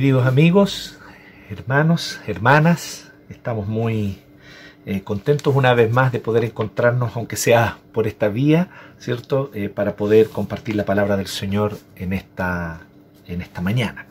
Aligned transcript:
Queridos 0.00 0.26
amigos, 0.26 0.98
hermanos, 1.50 2.20
hermanas, 2.26 3.12
estamos 3.28 3.68
muy 3.68 4.16
eh, 4.86 5.02
contentos 5.02 5.54
una 5.54 5.74
vez 5.74 5.92
más 5.92 6.10
de 6.10 6.20
poder 6.20 6.42
encontrarnos, 6.42 7.14
aunque 7.16 7.36
sea 7.36 7.76
por 7.92 8.06
esta 8.06 8.28
vía, 8.28 8.70
¿cierto? 8.98 9.50
Eh, 9.52 9.68
para 9.68 9.96
poder 9.96 10.30
compartir 10.30 10.74
la 10.74 10.86
palabra 10.86 11.18
del 11.18 11.26
Señor 11.26 11.76
en 11.96 12.14
esta, 12.14 12.80
en 13.26 13.42
esta 13.42 13.60
mañana, 13.60 14.06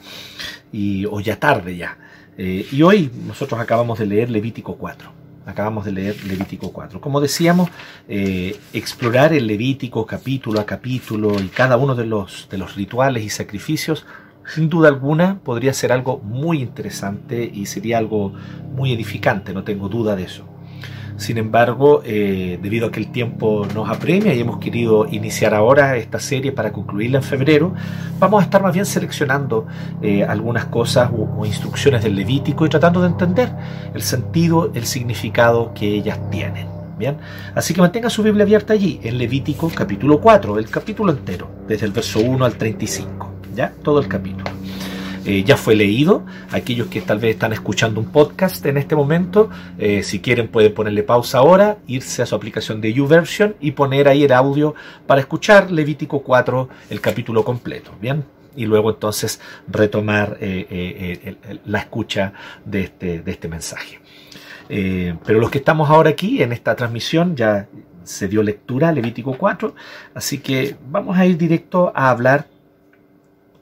y, 0.72 1.08
o 1.08 1.22
ya 1.22 1.40
tarde 1.40 1.76
ya. 1.76 1.98
Eh, 2.38 2.68
y 2.72 2.84
hoy 2.84 3.12
nosotros 3.26 3.60
acabamos 3.60 3.98
de 3.98 4.06
leer 4.06 4.30
Levítico 4.30 4.76
4. 4.76 5.12
Acabamos 5.48 5.86
de 5.86 5.92
leer 5.92 6.24
Levítico 6.24 6.72
4. 6.72 7.02
Como 7.02 7.20
decíamos, 7.20 7.72
explorar 8.08 9.34
el 9.34 9.48
Levítico 9.48 10.06
capítulo 10.06 10.60
a 10.60 10.68
capítulo 10.68 11.40
y 11.42 11.48
cada 11.48 11.78
uno 11.78 11.96
de 11.96 12.06
los, 12.06 12.48
de 12.52 12.60
los 12.60 12.76
rituales 12.76 13.24
y 13.24 13.30
sacrificios 13.30 14.06
sin 14.50 14.70
duda 14.70 14.88
alguna 14.88 15.40
podría 15.44 15.74
ser 15.74 15.92
algo 15.92 16.20
muy 16.20 16.62
interesante 16.62 17.50
y 17.54 17.66
sería 17.68 17.98
algo 17.98 18.34
muy 18.76 18.92
edificante, 18.94 19.54
no 19.54 19.64
tengo 19.64 19.90
duda 19.90 20.16
de 20.16 20.24
eso. 20.24 20.46
Sin 21.18 21.38
embargo, 21.38 22.02
eh, 22.06 22.58
debido 22.62 22.88
a 22.88 22.92
que 22.92 23.02
el 23.02 23.12
tiempo 23.12 23.68
nos 23.76 23.90
apremia 23.90 24.34
y 24.34 24.40
hemos 24.40 24.58
querido 24.58 25.06
iniciar 25.12 25.54
ahora 25.54 25.98
esta 25.98 26.18
serie 26.18 26.54
para 26.54 26.72
concluirla 26.72 27.18
en 27.18 27.24
febrero, 27.24 27.74
vamos 28.20 28.42
a 28.42 28.46
estar 28.46 28.64
más 28.64 28.74
bien 28.74 28.86
seleccionando 28.86 29.68
eh, 30.02 30.24
algunas 30.24 30.66
cosas 30.66 31.12
o, 31.12 31.46
instrucciones 31.46 32.04
del 32.04 32.16
Levítico 32.16 32.66
y 32.66 32.70
tratando 32.70 33.02
de 33.02 33.08
entender 33.08 33.52
el 33.94 34.02
sentido, 34.02 34.72
el 34.74 34.86
significado 34.86 35.74
que 35.74 35.88
ellas 35.88 36.18
tienen. 36.32 36.68
Bien, 36.98 37.18
así 37.54 37.74
que 37.74 37.82
mantenga 37.82 38.10
su 38.10 38.24
Biblia 38.24 38.44
abierta 38.44 38.74
allí, 38.74 39.00
en 39.04 39.18
Levítico 39.18 39.70
capítulo 39.74 40.22
4, 40.22 40.58
el 40.58 40.70
capítulo 40.70 41.12
entero, 41.12 41.50
desde 41.68 41.86
el 41.86 41.92
verso 41.92 42.20
1 42.20 42.46
al 42.46 42.56
35 42.56 43.29
ya 43.60 43.74
todo 43.84 44.00
el 44.00 44.08
capítulo. 44.08 44.50
Eh, 45.26 45.44
ya 45.44 45.58
fue 45.58 45.76
leído. 45.76 46.26
Aquellos 46.50 46.88
que 46.88 47.02
tal 47.02 47.20
vez 47.20 47.32
están 47.32 47.52
escuchando 47.52 48.00
un 48.00 48.10
podcast 48.10 48.66
en 48.66 48.78
este 48.78 48.96
momento, 48.96 49.50
eh, 49.78 50.02
si 50.02 50.22
quieren 50.22 50.48
pueden 50.48 50.74
ponerle 50.74 51.04
pausa 51.04 51.40
ahora, 51.40 51.78
irse 51.86 52.22
a 52.22 52.26
su 52.26 52.36
aplicación 52.36 52.80
de 52.80 52.94
YouVersion 52.94 53.56
y 53.60 53.72
poner 53.72 54.08
ahí 54.08 54.24
el 54.24 54.32
audio 54.32 54.76
para 55.06 55.20
escuchar 55.20 55.72
Levítico 55.72 56.22
4, 56.24 56.70
el 56.90 57.02
capítulo 57.02 57.44
completo. 57.44 57.92
Bien, 58.00 58.24
y 58.56 58.66
luego 58.66 58.92
entonces 58.92 59.42
retomar 59.68 60.38
eh, 60.40 61.36
la 61.66 61.80
escucha 61.80 62.32
de 62.64 62.84
este, 62.84 63.20
de 63.20 63.32
este 63.32 63.50
mensaje. 63.50 64.00
pero 64.70 65.40
los 65.42 65.50
que 65.50 65.58
estamos 65.58 65.90
ahora 65.90 66.12
aquí 66.12 66.42
en 66.42 66.54
esta 66.54 66.78
transmisión 66.78 67.36
ya 67.36 67.68
se 68.06 68.30
dio 68.30 68.42
lectura 68.42 68.94
Levítico 68.94 69.38
4, 69.38 69.76
así 70.16 70.38
que 70.38 70.78
vamos 70.90 71.18
a 71.18 71.26
ir 71.26 71.38
directo 71.38 71.92
a 71.94 72.10
hablar 72.10 72.48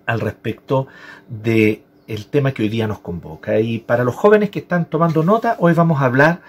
al 0.08 0.20
respecto 0.20 0.88
de 1.28 1.84
el 2.08 2.26
tema 2.28 2.54
que 2.54 2.64
hoy 2.64 2.70
día 2.70 2.88
nos 2.88 3.00
convoca. 3.00 3.60
Y 3.60 3.80
para 3.80 4.04
los 4.04 4.16
jóvenes 4.16 4.50
que 4.50 4.60
están 4.60 4.86
tomando 4.86 5.24
nota, 5.24 5.58
hoy 5.60 5.74
vamos 5.74 6.02
a 6.02 6.06
hablar 6.06 6.42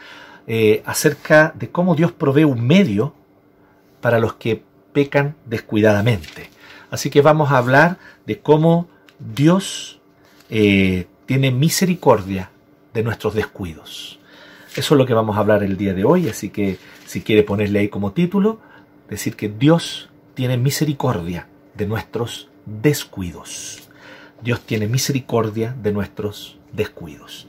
eh, 0.46 0.83
acerca 0.86 1.52
de 1.55 1.69
cómo 1.69 1.95
Dios 1.95 2.13
provee 2.13 2.45
un 2.45 2.67
medio 2.67 3.13
para 4.01 4.19
los 4.19 4.35
que 4.35 4.63
pecan 4.92 5.35
descuidadamente. 5.45 6.48
Así 6.91 7.11
que 7.11 7.20
vamos 7.20 7.51
a 7.51 7.58
hablar 7.58 7.98
de 8.24 8.39
cómo 8.39 8.89
Dios 9.19 10.01
eh, 10.48 11.07
tiene 11.27 11.51
misericordia 11.51 12.51
de 12.95 13.02
nuestros 13.02 13.35
descuidos. 13.35 14.19
Eso 14.77 14.95
es 14.95 14.98
lo 14.98 15.07
que 15.07 15.14
vamos 15.14 15.36
a 15.36 15.40
hablar 15.40 15.63
el 15.63 15.77
día 15.77 15.92
de 15.92 16.05
hoy, 16.05 16.29
así 16.29 16.51
que 16.51 16.79
si 17.05 17.23
quiere 17.23 17.42
ponerle 17.42 17.80
ahí 17.80 17.89
como 17.89 18.13
título, 18.13 18.61
decir 19.11 19.35
que 19.35 19.48
Dios 19.48 20.08
tiene 20.35 20.57
misericordia 20.57 21.48
de 21.75 21.86
nuestros 21.86 22.48
descuidos. 22.83 23.89
Dios 24.42 24.61
tiene 24.61 24.86
misericordia 24.86 25.74
de 25.83 25.92
nuestros 25.92 26.58
descuidos. 26.73 27.48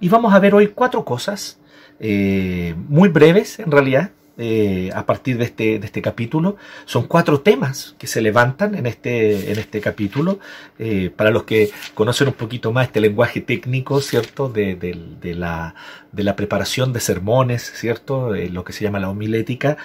Y 0.00 0.08
vamos 0.08 0.34
a 0.34 0.38
ver 0.38 0.54
hoy 0.54 0.68
cuatro 0.68 1.04
cosas 1.04 1.58
eh, 2.00 2.74
muy 2.88 3.08
breves 3.08 3.58
en 3.58 3.70
realidad. 3.70 4.10
Eh, 4.36 4.90
a 4.92 5.06
partir 5.06 5.38
de 5.38 5.44
este, 5.44 5.78
de 5.78 5.86
este 5.86 6.02
capítulo. 6.02 6.56
Son 6.86 7.06
cuatro 7.06 7.40
temas 7.40 7.94
que 7.98 8.08
se 8.08 8.20
levantan 8.20 8.74
en 8.74 8.86
este, 8.86 9.52
en 9.52 9.60
este 9.60 9.80
capítulo. 9.80 10.40
Eh, 10.76 11.12
para 11.14 11.30
los 11.30 11.44
que 11.44 11.70
conocen 11.94 12.26
un 12.26 12.34
poquito 12.34 12.72
más 12.72 12.88
este 12.88 13.00
lenguaje 13.00 13.40
técnico, 13.40 14.00
¿cierto? 14.00 14.48
De, 14.48 14.74
de, 14.74 15.34
la, 15.36 15.76
de 16.10 16.24
la, 16.24 16.34
preparación 16.34 16.92
de 16.92 16.98
sermones, 16.98 17.62
¿cierto? 17.76 18.34
lo 18.34 18.64
que 18.64 18.72
se 18.72 18.82
llama 18.82 18.98
la 18.98 19.08
homilética. 19.08 19.76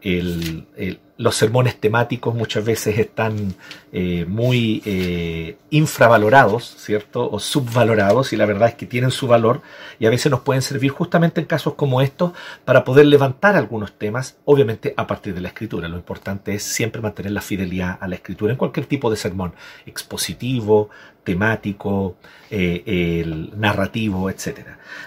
El, 0.00 1.00
los 1.16 1.36
sermones 1.36 1.78
temáticos 1.78 2.34
muchas 2.34 2.64
veces 2.64 2.98
están 2.98 3.54
eh, 3.92 4.24
muy 4.26 4.82
eh, 4.84 5.56
infravalorados, 5.70 6.74
¿cierto? 6.78 7.30
O 7.30 7.38
subvalorados, 7.38 8.32
y 8.32 8.36
la 8.36 8.46
verdad 8.46 8.70
es 8.70 8.74
que 8.74 8.86
tienen 8.86 9.12
su 9.12 9.28
valor 9.28 9.62
y 10.00 10.06
a 10.06 10.10
veces 10.10 10.32
nos 10.32 10.40
pueden 10.40 10.62
servir 10.62 10.90
justamente 10.90 11.40
en 11.40 11.46
casos 11.46 11.74
como 11.74 12.00
estos 12.00 12.32
para 12.64 12.82
poder 12.82 13.06
levantar 13.06 13.54
algunos 13.54 13.92
temas, 13.92 14.38
obviamente 14.44 14.92
a 14.96 15.06
partir 15.06 15.34
de 15.34 15.40
la 15.40 15.48
escritura. 15.48 15.88
Lo 15.88 15.96
importante 15.96 16.54
es 16.54 16.64
siempre 16.64 17.00
mantener 17.00 17.30
la 17.30 17.40
fidelidad 17.40 17.96
a 18.00 18.08
la 18.08 18.16
escritura 18.16 18.52
en 18.52 18.58
cualquier 18.58 18.86
tipo 18.86 19.08
de 19.08 19.16
sermón, 19.16 19.54
expositivo, 19.86 20.90
temático, 21.24 22.16
eh, 22.50 22.82
el 22.86 23.58
narrativo, 23.58 24.30
etc. 24.30 24.60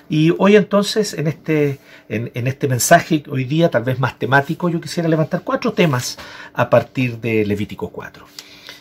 Y 0.09 0.33
hoy 0.37 0.55
entonces, 0.55 1.13
en 1.13 1.27
este, 1.27 1.79
en, 2.09 2.31
en 2.33 2.47
este 2.47 2.67
mensaje, 2.67 3.23
hoy 3.29 3.45
día 3.45 3.69
tal 3.69 3.83
vez 3.83 3.99
más 3.99 4.19
temático, 4.19 4.69
yo 4.69 4.81
quisiera 4.81 5.07
levantar 5.07 5.41
cuatro 5.43 5.71
temas 5.73 6.17
a 6.53 6.69
partir 6.69 7.19
de 7.19 7.45
Levítico 7.45 7.89
4. 7.89 8.25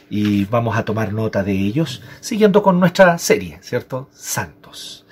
Y 0.09 0.45
vamos 0.47 0.77
a 0.77 0.85
tomar 0.85 1.13
nota 1.13 1.43
de 1.43 1.53
ellos 1.53 2.03
siguiendo 2.21 2.63
con 2.63 2.81
nuestra 2.81 3.19
serie, 3.19 3.59
¿cierto? 3.61 4.09
Santos. 4.13 5.05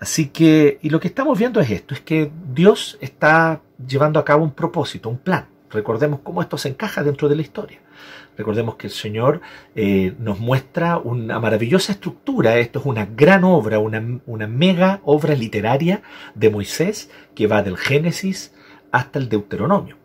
Así 0.00 0.28
que, 0.28 0.78
y 0.82 0.88
lo 0.88 0.98
que 0.98 1.08
estamos 1.08 1.38
viendo 1.38 1.60
es 1.60 1.70
esto, 1.70 1.94
es 1.94 2.00
que 2.00 2.30
Dios 2.52 2.96
está 3.00 3.60
llevando 3.86 4.18
a 4.18 4.24
cabo 4.24 4.42
un 4.42 4.52
propósito, 4.52 5.10
un 5.10 5.18
plan. 5.18 5.46
Recordemos 5.70 6.20
cómo 6.22 6.40
esto 6.40 6.56
se 6.56 6.68
encaja 6.70 7.02
dentro 7.02 7.28
de 7.28 7.36
la 7.36 7.42
historia. 7.42 7.79
Recordemos 8.40 8.76
que 8.76 8.86
el 8.86 8.92
Señor 8.94 9.42
eh, 9.76 10.14
nos 10.18 10.40
muestra 10.40 10.96
una 10.96 11.38
maravillosa 11.40 11.92
estructura. 11.92 12.56
Esto 12.56 12.78
es 12.78 12.86
una 12.86 13.04
gran 13.04 13.44
obra, 13.44 13.78
una, 13.78 14.02
una 14.24 14.46
mega 14.46 15.02
obra 15.04 15.34
literaria 15.34 16.00
de 16.34 16.48
Moisés 16.48 17.10
que 17.34 17.46
va 17.46 17.62
del 17.62 17.76
Génesis 17.76 18.54
hasta 18.92 19.18
el 19.18 19.28
Deuteronomio 19.28 19.98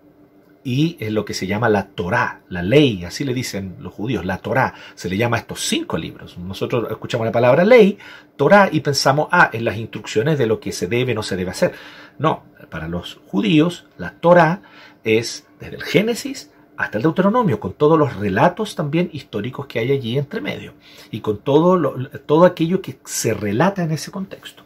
y 0.65 0.97
es 0.99 1.13
lo 1.13 1.23
que 1.23 1.33
se 1.33 1.47
llama 1.47 1.69
la 1.69 1.89
Torá, 1.89 2.41
la 2.49 2.61
ley, 2.61 3.05
así 3.05 3.23
le 3.23 3.33
dicen 3.33 3.77
los 3.79 3.93
judíos, 3.93 4.25
la 4.25 4.39
Torá, 4.39 4.73
se 4.95 5.07
le 5.09 5.15
llama 5.15 5.37
a 5.37 5.41
estos 5.41 5.61
cinco 5.61 5.95
libros. 5.95 6.37
Nosotros 6.37 6.87
escuchamos 6.89 7.23
la 7.23 7.31
palabra 7.31 7.63
ley, 7.63 7.99
Torá, 8.35 8.67
y 8.69 8.81
pensamos, 8.81 9.29
ah, 9.31 9.51
en 9.53 9.63
las 9.63 9.77
instrucciones 9.77 10.39
de 10.39 10.47
lo 10.47 10.59
que 10.59 10.71
se 10.71 10.87
debe 10.87 11.13
o 11.13 11.15
no 11.15 11.23
se 11.23 11.37
debe 11.37 11.51
hacer. 11.51 11.73
No, 12.17 12.43
para 12.69 12.89
los 12.89 13.21
judíos, 13.27 13.85
la 13.97 14.15
Torá 14.15 14.61
es 15.05 15.45
desde 15.59 15.75
el 15.75 15.83
Génesis 15.83 16.49
hasta 16.77 16.97
el 16.97 17.03
Deuteronomio, 17.03 17.59
con 17.59 17.73
todos 17.73 17.97
los 17.97 18.15
relatos 18.15 18.75
también 18.75 19.09
históricos 19.13 19.65
que 19.67 19.79
hay 19.79 19.91
allí 19.91 20.17
entre 20.17 20.41
medio, 20.41 20.73
y 21.11 21.21
con 21.21 21.37
todo, 21.37 22.09
todo 22.25 22.45
aquello 22.45 22.81
que 22.81 22.99
se 23.05 23.33
relata 23.33 23.83
en 23.83 23.91
ese 23.91 24.11
contexto. 24.11 24.63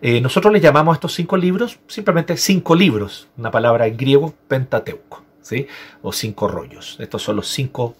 Eh, 0.00 0.20
nosotros 0.20 0.52
le 0.52 0.60
llamamos 0.60 0.94
a 0.94 0.96
estos 0.96 1.14
cinco 1.14 1.36
libros 1.36 1.78
simplemente 1.86 2.36
cinco 2.36 2.74
libros, 2.74 3.28
una 3.36 3.52
palabra 3.52 3.86
en 3.86 3.96
griego, 3.96 4.34
pentateuco, 4.48 5.22
¿sí? 5.40 5.68
o 6.02 6.12
cinco 6.12 6.48
rollos. 6.48 6.96
Estos 6.98 7.22
son 7.22 7.36
los 7.36 7.46
cinco, 7.46 7.94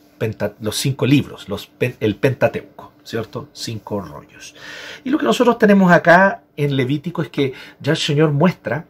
los 0.60 0.76
cinco 0.76 1.06
libros, 1.06 1.48
los, 1.48 1.70
el 1.78 2.16
pentateuco, 2.16 2.90
¿cierto? 3.04 3.48
Cinco 3.52 4.00
rollos. 4.00 4.56
Y 5.04 5.10
lo 5.10 5.18
que 5.18 5.26
nosotros 5.26 5.58
tenemos 5.58 5.92
acá 5.92 6.42
en 6.56 6.74
Levítico 6.74 7.22
es 7.22 7.28
que 7.28 7.52
ya 7.80 7.92
el 7.92 7.98
Señor 7.98 8.32
muestra 8.32 8.86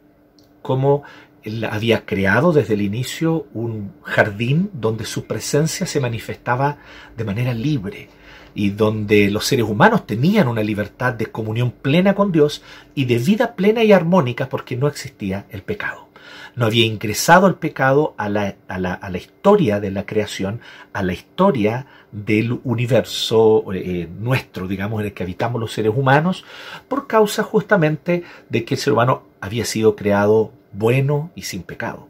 cómo 0.62 1.02
él 1.44 1.64
había 1.64 2.04
creado 2.04 2.52
desde 2.52 2.74
el 2.74 2.82
inicio 2.82 3.46
un 3.54 3.92
jardín 4.02 4.70
donde 4.72 5.04
su 5.04 5.24
presencia 5.24 5.86
se 5.86 6.00
manifestaba 6.00 6.78
de 7.16 7.24
manera 7.24 7.54
libre 7.54 8.08
y 8.54 8.70
donde 8.70 9.30
los 9.30 9.46
seres 9.46 9.66
humanos 9.66 10.06
tenían 10.06 10.48
una 10.48 10.62
libertad 10.62 11.14
de 11.14 11.26
comunión 11.26 11.70
plena 11.70 12.14
con 12.14 12.32
Dios 12.32 12.62
y 12.94 13.06
de 13.06 13.18
vida 13.18 13.54
plena 13.54 13.82
y 13.82 13.92
armónica 13.92 14.48
porque 14.48 14.76
no 14.76 14.88
existía 14.88 15.46
el 15.50 15.62
pecado. 15.62 16.08
No 16.54 16.66
había 16.66 16.84
ingresado 16.84 17.46
el 17.46 17.54
pecado 17.54 18.14
a 18.18 18.28
la, 18.28 18.56
a 18.68 18.78
la, 18.78 18.92
a 18.92 19.08
la 19.08 19.18
historia 19.18 19.80
de 19.80 19.90
la 19.90 20.04
creación, 20.04 20.60
a 20.92 21.02
la 21.02 21.14
historia 21.14 21.86
del 22.12 22.60
universo 22.64 23.64
eh, 23.72 24.06
nuestro, 24.20 24.68
digamos, 24.68 25.00
en 25.00 25.06
el 25.06 25.14
que 25.14 25.22
habitamos 25.22 25.60
los 25.60 25.72
seres 25.72 25.92
humanos, 25.96 26.44
por 26.88 27.06
causa 27.06 27.42
justamente 27.42 28.22
de 28.50 28.64
que 28.64 28.74
el 28.74 28.80
ser 28.80 28.92
humano 28.92 29.22
había 29.40 29.64
sido 29.64 29.96
creado 29.96 30.52
bueno 30.72 31.30
y 31.34 31.42
sin 31.42 31.62
pecado 31.62 32.08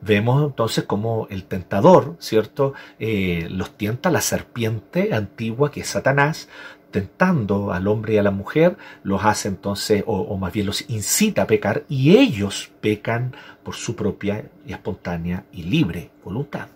vemos 0.00 0.44
entonces 0.44 0.84
como 0.84 1.26
el 1.30 1.44
tentador, 1.44 2.16
¿cierto? 2.18 2.74
Eh, 2.98 3.48
los 3.50 3.76
tienta 3.76 4.10
la 4.10 4.20
serpiente 4.20 5.14
antigua 5.14 5.70
que 5.70 5.80
es 5.80 5.88
Satanás, 5.88 6.48
tentando 6.90 7.72
al 7.72 7.88
hombre 7.88 8.14
y 8.14 8.18
a 8.18 8.22
la 8.22 8.30
mujer, 8.30 8.76
los 9.02 9.24
hace 9.24 9.48
entonces, 9.48 10.04
o, 10.06 10.36
más 10.38 10.52
bien 10.52 10.66
los 10.66 10.88
incita 10.88 11.42
a 11.42 11.46
pecar, 11.46 11.84
y 11.88 12.16
ellos 12.16 12.70
pecan 12.80 13.34
por 13.62 13.74
su 13.74 13.96
propia 13.96 14.44
y 14.66 14.72
espontánea 14.72 15.44
y 15.52 15.64
libre 15.64 16.10
voluntad. 16.24 16.68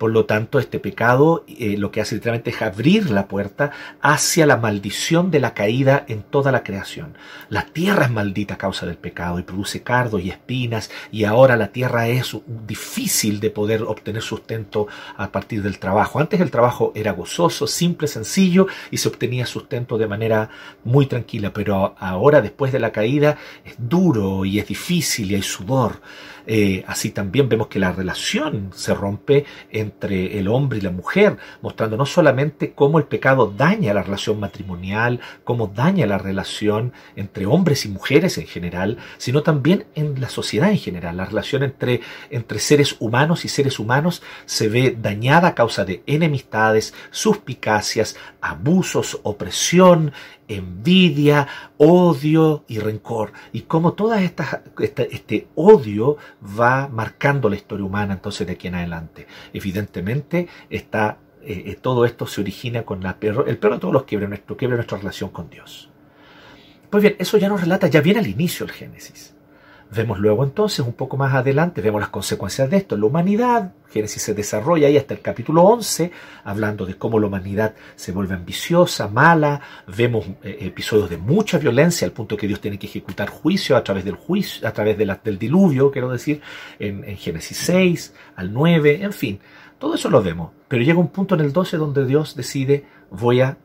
Por 0.00 0.12
lo 0.12 0.24
tanto, 0.24 0.58
este 0.58 0.78
pecado 0.78 1.44
eh, 1.46 1.76
lo 1.76 1.90
que 1.90 2.00
hace 2.00 2.14
literalmente 2.14 2.48
es 2.48 2.62
abrir 2.62 3.10
la 3.10 3.28
puerta 3.28 3.72
hacia 4.00 4.46
la 4.46 4.56
maldición 4.56 5.30
de 5.30 5.40
la 5.40 5.52
caída 5.52 6.06
en 6.08 6.22
toda 6.22 6.50
la 6.52 6.62
creación. 6.62 7.18
La 7.50 7.66
tierra 7.66 8.06
es 8.06 8.10
maldita 8.10 8.54
a 8.54 8.56
causa 8.56 8.86
del 8.86 8.96
pecado 8.96 9.38
y 9.38 9.42
produce 9.42 9.82
cardos 9.82 10.22
y 10.22 10.30
espinas 10.30 10.90
y 11.12 11.24
ahora 11.24 11.54
la 11.58 11.70
tierra 11.70 12.08
es 12.08 12.34
difícil 12.66 13.40
de 13.40 13.50
poder 13.50 13.82
obtener 13.82 14.22
sustento 14.22 14.88
a 15.18 15.30
partir 15.30 15.62
del 15.62 15.78
trabajo. 15.78 16.18
Antes 16.18 16.40
el 16.40 16.50
trabajo 16.50 16.92
era 16.94 17.12
gozoso, 17.12 17.66
simple, 17.66 18.08
sencillo 18.08 18.68
y 18.90 18.96
se 18.96 19.08
obtenía 19.08 19.44
sustento 19.44 19.98
de 19.98 20.06
manera 20.06 20.48
muy 20.82 21.04
tranquila, 21.04 21.52
pero 21.52 21.94
ahora 21.98 22.40
después 22.40 22.72
de 22.72 22.80
la 22.80 22.90
caída 22.90 23.36
es 23.66 23.74
duro 23.76 24.46
y 24.46 24.60
es 24.60 24.66
difícil 24.66 25.30
y 25.30 25.34
hay 25.34 25.42
sudor. 25.42 26.00
Eh, 26.46 26.84
así 26.86 27.10
también 27.10 27.48
vemos 27.48 27.68
que 27.68 27.78
la 27.78 27.92
relación 27.92 28.70
se 28.74 28.94
rompe 28.94 29.44
entre 29.70 30.38
el 30.38 30.48
hombre 30.48 30.78
y 30.78 30.82
la 30.82 30.90
mujer, 30.90 31.36
mostrando 31.62 31.96
no 31.96 32.06
solamente 32.06 32.72
cómo 32.72 32.98
el 32.98 33.04
pecado 33.04 33.52
daña 33.56 33.94
la 33.94 34.02
relación 34.02 34.40
matrimonial, 34.40 35.20
cómo 35.44 35.66
daña 35.68 36.06
la 36.06 36.18
relación 36.18 36.92
entre 37.16 37.46
hombres 37.46 37.84
y 37.84 37.88
mujeres 37.88 38.38
en 38.38 38.46
general, 38.46 38.98
sino 39.18 39.42
también 39.42 39.86
en 39.94 40.20
la 40.20 40.28
sociedad 40.28 40.70
en 40.70 40.78
general. 40.78 41.16
La 41.16 41.24
relación 41.24 41.62
entre, 41.62 42.00
entre 42.30 42.58
seres 42.58 42.96
humanos 42.98 43.44
y 43.44 43.48
seres 43.48 43.78
humanos 43.78 44.22
se 44.46 44.68
ve 44.68 44.96
dañada 45.00 45.48
a 45.48 45.54
causa 45.54 45.84
de 45.84 46.02
enemistades, 46.06 46.94
suspicacias, 47.10 48.16
abusos, 48.40 49.20
opresión, 49.22 50.12
envidia, 50.50 51.46
odio 51.78 52.64
y 52.68 52.78
rencor. 52.78 53.32
Y 53.52 53.62
cómo 53.62 53.92
todo 53.94 54.14
este, 54.14 54.44
este, 55.14 55.48
odio 55.54 56.16
va 56.58 56.88
marcando 56.88 57.48
la 57.48 57.56
historia 57.56 57.84
humana 57.84 58.14
entonces 58.14 58.46
de 58.46 58.54
aquí 58.54 58.68
en 58.68 58.74
adelante. 58.74 59.26
Evidentemente 59.52 60.48
está, 60.68 61.18
eh, 61.42 61.64
eh, 61.66 61.78
todo 61.80 62.04
esto 62.04 62.26
se 62.26 62.40
origina 62.40 62.82
con 62.82 63.02
la 63.02 63.18
perro, 63.18 63.46
el 63.46 63.58
perro 63.58 63.74
de 63.74 63.80
todos 63.80 63.94
los 63.94 64.04
quiebres, 64.04 64.28
nuestro 64.28 64.56
nuestra 64.60 64.98
relación 64.98 65.30
con 65.30 65.48
Dios. 65.48 65.88
Pues 66.90 67.02
bien, 67.02 67.16
eso 67.18 67.38
ya 67.38 67.48
nos 67.48 67.60
relata, 67.60 67.86
ya 67.86 68.00
viene 68.00 68.18
al 68.18 68.26
inicio 68.26 68.66
el 68.66 68.72
Génesis. 68.72 69.34
Vemos 69.92 70.20
luego 70.20 70.44
entonces, 70.44 70.86
un 70.86 70.92
poco 70.92 71.16
más 71.16 71.34
adelante, 71.34 71.80
vemos 71.80 72.00
las 72.00 72.10
consecuencias 72.10 72.70
de 72.70 72.76
esto. 72.76 72.96
La 72.96 73.06
humanidad, 73.06 73.72
Génesis 73.90 74.22
se 74.22 74.34
desarrolla 74.34 74.86
ahí 74.86 74.96
hasta 74.96 75.14
el 75.14 75.20
capítulo 75.20 75.62
11, 75.64 76.12
hablando 76.44 76.86
de 76.86 76.94
cómo 76.94 77.18
la 77.18 77.26
humanidad 77.26 77.74
se 77.96 78.12
vuelve 78.12 78.34
ambiciosa, 78.34 79.08
mala. 79.08 79.60
Vemos 79.88 80.26
eh, 80.44 80.58
episodios 80.60 81.10
de 81.10 81.16
mucha 81.16 81.58
violencia, 81.58 82.06
al 82.06 82.12
punto 82.12 82.36
que 82.36 82.46
Dios 82.46 82.60
tiene 82.60 82.78
que 82.78 82.86
ejecutar 82.86 83.30
juicio 83.30 83.76
a 83.76 83.82
través 83.82 84.04
del 84.04 84.14
juicio, 84.14 84.68
a 84.68 84.72
través 84.72 84.96
del 84.96 85.38
diluvio, 85.38 85.90
quiero 85.90 86.08
decir, 86.10 86.40
en, 86.78 87.02
en 87.02 87.16
Génesis 87.16 87.56
6, 87.56 88.14
al 88.36 88.52
9, 88.52 89.02
en 89.02 89.12
fin. 89.12 89.40
Todo 89.80 89.94
eso 89.94 90.08
lo 90.08 90.22
vemos. 90.22 90.52
Pero 90.68 90.84
llega 90.84 91.00
un 91.00 91.08
punto 91.08 91.34
en 91.34 91.40
el 91.40 91.52
12 91.52 91.78
donde 91.78 92.06
Dios 92.06 92.36
decide, 92.36 92.84
voy 93.10 93.40
a 93.40 93.56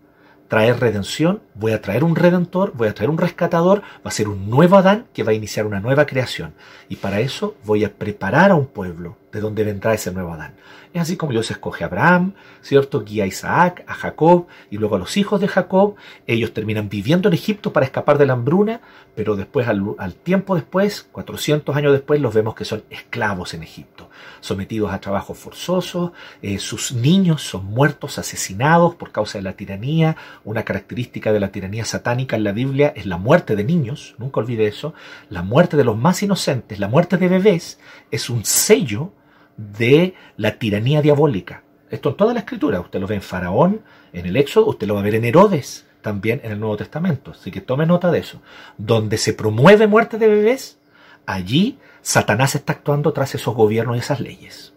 traer 0.47 0.80
redención, 0.80 1.42
voy 1.53 1.71
a 1.71 1.81
traer 1.81 2.03
un 2.03 2.15
redentor, 2.15 2.74
voy 2.75 2.88
a 2.88 2.94
traer 2.94 3.09
un 3.09 3.18
rescatador, 3.18 3.81
va 3.81 4.09
a 4.09 4.12
ser 4.12 4.27
un 4.27 4.50
nuevo 4.50 4.77
Adán 4.77 5.06
que 5.13 5.24
va 5.24 5.31
a 5.31 5.36
iniciar 5.36 5.65
una 5.65 5.80
nueva 5.80 6.06
creación. 6.06 6.53
Y 6.89 6.97
para 6.97 7.19
eso 7.19 7.56
voy 7.65 7.83
a 7.83 7.94
preparar 7.94 8.51
a 8.51 8.56
un 8.56 8.68
pueblo 8.68 9.18
de 9.31 9.39
donde 9.42 9.63
vendrá 9.63 9.94
ese 9.94 10.12
nuevo 10.12 10.33
Adán. 10.33 10.53
Es 10.95 11.01
así 11.01 11.18
como 11.18 11.33
Dios 11.33 11.51
escoge 11.51 11.83
a 11.83 11.88
Abraham, 11.88 12.36
¿cierto? 12.62 13.03
Guía 13.03 13.25
a 13.25 13.27
Isaac, 13.27 13.83
a 13.86 13.94
Jacob 13.95 14.47
y 14.71 14.77
luego 14.77 14.95
a 14.95 15.00
los 15.00 15.18
hijos 15.18 15.42
de 15.42 15.50
Jacob. 15.50 15.95
Ellos 16.25 16.53
terminan 16.53 16.88
viviendo 16.88 17.27
en 17.27 17.33
Egipto 17.33 17.74
para 17.74 17.86
escapar 17.86 18.18
de 18.18 18.25
la 18.25 18.31
hambruna, 18.31 18.80
pero 19.13 19.36
después, 19.36 19.68
al, 19.68 20.15
tiempo 20.24 20.56
después, 20.56 21.06
400 21.12 21.75
años 21.75 21.92
después, 21.92 22.21
los 22.21 22.33
vemos 22.33 22.56
que 22.56 22.63
son 22.63 22.86
esclavos 22.89 23.53
en 23.53 23.63
Egipto, 23.63 24.09
sometidos 24.39 24.94
a 24.94 25.01
trabajos 25.01 25.38
forzosos, 25.38 26.13
eh, 26.42 26.59
sus 26.59 26.94
niños 26.94 27.42
son 27.42 27.65
muertos, 27.65 28.18
asesinados 28.18 28.95
por 28.95 29.12
causa 29.12 29.38
de 29.38 29.44
la 29.44 29.57
tiranía. 29.57 30.15
Una 30.45 30.63
característica 30.63 31.33
de 31.33 31.42
la 31.42 31.51
tiranía 31.51 31.83
satánica 31.83 32.38
en 32.38 32.45
la 32.45 32.53
Biblia 32.53 32.94
es 32.95 33.06
la 33.06 33.18
muerte 33.18 33.57
de 33.57 33.65
niños, 33.65 34.15
nunca 34.18 34.39
olvide 34.39 34.65
eso. 34.65 34.94
La 35.30 35.42
muerte 35.42 35.75
de 35.75 35.83
los 35.83 35.97
más 35.97 36.24
inocentes, 36.24 36.80
la 36.80 36.88
muerte 36.88 37.18
de 37.18 37.27
bebés, 37.27 37.80
es 38.12 38.30
un 38.30 38.45
sello 38.45 39.12
de 39.57 40.13
la 40.38 40.57
tiranía 40.57 41.02
diabólica. 41.02 41.63
Esto 41.90 42.10
en 42.10 42.18
toda 42.18 42.34
la 42.34 42.40
escritura, 42.40 42.80
usted 42.80 43.00
lo 43.00 43.07
ve 43.07 43.16
en 43.16 43.22
Faraón, 43.22 43.81
en 44.12 44.25
el 44.25 44.36
Éxodo, 44.38 44.68
usted 44.68 44.88
lo 44.88 44.96
va 44.96 45.02
a 45.02 45.04
ver 45.04 45.16
en 45.16 45.25
Herodes, 45.25 45.86
también 46.02 46.42
en 46.44 46.52
el 46.52 46.60
Nuevo 46.60 46.78
Testamento. 46.78 47.31
Así 47.31 47.52
que 47.52 47.62
tome 47.62 47.86
nota 47.86 48.12
de 48.12 48.19
eso. 48.19 48.42
Donde 48.78 49.18
se 49.18 49.34
promueve 49.34 49.88
muerte 49.88 50.18
de 50.18 50.28
bebés, 50.28 50.80
allí 51.25 51.80
Satanás 52.02 52.56
está 52.56 52.74
actuando 52.74 53.13
tras 53.13 53.36
esos 53.36 53.56
gobiernos 53.56 53.96
y 53.96 54.00
esas 54.00 54.19
leyes. 54.19 54.74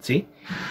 ¿Sí? 0.00 0.28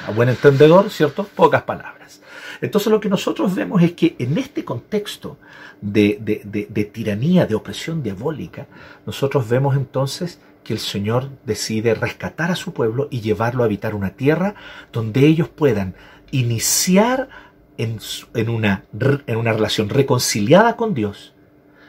A 0.08 0.12
buen 0.12 0.30
entendedor, 0.30 0.90
¿cierto? 0.90 1.28
Pocas 1.36 1.64
palabras. 1.64 2.22
Entonces 2.62 2.92
lo 2.92 3.00
que 3.00 3.10
nosotros 3.10 3.56
vemos 3.56 3.82
es 3.82 3.94
que 3.94 4.16
en 4.20 4.38
este 4.38 4.64
contexto 4.64 5.38
de, 5.82 6.18
de 6.22 6.86
tiranía, 6.86 7.46
de 7.46 7.56
opresión 7.56 8.02
diabólica, 8.02 8.68
nosotros 9.06 9.48
vemos 9.48 9.76
entonces 9.76 10.40
que 10.64 10.74
el 10.74 10.80
Señor 10.80 11.30
decide 11.46 11.94
rescatar 11.94 12.52
a 12.52 12.56
su 12.56 12.74
pueblo 12.74 13.08
y 13.12 13.22
llevarlo 13.22 13.64
a 13.64 13.68
habitar 13.68 13.96
una 13.96 14.10
tierra 14.10 14.56
donde 14.92 15.26
ellos 15.26 15.48
puedan 15.48 15.96
iniciar 16.32 17.30
en, 17.78 18.50
una, 18.50 18.84
en 19.28 19.38
una 19.38 19.54
relación 19.54 19.90
reconciliada 19.90 20.76
con 20.76 20.94
Dios, 20.94 21.34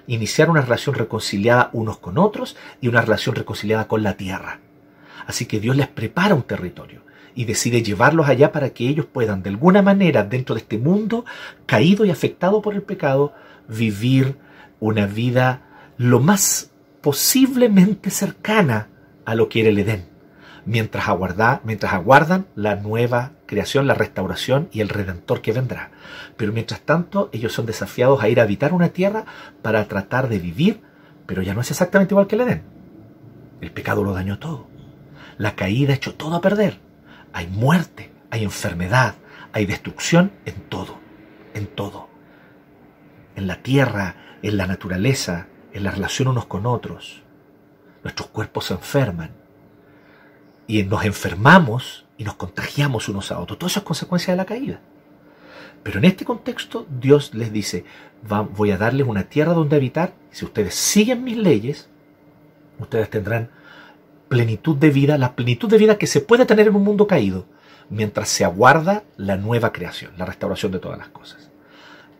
iniciar 0.07 0.51
una 0.51 0.61
relación 0.61 0.95
reconciliada 0.95 1.71
unos 1.73 1.99
con 1.99 2.19
otros 2.19 2.57
y 2.81 2.89
una 2.89 3.01
relación 3.01 3.35
reconciliada 3.35 3.89
con 3.89 4.03
la 4.03 4.17
tierra. 4.17 4.61
Así 5.27 5.47
que 5.47 5.59
Dios 5.59 5.77
les 5.77 5.89
prepara 5.89 6.35
un 6.35 6.43
territorio 6.43 7.06
y 7.37 7.45
decide 7.45 7.83
llevarlos 7.83 8.29
allá 8.29 8.51
para 8.51 8.71
que 8.71 8.89
ellos 8.89 9.07
puedan 9.07 9.43
de 9.43 9.51
alguna 9.51 9.83
manera 9.83 10.25
dentro 10.25 10.55
de 10.55 10.63
este 10.63 10.79
mundo 10.79 11.25
caído 11.67 12.05
y 12.05 12.11
afectado 12.11 12.63
por 12.63 12.75
el 12.75 12.83
pecado 12.83 13.35
vivir 13.69 14.37
una 14.81 15.07
vida 15.07 15.63
lo 15.99 16.19
más 16.19 16.71
posiblemente 17.03 18.11
cercana 18.11 18.89
a 19.27 19.35
lo 19.35 19.49
que 19.49 19.61
era 19.61 19.69
el 19.69 19.79
Edén, 19.79 20.07
mientras, 20.65 21.07
mientras 21.63 21.93
aguardan 21.93 22.47
la 22.55 22.77
nueva 22.77 23.33
creación, 23.45 23.87
la 23.87 23.95
restauración 23.95 24.69
y 24.73 24.81
el 24.81 24.89
redentor 24.89 25.43
que 25.43 25.53
vendrá. 25.53 25.91
Pero 26.39 26.53
mientras 26.53 26.81
tanto, 26.81 27.29
ellos 27.33 27.53
son 27.53 27.67
desafiados 27.67 28.23
a 28.23 28.29
ir 28.31 28.41
a 28.41 28.45
habitar 28.45 28.73
una 28.73 28.89
tierra 28.89 29.25
para 29.63 29.87
tratar 29.89 30.29
de 30.29 30.39
vivir, 30.39 30.81
pero 31.27 31.43
ya 31.43 31.55
no 31.55 31.61
es 31.61 31.71
exactamente 31.71 32.15
igual 32.15 32.27
que 32.27 32.37
el 32.37 32.43
Edén. 32.43 32.63
El 33.61 33.73
pecado 33.73 34.03
lo 34.03 34.15
dañó 34.15 34.39
todo. 34.39 34.67
La 35.37 35.55
caída 35.55 35.93
hecho 35.93 36.15
todo 36.15 36.37
a 36.37 36.41
perder. 36.41 36.86
Hay 37.37 37.49
muerte, 37.49 38.11
hay 38.31 38.45
enfermedad, 38.45 39.15
hay 39.53 39.67
destrucción 39.67 40.33
en 40.47 40.55
todo, 40.71 40.99
en 41.53 41.67
todo. 41.67 42.09
En 43.35 43.47
la 43.47 43.63
tierra, 43.63 44.39
en 44.41 44.57
la 44.57 44.67
naturaleza, 44.67 45.47
en 45.75 45.85
la 45.85 45.91
relación 45.91 46.29
unos 46.29 46.47
con 46.47 46.65
otros. 46.65 47.23
Nuestros 48.03 48.31
cuerpos 48.31 48.65
se 48.65 48.73
enferman 48.73 49.33
y 50.67 50.83
nos 50.85 51.05
enfermamos 51.05 52.07
y 52.17 52.25
nos 52.25 52.37
contagiamos 52.37 53.07
unos 53.11 53.31
a 53.31 53.39
otros. 53.39 53.59
Todo 53.59 53.69
eso 53.69 53.81
es 53.81 53.85
consecuencia 53.85 54.33
de 54.33 54.39
la 54.39 54.47
caída. 54.47 54.81
Pero 55.83 55.99
en 55.99 56.07
este 56.07 56.25
contexto 56.25 56.87
Dios 56.89 57.35
les 57.35 57.53
dice, 57.53 57.85
voy 58.57 58.71
a 58.71 58.79
darles 58.79 59.07
una 59.07 59.25
tierra 59.25 59.53
donde 59.53 59.77
habitar. 59.77 60.15
Si 60.31 60.47
ustedes 60.47 60.75
siguen 60.75 61.23
mis 61.23 61.37
leyes, 61.37 61.91
ustedes 62.79 63.11
tendrán 63.11 63.51
plenitud 64.29 64.77
de 64.77 64.91
vida, 64.91 65.19
la 65.19 65.35
plenitud 65.35 65.69
de 65.69 65.79
vida 65.79 65.99
que 65.99 66.07
se 66.07 66.21
puede 66.21 66.47
tener 66.47 66.69
en 66.69 66.77
un 66.77 66.85
mundo 66.85 67.07
caído, 67.07 67.47
mientras 67.91 68.29
se 68.29 68.45
aguarda 68.45 69.05
la 69.17 69.37
nueva 69.37 69.73
creación, 69.73 70.13
la 70.17 70.25
restauración 70.25 70.73
de 70.73 70.79
todas 70.79 70.99
las 70.99 71.09
cosas. 71.09 71.51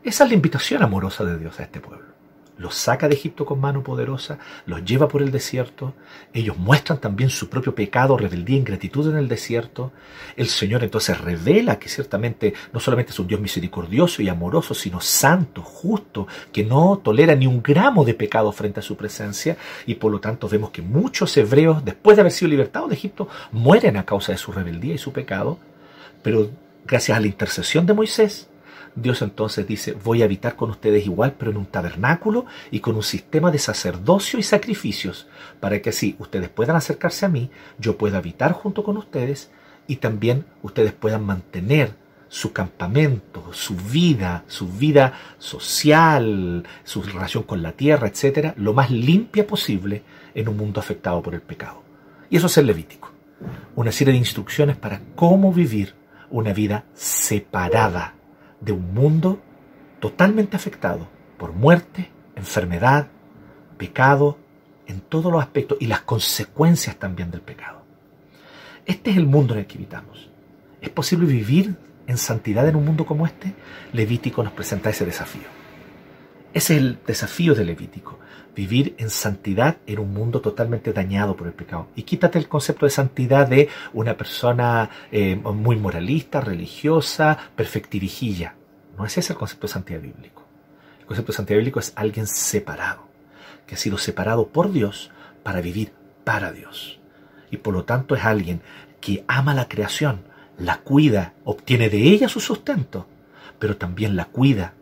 Esa 0.05 0.25
es 0.25 0.31
la 0.31 0.37
invitación 0.37 0.83
amorosa 0.83 1.25
de 1.25 1.39
Dios 1.39 1.59
a 1.59 1.65
este 1.65 1.81
pueblo 1.81 2.16
los 2.59 2.75
saca 2.75 3.09
de 3.09 3.15
Egipto 3.15 3.45
con 3.45 3.61
mano 3.61 3.83
poderosa, 3.83 4.39
los 4.65 4.85
lleva 4.85 5.09
por 5.09 5.23
el 5.23 5.31
desierto, 5.31 5.95
ellos 6.33 6.57
muestran 6.57 7.01
también 7.01 7.31
su 7.31 7.49
propio 7.49 7.75
pecado, 7.75 8.17
rebeldía, 8.17 8.57
ingratitud 8.57 9.11
en 9.11 9.17
el 9.17 9.29
desierto. 9.29 9.93
El 10.37 10.49
Señor 10.49 10.83
entonces 10.83 11.21
revela 11.21 11.79
que 11.79 11.89
ciertamente 11.89 12.55
no 12.73 12.81
solamente 12.81 13.13
es 13.13 13.19
un 13.19 13.27
Dios 13.27 13.41
misericordioso 13.41 14.23
y 14.23 14.29
amoroso, 14.29 14.75
sino 14.75 15.01
santo, 15.01 15.63
justo, 15.63 16.27
que 16.53 16.65
no 16.65 17.01
tolera 17.03 17.35
ni 17.35 17.47
un 17.47 17.63
gramo 17.63 18.05
de 18.05 18.15
pecado 18.15 18.53
frente 18.53 18.81
a 18.81 18.83
su 18.83 18.97
presencia, 18.97 19.57
y 19.87 19.97
por 19.97 20.11
lo 20.11 20.21
tanto 20.21 20.49
vemos 20.49 20.71
que 20.71 20.83
muchos 20.83 21.37
hebreos, 21.37 21.85
después 21.85 22.17
de 22.17 22.23
haber 22.23 22.33
sido 22.33 22.51
libertados 22.51 22.89
de 22.89 22.95
Egipto, 22.95 23.29
mueren 23.53 23.97
a 23.97 24.07
causa 24.07 24.33
de 24.33 24.39
su 24.39 24.53
rebeldía 24.53 24.95
y 24.95 24.99
su 24.99 25.13
pecado, 25.13 25.59
pero 26.23 26.51
gracias 26.87 27.17
a 27.17 27.21
la 27.21 27.27
intercesión 27.27 27.85
de 27.87 27.95
Moisés, 27.95 28.49
Dios 28.97 29.21
entonces 29.21 29.67
dice, 29.67 29.93
voy 29.93 30.23
a 30.23 30.25
habitar 30.25 30.57
con 30.57 30.71
ustedes 30.71 31.05
igual, 31.05 31.35
pero 31.39 31.51
en 31.51 31.59
un 31.59 31.67
tabernáculo 31.67 32.47
y 32.71 32.81
con 32.81 32.97
un 32.97 33.03
sistema 33.03 33.51
de 33.51 33.59
sacerdocio 33.59 34.39
y 34.39 34.43
sacrificios, 34.43 35.29
para 35.61 35.81
que 35.83 35.91
así 35.91 36.17
ustedes 36.19 36.49
puedan 36.49 36.77
acercarse 36.77 37.27
a 37.27 37.29
mí, 37.29 37.51
yo 37.79 37.99
pueda 37.99 38.19
habitar 38.19 38.53
junto 38.53 38.83
con 38.83 38.97
ustedes 38.97 39.51
y 39.87 39.97
también 39.97 40.47
ustedes 40.63 40.93
puedan 40.93 41.25
mantener 41.25 41.95
su 42.29 42.53
campamento, 42.53 43.53
su 43.53 43.77
vida, 43.77 44.45
su 44.49 44.67
vida 44.67 45.13
social, 45.39 46.65
su 46.83 47.03
relación 47.03 47.45
con 47.45 47.63
la 47.63 47.73
tierra, 47.73 48.09
etcétera, 48.09 48.55
lo 48.57 48.73
más 48.73 48.91
limpia 48.91 49.47
posible 49.47 50.03
en 50.35 50.49
un 50.49 50.57
mundo 50.57 50.81
afectado 50.81 51.23
por 51.23 51.35
el 51.35 51.43
pecado. 51.43 51.83
Y 52.31 52.39
eso 52.39 52.47
es 52.47 52.57
el 52.57 52.67
Levítico. 52.67 53.13
Una 53.77 53.93
serie 53.93 54.13
de 54.13 54.19
instrucciones 54.19 54.77
para 54.77 55.03
cómo 55.15 55.53
vivir 55.53 55.95
una 56.31 56.53
vida 56.53 56.85
separada 56.95 58.15
de 58.61 58.73
un 58.73 58.95
mundo 58.95 59.41
totalmente 60.01 60.57
afectado 60.57 61.09
por 61.37 61.53
muerte, 61.53 62.11
enfermedad, 62.35 63.09
pecado, 63.77 64.39
en 64.87 65.01
todos 65.01 65.33
los 65.33 65.43
aspectos 65.43 65.79
y 65.81 65.87
las 65.87 66.03
consecuencias 66.03 66.97
también 66.97 67.31
del 67.31 67.41
pecado. 67.41 67.83
Este 68.85 69.11
es 69.11 69.17
el 69.17 69.27
mundo 69.27 69.55
en 69.55 69.61
el 69.61 69.67
que 69.67 69.79
habitamos. 69.79 70.31
¿Es 70.81 70.91
posible 70.91 71.27
vivir 71.27 71.77
en 72.07 72.19
santidad 72.19 72.69
en 72.69 72.77
un 72.77 72.85
mundo 72.85 73.05
como 73.05 73.27
este? 73.27 73.55
Levítico 73.93 74.43
nos 74.43 74.53
presenta 74.53 74.91
ese 74.91 75.05
desafío. 75.05 75.49
Ese 76.55 76.75
es 76.75 76.81
el 76.81 76.99
desafío 77.07 77.55
de 77.55 77.65
Levítico, 77.65 78.19
vivir 78.57 78.95
en 78.99 79.11
santidad 79.11 79.77
en 79.87 79.99
un 79.99 80.15
mundo 80.15 80.41
totalmente 80.41 80.95
dañado 80.95 81.37
por 81.37 81.47
el 81.47 81.53
pecado. 81.53 81.89
Y 81.95 82.03
quítate 82.03 82.39
el 82.39 82.49
concepto 82.49 82.87
de 82.87 82.91
santidad 82.91 83.47
de 83.47 83.69
una 83.93 84.17
persona 84.17 84.89
eh, 85.13 85.37
muy 85.37 85.77
moralista, 85.77 86.41
religiosa, 86.41 87.37
perfectirijilla. 87.55 88.55
No 88.97 89.05
es 89.05 89.19
ese 89.19 89.35
el 89.35 89.39
concepto 89.39 89.67
de 89.67 89.75
santidad 89.75 90.01
bíblico. 90.01 90.43
El 91.01 91.07
concepto 91.07 91.33
de 91.33 91.37
santidad 91.37 91.59
bíblico 91.59 91.81
es 91.81 91.93
alguien 91.95 92.27
separado, 92.27 93.07
que 93.67 93.75
ha 93.75 93.79
sido 93.79 93.99
separado 93.99 94.49
por 94.49 94.73
Dios 94.73 95.11
para 95.43 95.61
vivir 95.61 95.93
para 96.25 96.51
Dios. 96.51 96.99
Y 97.51 97.59
por 97.59 97.75
lo 97.75 97.85
tanto 97.85 98.17
es 98.17 98.25
alguien 98.25 98.63
que 99.03 99.23
ama 99.29 99.55
la 99.55 99.69
creación, 99.69 100.25
la 100.59 100.79
cuida, 100.79 101.35
obtiene 101.45 101.91
de 101.91 101.99
ella 101.99 102.31
su 102.31 102.41
sustento, 102.41 103.07
pero 103.59 103.77
también 103.77 104.17
la 104.17 104.25
cuida, 104.25 104.73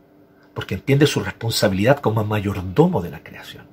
porque 0.54 0.74
entiende 0.74 1.06
su 1.06 1.20
responsabilidad 1.20 1.98
como 1.98 2.24
mayordomo 2.24 3.02
de 3.02 3.10
la 3.10 3.22
creación. 3.22 3.64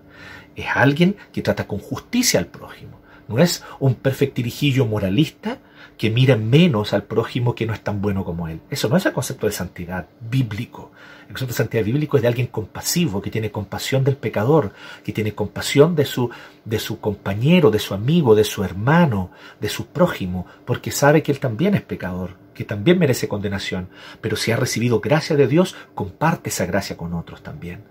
Es 0.55 0.65
alguien 0.73 1.15
que 1.31 1.41
trata 1.41 1.67
con 1.67 1.79
justicia 1.79 2.39
al 2.39 2.47
prójimo. 2.47 2.99
No 3.27 3.39
es 3.39 3.63
un 3.79 3.95
perfectirijillo 3.95 4.85
moralista 4.85 5.59
que 5.97 6.09
mira 6.09 6.35
menos 6.35 6.93
al 6.93 7.03
prójimo 7.03 7.55
que 7.55 7.65
no 7.65 7.73
es 7.73 7.81
tan 7.81 8.01
bueno 8.01 8.25
como 8.25 8.47
él. 8.47 8.59
Eso 8.69 8.89
no 8.89 8.97
es 8.97 9.05
el 9.05 9.13
concepto 9.13 9.45
de 9.45 9.53
santidad 9.53 10.07
bíblico. 10.19 10.91
El 11.39 11.53
santidad 11.53 11.83
bíblico 11.83 12.17
es 12.17 12.23
de 12.23 12.27
alguien 12.27 12.47
compasivo, 12.47 13.21
que 13.21 13.31
tiene 13.31 13.51
compasión 13.51 14.03
del 14.03 14.17
pecador, 14.17 14.73
que 15.03 15.13
tiene 15.13 15.33
compasión 15.33 15.95
de 15.95 16.05
su, 16.05 16.29
de 16.65 16.77
su 16.77 16.99
compañero, 16.99 17.71
de 17.71 17.79
su 17.79 17.93
amigo, 17.93 18.35
de 18.35 18.43
su 18.43 18.63
hermano, 18.63 19.31
de 19.59 19.69
su 19.69 19.87
prójimo, 19.87 20.45
porque 20.65 20.91
sabe 20.91 21.23
que 21.23 21.31
él 21.31 21.39
también 21.39 21.73
es 21.73 21.81
pecador, 21.81 22.35
que 22.53 22.65
también 22.65 22.99
merece 22.99 23.29
condenación, 23.29 23.87
pero 24.19 24.35
si 24.35 24.51
ha 24.51 24.57
recibido 24.57 24.99
gracia 24.99 25.37
de 25.37 25.47
Dios, 25.47 25.75
comparte 25.95 26.49
esa 26.49 26.65
gracia 26.65 26.97
con 26.97 27.13
otros 27.13 27.41
también 27.41 27.83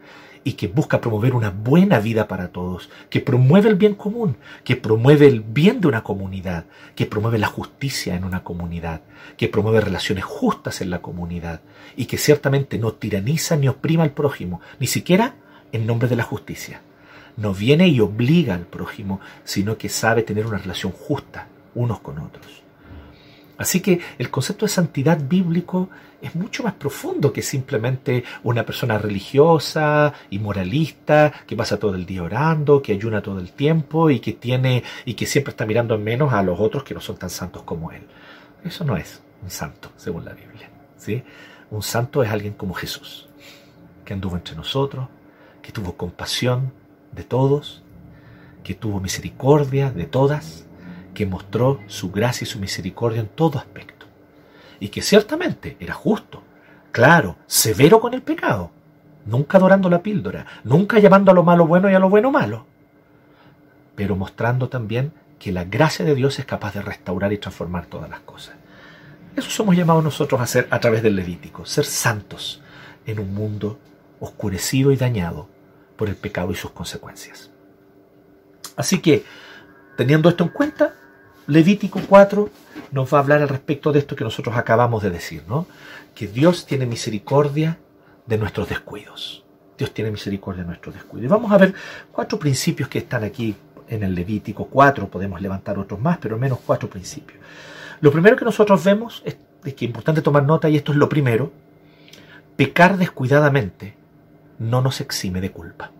y 0.43 0.55
que 0.55 0.69
busca 0.69 1.01
promover 1.01 1.35
una 1.35 1.51
buena 1.51 2.01
vida 2.01 2.27
para 2.27 2.49
todos, 2.49 2.91
que 3.11 3.21
promueve 3.21 3.69
el 3.69 3.75
bien 3.75 3.95
común, 3.95 4.37
que 4.65 4.77
promueve 4.77 5.27
el 5.27 5.41
bien 5.41 5.81
de 5.81 5.89
una 5.89 6.03
comunidad, 6.03 6.65
que 6.95 7.07
promueve 7.07 7.39
la 7.39 7.47
justicia 7.47 8.15
en 8.15 8.25
una 8.25 8.43
comunidad, 8.43 9.03
que 9.37 9.49
promueve 9.49 9.81
relaciones 9.81 10.25
justas 10.25 10.81
en 10.81 10.91
la 10.91 11.03
comunidad 11.03 11.61
y 11.97 12.07
que 12.07 12.19
ciertamente 12.19 12.79
no 12.79 12.93
tiraniza 12.93 13.57
ni 13.57 13.69
oprima 13.69 14.03
al 14.03 14.13
prójimo, 14.13 14.61
ni 14.79 14.87
siquiera 14.87 15.35
en 15.73 15.87
nombre 15.87 16.09
de 16.09 16.17
la 16.17 16.25
justicia. 16.25 16.81
No 17.37 17.55
viene 17.55 17.89
y 17.89 18.01
obliga 18.01 18.55
al 18.55 18.67
prójimo, 18.67 19.21
sino 19.45 19.79
que 19.79 19.89
sabe 19.89 20.23
tener 20.23 20.47
una 20.47 20.59
relación 20.59 20.93
justa 20.93 21.49
unos 21.75 22.01
con 22.01 22.19
otros. 22.19 22.63
Así 23.57 23.81
que 23.81 24.01
el 24.19 24.31
concepto 24.31 24.65
de 24.65 24.73
santidad 24.73 25.21
bíblico 25.23 25.91
es 26.23 26.35
mucho 26.35 26.63
más 26.63 26.75
profundo 26.75 27.33
que 27.33 27.43
simplemente 27.43 28.25
una 28.43 28.65
persona 28.65 28.99
religiosa 28.99 30.13
y 30.29 30.39
moralista 30.39 31.33
que 31.47 31.57
pasa 31.57 31.79
todo 31.79 31.95
el 31.95 32.07
día 32.07 32.23
orando, 32.23 32.83
que 32.83 32.93
ayuna 32.93 33.23
todo 33.23 33.39
el 33.39 33.53
tiempo 33.53 34.11
y 34.11 34.21
que 34.21 34.33
tiene 34.33 34.85
y 35.05 35.15
que 35.15 35.27
siempre 35.27 35.51
está 35.51 35.67
mirando 35.67 35.95
en 35.95 36.05
menos 36.05 36.33
a 36.33 36.43
los 36.43 36.61
otros 36.61 36.85
que 36.85 36.95
no 36.95 37.01
son 37.01 37.17
tan 37.17 37.31
santos 37.31 37.63
como 37.63 37.93
él. 37.93 38.03
Eso 38.65 38.85
no 38.85 38.97
es 38.97 39.23
un 39.43 39.51
santo, 39.51 39.91
según 39.97 40.25
la 40.25 40.33
Biblia. 40.33 40.71
¿sí? 40.97 41.23
Un 41.71 41.83
santo 41.83 42.23
es 42.23 42.31
alguien 42.31 42.55
como 42.55 42.75
Jesús, 42.75 43.29
que 44.05 44.13
anduvo 44.13 44.37
entre 44.37 44.57
nosotros, 44.57 45.09
que 45.63 45.73
tuvo 45.73 45.97
compasión 45.97 46.73
de 47.13 47.25
todos, 47.25 47.83
que 48.63 48.75
tuvo 48.75 49.01
misericordia 49.01 49.91
de 49.91 50.05
todas 50.05 50.67
que 51.15 51.27
mostró 51.27 51.81
su 51.87 52.11
gracia 52.11 52.45
y 52.45 52.49
su 52.49 52.59
misericordia 52.59 53.21
en 53.21 53.29
todo 53.29 53.59
aspecto, 53.59 54.00
y 54.81 54.89
que 54.89 55.03
ciertamente 55.03 55.77
era 55.79 55.95
justo, 55.95 56.43
claro, 56.91 57.37
severo 57.47 58.01
con 58.01 58.15
el 58.15 58.23
pecado, 58.23 58.71
nunca 59.27 59.59
adorando 59.59 59.89
la 59.89 60.03
píldora, 60.03 60.47
nunca 60.65 60.99
llamando 60.99 61.31
a 61.31 61.35
lo 61.35 61.45
malo 61.45 61.67
bueno 61.67 61.91
y 61.91 61.95
a 61.95 61.99
lo 61.99 62.09
bueno 62.09 62.31
malo, 62.31 62.67
pero 63.95 64.17
mostrando 64.17 64.69
también 64.69 65.13
que 65.39 65.53
la 65.53 65.65
gracia 65.65 66.05
de 66.05 66.15
Dios 66.15 66.39
es 66.39 66.47
capaz 66.47 66.75
de 66.75 66.83
restaurar 66.83 67.33
y 67.33 67.39
transformar 67.39 67.87
todas 67.87 68.11
las 68.11 68.21
cosas. 68.21 68.57
Eso 69.37 69.51
somos 69.51 69.77
llamados 69.77 70.03
nosotros 70.03 70.41
a 70.41 70.45
hacer 70.45 70.67
a 70.71 70.81
través 70.81 71.03
del 71.03 71.17
Levítico, 71.17 71.65
ser 71.65 71.85
santos 71.85 72.63
en 73.07 73.21
un 73.21 73.33
mundo 73.33 73.79
oscurecido 74.19 74.93
y 74.93 74.97
dañado 74.97 75.49
por 75.97 76.09
el 76.09 76.17
pecado 76.17 76.53
y 76.53 76.57
sus 76.57 76.71
consecuencias. 76.71 77.51
Así 78.77 79.01
que, 79.01 79.25
teniendo 79.97 80.29
esto 80.29 80.45
en 80.45 80.51
cuenta, 80.51 80.95
Levítico 81.47 82.01
4 82.09 82.49
nos 82.91 83.13
va 83.13 83.19
a 83.19 83.21
hablar 83.21 83.43
al 83.43 83.49
respecto 83.49 83.93
de 83.93 84.01
esto 84.01 84.17
que 84.17 84.25
nosotros 84.25 84.57
acabamos 84.57 85.03
de 85.03 85.11
decir, 85.11 85.43
¿no? 85.49 85.67
Que 86.15 86.27
Dios 86.27 86.67
tiene 86.67 86.87
misericordia 86.87 87.79
de 88.27 88.39
nuestros 88.39 88.69
descuidos. 88.69 89.45
Dios 89.79 89.93
tiene 89.95 90.11
misericordia 90.11 90.63
de 90.63 90.69
nuestros 90.69 90.95
descuidos. 90.95 91.25
Y 91.25 91.29
vamos 91.29 91.53
a 91.53 91.59
ver 91.59 91.75
cuatro 92.13 92.39
principios 92.39 92.89
que 92.89 92.99
están 92.99 93.25
aquí 93.25 93.57
en 93.89 94.03
el 94.03 94.15
Levítico 94.15 94.67
4, 94.67 95.09
podemos 95.09 95.41
levantar 95.41 95.79
otros 95.79 96.01
más, 96.01 96.19
pero 96.19 96.37
al 96.37 96.41
menos 96.41 96.61
cuatro 96.65 96.89
principios. 96.89 97.39
Lo 98.01 98.13
primero 98.13 98.37
que 98.37 98.45
nosotros 98.45 98.83
vemos 98.85 99.23
es, 99.25 99.37
es 99.65 99.75
que 99.75 99.85
es 99.85 99.89
importante 99.89 100.23
tomar 100.23 100.45
nota, 100.45 100.69
y 100.69 100.77
esto 100.77 100.93
es 100.93 100.99
lo 100.99 101.09
primero, 101.09 101.53
pecar 102.57 102.97
descuidadamente 102.97 103.95
no 104.59 104.81
nos 104.81 105.01
exime 105.01 105.41
de 105.41 105.51
culpa. 105.51 105.91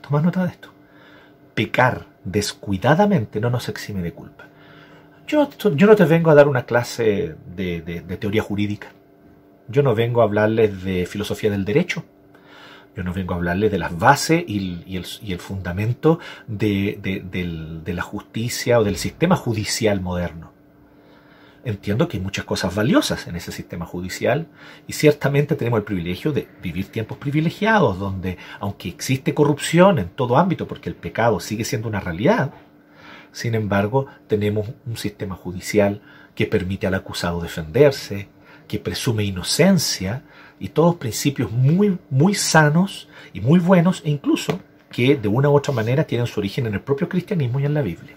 Toma 0.00 0.20
nota 0.20 0.44
de 0.44 0.50
esto. 0.50 0.70
Pecar 1.54 2.06
descuidadamente 2.24 3.40
no 3.40 3.50
nos 3.50 3.68
exime 3.68 4.02
de 4.02 4.12
culpa. 4.12 4.46
Yo, 5.26 5.48
no 5.86 5.96
te 5.96 6.04
vengo 6.04 6.30
a 6.30 6.34
dar 6.34 6.46
una 6.46 6.66
clase 6.66 7.34
de, 7.54 8.02
teoría 8.20 8.42
jurídica. 8.42 8.88
Yo 9.68 9.82
no 9.82 9.94
vengo 9.94 10.20
a 10.20 10.24
hablarles 10.24 10.84
de 10.84 11.06
filosofía 11.06 11.50
del 11.50 11.64
derecho. 11.64 12.04
Yo 12.96 13.02
no 13.02 13.12
vengo 13.12 13.34
a 13.34 13.36
hablarles 13.36 13.72
de 13.72 13.78
las 13.78 13.98
bases 13.98 14.44
y, 14.46 14.96
el, 14.96 15.38
fundamento 15.40 16.20
de 16.46 17.92
la 17.94 18.02
justicia 18.02 18.78
o 18.78 18.84
del 18.84 18.96
sistema 18.96 19.36
judicial 19.36 20.00
moderno 20.00 20.56
entiendo 21.66 22.06
que 22.06 22.16
hay 22.16 22.22
muchas 22.22 22.44
cosas 22.44 22.74
valiosas 22.74 23.26
en 23.26 23.34
ese 23.34 23.50
sistema 23.50 23.86
judicial 23.86 24.46
y 24.86 24.92
ciertamente 24.92 25.56
tenemos 25.56 25.78
el 25.78 25.84
privilegio 25.84 26.32
de 26.32 26.46
vivir 26.62 26.86
tiempos 26.86 27.18
privilegiados 27.18 27.98
donde, 27.98 28.38
aunque 28.60 28.88
existe 28.88 29.34
corrupción 29.34 29.98
en 29.98 30.08
todo 30.08 30.36
ámbito, 30.36 30.68
porque 30.68 30.88
el 30.88 30.94
pecado 30.94 31.40
sigue 31.40 31.64
siendo 31.64 31.88
una 31.88 31.98
realidad, 31.98 32.52
sin 33.36 33.54
embargo, 33.54 34.06
tenemos 34.28 34.66
un 34.86 34.96
sistema 34.96 35.34
judicial 35.34 36.00
que 36.34 36.46
permite 36.46 36.86
al 36.86 36.94
acusado 36.94 37.42
defenderse, 37.42 38.28
que 38.66 38.78
presume 38.78 39.24
inocencia 39.24 40.22
y 40.58 40.70
todos 40.70 40.94
principios 40.94 41.52
muy, 41.52 41.98
muy 42.08 42.34
sanos 42.34 43.10
y 43.34 43.42
muy 43.42 43.58
buenos 43.58 44.00
e 44.06 44.08
incluso 44.08 44.58
que 44.90 45.16
de 45.16 45.28
una 45.28 45.50
u 45.50 45.54
otra 45.54 45.74
manera 45.74 46.04
tienen 46.04 46.26
su 46.26 46.40
origen 46.40 46.66
en 46.66 46.72
el 46.72 46.80
propio 46.80 47.10
cristianismo 47.10 47.60
y 47.60 47.66
en 47.66 47.74
la 47.74 47.82
Biblia. 47.82 48.16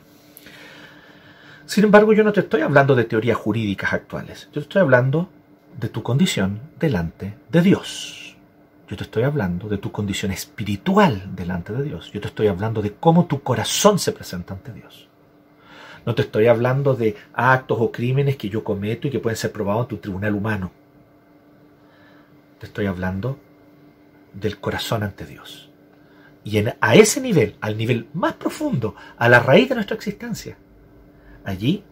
Sin 1.65 1.83
embargo, 1.83 2.13
yo 2.13 2.23
no 2.23 2.31
te 2.31 2.39
estoy 2.39 2.61
hablando 2.61 2.95
de 2.95 3.03
teorías 3.03 3.35
jurídicas 3.35 3.91
actuales. 3.91 4.45
Yo 4.53 4.61
te 4.61 4.67
estoy 4.67 4.81
hablando 4.83 5.27
de 5.77 5.89
tu 5.89 6.01
condición 6.01 6.61
delante 6.79 7.35
de 7.51 7.61
Dios. 7.61 8.37
Yo 8.87 8.95
te 8.95 9.03
estoy 9.03 9.23
hablando 9.23 9.67
de 9.67 9.79
tu 9.79 9.91
condición 9.91 10.31
espiritual 10.31 11.35
delante 11.35 11.73
de 11.73 11.83
Dios. 11.83 12.09
Yo 12.13 12.21
te 12.21 12.27
estoy 12.27 12.47
hablando 12.47 12.81
de 12.81 12.93
cómo 12.93 13.25
tu 13.25 13.43
corazón 13.43 13.99
se 13.99 14.13
presenta 14.13 14.53
ante 14.53 14.71
Dios. 14.71 15.08
No 16.09 16.15
te 16.15 16.23
estoy 16.23 16.47
hablando 16.47 16.95
de 16.95 17.15
actos 17.33 17.77
o 17.79 17.91
crímenes 17.91 18.35
que 18.35 18.49
yo 18.49 18.63
cometo 18.63 19.07
y 19.07 19.11
que 19.11 19.19
pueden 19.19 19.37
ser 19.37 19.51
probados 19.51 19.83
en 19.83 19.89
tu 19.89 19.97
tribunal 19.97 20.33
humano. 20.33 20.71
Te 22.57 22.65
estoy 22.65 22.87
hablando 22.87 23.37
del 24.33 24.59
corazón 24.59 25.03
ante 25.03 25.27
Dios. 25.27 25.69
Y 26.43 26.57
a 26.57 26.95
ese 26.95 27.21
nivel, 27.21 27.57
al 27.61 27.77
nivel 27.77 28.07
más 28.15 28.33
profundo, 28.33 28.95
a 29.19 29.29
la 29.29 29.39
raíz 29.39 29.69
de 29.69 29.75
nuestra 29.75 29.95
existencia, 29.95 30.57
Allí, 31.45 31.83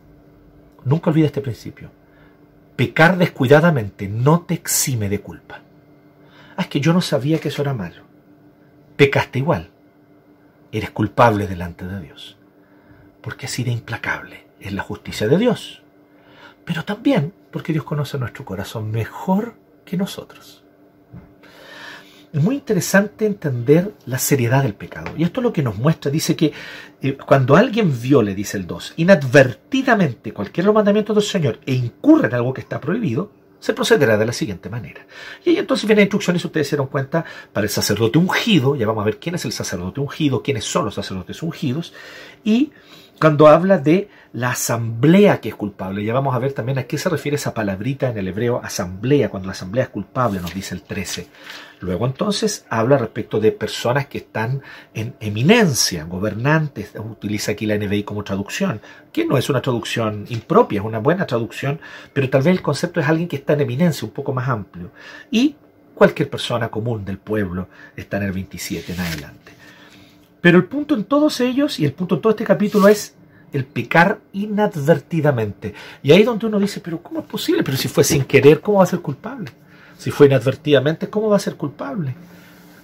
nunca 0.83 1.11
olvides 1.11 1.27
este 1.27 1.41
principio. 1.41 1.91
Pecar 2.75 3.19
descuidadamente 3.19 4.07
no 4.07 4.41
te 4.41 4.55
exime 4.55 5.09
de 5.09 5.21
culpa. 5.21 5.61
Ah, 6.55 6.63
es 6.63 6.67
que 6.69 6.79
yo 6.79 6.91
no 6.91 7.01
sabía 7.01 7.39
que 7.39 7.49
eso 7.49 7.61
era 7.61 7.75
malo. 7.75 8.01
Pecaste 8.95 9.37
igual. 9.37 9.69
Eres 10.71 10.89
culpable 10.89 11.45
delante 11.45 11.85
de 11.85 12.01
Dios. 12.01 12.36
Porque 13.21 13.45
así 13.45 13.63
de 13.63 13.71
implacable 13.71 14.45
es 14.59 14.73
la 14.73 14.83
justicia 14.83 15.27
de 15.27 15.37
Dios. 15.37 15.81
Pero 16.65 16.83
también 16.83 17.33
porque 17.51 17.73
Dios 17.73 17.85
conoce 17.85 18.17
nuestro 18.17 18.45
corazón 18.45 18.91
mejor 18.91 19.55
que 19.85 19.97
nosotros. 19.97 20.63
es 22.33 22.43
muy 22.43 22.55
interesante 22.55 23.25
entender 23.25 23.93
la 24.05 24.19
seriedad 24.19 24.63
del 24.63 24.75
pecado. 24.75 25.11
Y 25.17 25.23
esto 25.23 25.39
es 25.39 25.43
lo 25.43 25.53
que 25.53 25.63
nos 25.63 25.77
muestra. 25.77 26.11
Dice 26.11 26.35
que 26.35 26.51
eh, 27.01 27.17
cuando 27.17 27.55
alguien 27.55 27.99
viole, 27.99 28.35
dice 28.35 28.57
el 28.57 28.67
2, 28.67 28.95
inadvertidamente 28.97 30.33
cualquier 30.33 30.65
de 30.65 30.67
los 30.67 30.75
mandamientos 30.75 31.15
del 31.15 31.23
Señor 31.23 31.59
e 31.65 31.73
incurre 31.73 32.27
en 32.27 32.35
algo 32.35 32.53
que 32.53 32.61
está 32.61 32.81
prohibido, 32.81 33.31
se 33.59 33.73
procederá 33.73 34.17
de 34.17 34.25
la 34.25 34.33
siguiente 34.33 34.69
manera. 34.69 35.05
Y 35.43 35.51
ahí 35.51 35.57
entonces 35.57 35.87
vienen 35.87 36.03
instrucciones, 36.03 36.43
ustedes 36.45 36.67
se 36.67 36.75
dieron 36.75 36.87
cuenta, 36.87 37.25
para 37.53 37.65
el 37.65 37.69
sacerdote 37.69 38.19
ungido, 38.19 38.75
ya 38.75 38.85
vamos 38.85 39.01
a 39.01 39.05
ver 39.05 39.17
quién 39.17 39.35
es 39.35 39.45
el 39.45 39.51
sacerdote 39.51 39.99
ungido, 39.99 40.43
quiénes 40.43 40.65
son 40.65 40.85
los 40.85 40.95
sacerdotes 40.95 41.41
ungidos, 41.41 41.93
y 42.43 42.71
cuando 43.19 43.47
habla 43.47 43.79
de 43.79 44.09
la 44.33 44.51
asamblea 44.51 45.41
que 45.41 45.49
es 45.49 45.55
culpable, 45.55 46.03
ya 46.03 46.13
vamos 46.13 46.35
a 46.35 46.39
ver 46.39 46.53
también 46.53 46.77
a 46.77 46.83
qué 46.83 46.97
se 46.97 47.09
refiere 47.09 47.35
esa 47.35 47.53
palabrita 47.53 48.09
en 48.09 48.17
el 48.17 48.27
hebreo 48.27 48.61
asamblea, 48.63 49.29
cuando 49.29 49.47
la 49.47 49.53
asamblea 49.53 49.85
es 49.85 49.89
culpable, 49.89 50.39
nos 50.39 50.53
dice 50.53 50.75
el 50.75 50.83
13. 50.83 51.27
Luego 51.79 52.05
entonces 52.05 52.65
habla 52.69 52.97
respecto 52.97 53.39
de 53.39 53.51
personas 53.51 54.07
que 54.07 54.19
están 54.19 54.61
en 54.93 55.15
eminencia, 55.19 56.03
gobernantes, 56.03 56.91
utiliza 56.95 57.53
aquí 57.53 57.65
la 57.65 57.77
NBI 57.77 58.03
como 58.03 58.23
traducción, 58.23 58.81
que 59.11 59.25
no 59.25 59.37
es 59.37 59.49
una 59.49 59.61
traducción 59.61 60.25
impropia, 60.29 60.79
es 60.79 60.85
una 60.85 60.99
buena 60.99 61.25
traducción, 61.25 61.79
pero 62.13 62.29
tal 62.29 62.43
vez 62.43 62.55
el 62.55 62.61
concepto 62.61 62.99
es 62.99 63.07
alguien 63.07 63.27
que 63.27 63.37
está 63.37 63.53
en 63.53 63.61
eminencia, 63.61 64.05
un 64.05 64.13
poco 64.13 64.33
más 64.33 64.47
amplio. 64.47 64.91
Y 65.31 65.55
cualquier 65.95 66.29
persona 66.29 66.69
común 66.69 67.03
del 67.03 67.17
pueblo 67.17 67.67
está 67.95 68.17
en 68.17 68.23
el 68.23 68.31
27 68.31 68.93
en 68.93 68.99
adelante. 68.99 69.56
Pero 70.47 70.59
el 70.59 70.63
punto 70.63 70.95
en 70.95 71.03
todos 71.03 71.41
ellos 71.41 71.77
y 71.77 71.83
el 71.83 71.91
punto 71.91 72.15
en 72.15 72.21
todo 72.21 72.29
este 72.31 72.45
capítulo 72.45 72.87
es 72.87 73.13
el 73.51 73.65
pecar 73.65 74.19
inadvertidamente. 74.31 75.73
Y 76.01 76.13
ahí 76.13 76.23
donde 76.23 76.45
uno 76.45 76.57
dice, 76.57 76.79
pero 76.79 77.03
¿cómo 77.03 77.19
es 77.19 77.25
posible? 77.25 77.63
Pero 77.63 77.75
si 77.75 77.89
fue 77.89 78.05
sin 78.05 78.23
querer, 78.23 78.61
¿cómo 78.61 78.77
va 78.77 78.85
a 78.85 78.87
ser 78.87 79.01
culpable? 79.01 79.51
Si 79.97 80.09
fue 80.09 80.27
inadvertidamente, 80.27 81.09
¿cómo 81.09 81.27
va 81.27 81.35
a 81.35 81.39
ser 81.39 81.57
culpable? 81.57 82.15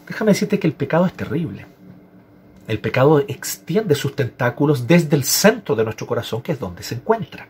Déjame 0.06 0.32
decirte 0.32 0.60
que 0.60 0.68
el 0.68 0.74
pecado 0.74 1.06
es 1.06 1.14
terrible. 1.14 1.66
El 2.68 2.80
pecado 2.80 3.20
extiende 3.20 3.96
sus 3.96 4.14
tentáculos 4.14 4.86
desde 4.86 5.16
el 5.16 5.24
centro 5.24 5.74
de 5.74 5.86
nuestro 5.86 6.06
corazón, 6.06 6.42
que 6.42 6.52
es 6.52 6.60
donde 6.60 6.84
se 6.84 6.96
encuentra. 6.96 7.48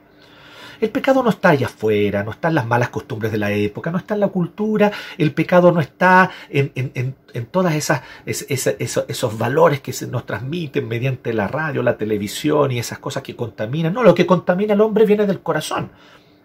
El 0.84 0.90
pecado 0.90 1.24
no 1.24 1.30
está 1.30 1.52
allá 1.52 1.68
afuera, 1.68 2.24
no 2.24 2.32
está 2.32 2.50
en 2.50 2.56
las 2.56 2.68
malas 2.68 2.90
costumbres 2.90 3.32
de 3.32 3.38
la 3.38 3.50
época, 3.54 3.90
no 3.90 3.98
está 3.98 4.16
en 4.16 4.20
la 4.20 4.28
cultura, 4.28 4.92
el 5.18 5.34
pecado 5.34 5.72
no 5.72 5.80
está 5.80 6.30
en, 6.50 6.74
en, 6.75 7.46
todas 7.46 7.74
esos, 7.74 8.00
esos, 8.25 9.38
valores 9.38 9.80
que 9.80 9.94
se 9.94 10.08
nos 10.08 10.25
transmiten 10.25 10.86
mediante 10.86 11.32
la 11.32 11.48
radio, 11.48 11.84
la 11.84 11.96
televisión 11.96 12.74
y 12.74 12.80
esas 12.80 13.00
cosas 13.00 13.24
que 13.24 13.34
contaminan. 13.34 13.94
No, 13.94 14.04
lo 14.04 14.13
que 14.13 14.25
contamina 14.25 14.74
al 14.74 14.82
hombre 14.82 15.06
viene 15.06 15.25
del 15.25 15.40
corazón, 15.40 15.90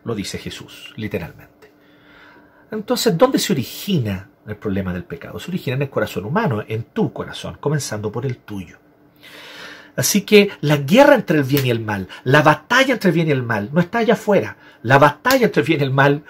lo 0.05 0.15
dice 0.15 0.39
Jesús, 0.39 0.95
literalmente. 0.95 1.73
Entonces, 2.71 3.19
¿dónde 3.19 3.41
se 3.41 3.53
origina 3.53 4.31
el 4.47 4.55
problema 4.55 4.93
del 4.93 5.03
pecado? 5.03 5.41
Se 5.41 5.51
origina 5.51 5.75
en 5.75 5.83
el 5.83 5.91
corazón 5.91 6.25
humano, 6.25 6.63
en 6.69 6.85
tu 6.85 7.13
corazón, 7.13 7.57
comenzando 7.59 8.13
por 8.13 8.25
el 8.25 8.37
tuyo. 8.37 8.79
Así 9.99 10.21
que 10.21 10.51
la 10.61 10.77
guerra 10.77 11.17
entre 11.17 11.39
el 11.39 11.43
bien 11.43 11.67
y 11.67 11.71
el 11.71 11.81
mal, 11.81 12.07
la 12.23 12.41
batalla 12.41 12.93
entre 12.93 13.09
el 13.11 13.15
bien 13.17 13.27
y 13.27 13.33
el 13.33 13.43
mal, 13.43 13.71
no 13.73 13.81
está 13.81 13.99
allá 13.99 14.15
afuera. 14.15 14.57
La 14.85 14.97
batalla 14.97 15.47
entre 15.47 15.63
el 15.63 15.67
bien 15.67 15.81
y 15.81 15.83
el 15.83 15.91
mal, 15.91 16.23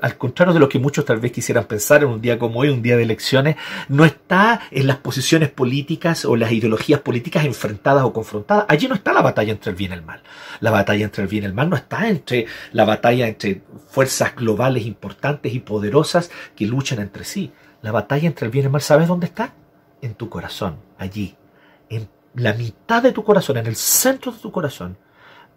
al 0.00 0.16
contrario 0.16 0.54
de 0.54 0.58
lo 0.58 0.70
que 0.70 0.78
muchos 0.78 1.04
tal 1.04 1.20
vez 1.20 1.30
quisieran 1.30 1.66
pensar 1.66 2.02
en 2.02 2.08
un 2.08 2.22
día 2.22 2.38
como 2.38 2.60
hoy, 2.60 2.70
un 2.70 2.80
día 2.80 2.96
de 2.96 3.02
elecciones, 3.02 3.56
no 3.90 4.06
está 4.06 4.62
en 4.70 4.86
las 4.86 4.96
posiciones 4.96 5.50
políticas 5.50 6.24
o 6.24 6.34
las 6.34 6.50
ideologías 6.50 7.00
políticas 7.00 7.44
enfrentadas 7.44 8.04
o 8.04 8.14
confrontadas. 8.14 8.64
Allí 8.68 8.88
no 8.88 8.94
está 8.94 9.12
la 9.12 9.20
batalla 9.20 9.52
entre 9.52 9.72
el 9.72 9.76
bien 9.76 9.90
y 9.90 9.96
el 9.96 10.02
mal. 10.02 10.22
La 10.60 10.70
batalla 10.70 11.04
entre 11.04 11.22
el 11.22 11.28
bien 11.28 11.44
y 11.44 11.46
el 11.46 11.52
mal 11.52 11.68
no 11.68 11.76
está 11.76 12.08
entre 12.08 12.46
la 12.72 12.86
batalla 12.86 13.28
entre 13.28 13.60
fuerzas 13.90 14.34
globales 14.34 14.86
importantes 14.86 15.52
y 15.52 15.60
poderosas 15.60 16.30
que 16.56 16.64
luchan 16.64 17.00
entre 17.00 17.24
sí. 17.24 17.52
La 17.82 17.92
batalla 17.92 18.26
entre 18.26 18.46
el 18.46 18.50
bien 18.50 18.64
y 18.64 18.66
el 18.68 18.72
mal, 18.72 18.80
¿sabes 18.80 19.08
dónde 19.08 19.26
está? 19.26 19.52
En 20.00 20.14
tu 20.14 20.30
corazón, 20.30 20.76
allí, 20.96 21.36
la 22.34 22.52
mitad 22.54 23.02
de 23.02 23.12
tu 23.12 23.24
corazón, 23.24 23.56
en 23.56 23.66
el 23.66 23.76
centro 23.76 24.32
de 24.32 24.38
tu 24.38 24.52
corazón, 24.52 24.96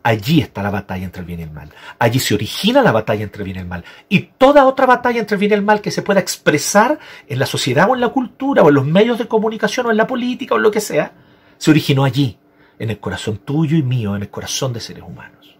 allí 0.01 0.41
está 0.41 0.61
la 0.61 0.69
batalla 0.69 1.05
entre 1.05 1.21
el 1.21 1.27
bien 1.27 1.39
y 1.39 1.43
el 1.43 1.51
mal. 1.51 1.71
Allí 1.99 2.19
se 2.19 2.33
origina 2.33 2.81
la 2.81 2.91
batalla 2.91 3.23
entre 3.23 3.41
el 3.41 3.45
bien 3.45 3.57
y 3.57 3.59
el 3.61 3.67
mal. 3.67 3.85
Y 4.09 4.19
toda 4.37 4.65
otra 4.65 4.85
batalla 4.85 5.19
entre 5.19 5.35
el 5.35 5.39
bien 5.39 5.51
y 5.51 5.55
el 5.55 5.61
mal 5.61 5.81
que 5.81 5.91
se 5.91 6.01
pueda 6.01 6.19
expresar 6.19 6.99
en 7.27 7.39
la 7.39 7.45
sociedad 7.45 7.89
o 7.89 7.95
en 7.95 8.01
la 8.01 8.09
cultura 8.09 8.63
o 8.63 8.69
en 8.69 8.75
los 8.75 8.85
medios 8.85 9.17
de 9.17 9.27
comunicación 9.27 9.85
o 9.85 9.91
en 9.91 9.97
la 9.97 10.07
política 10.07 10.55
o 10.55 10.57
lo 10.57 10.71
que 10.71 10.81
sea, 10.81 11.13
se 11.57 11.71
originó 11.71 12.03
allí, 12.03 12.37
en 12.79 12.89
el 12.89 12.99
corazón 12.99 13.37
tuyo 13.37 13.77
y 13.77 13.83
mío, 13.83 14.15
en 14.15 14.23
el 14.23 14.29
corazón 14.29 14.73
de 14.73 14.81
seres 14.81 15.03
humanos. 15.03 15.57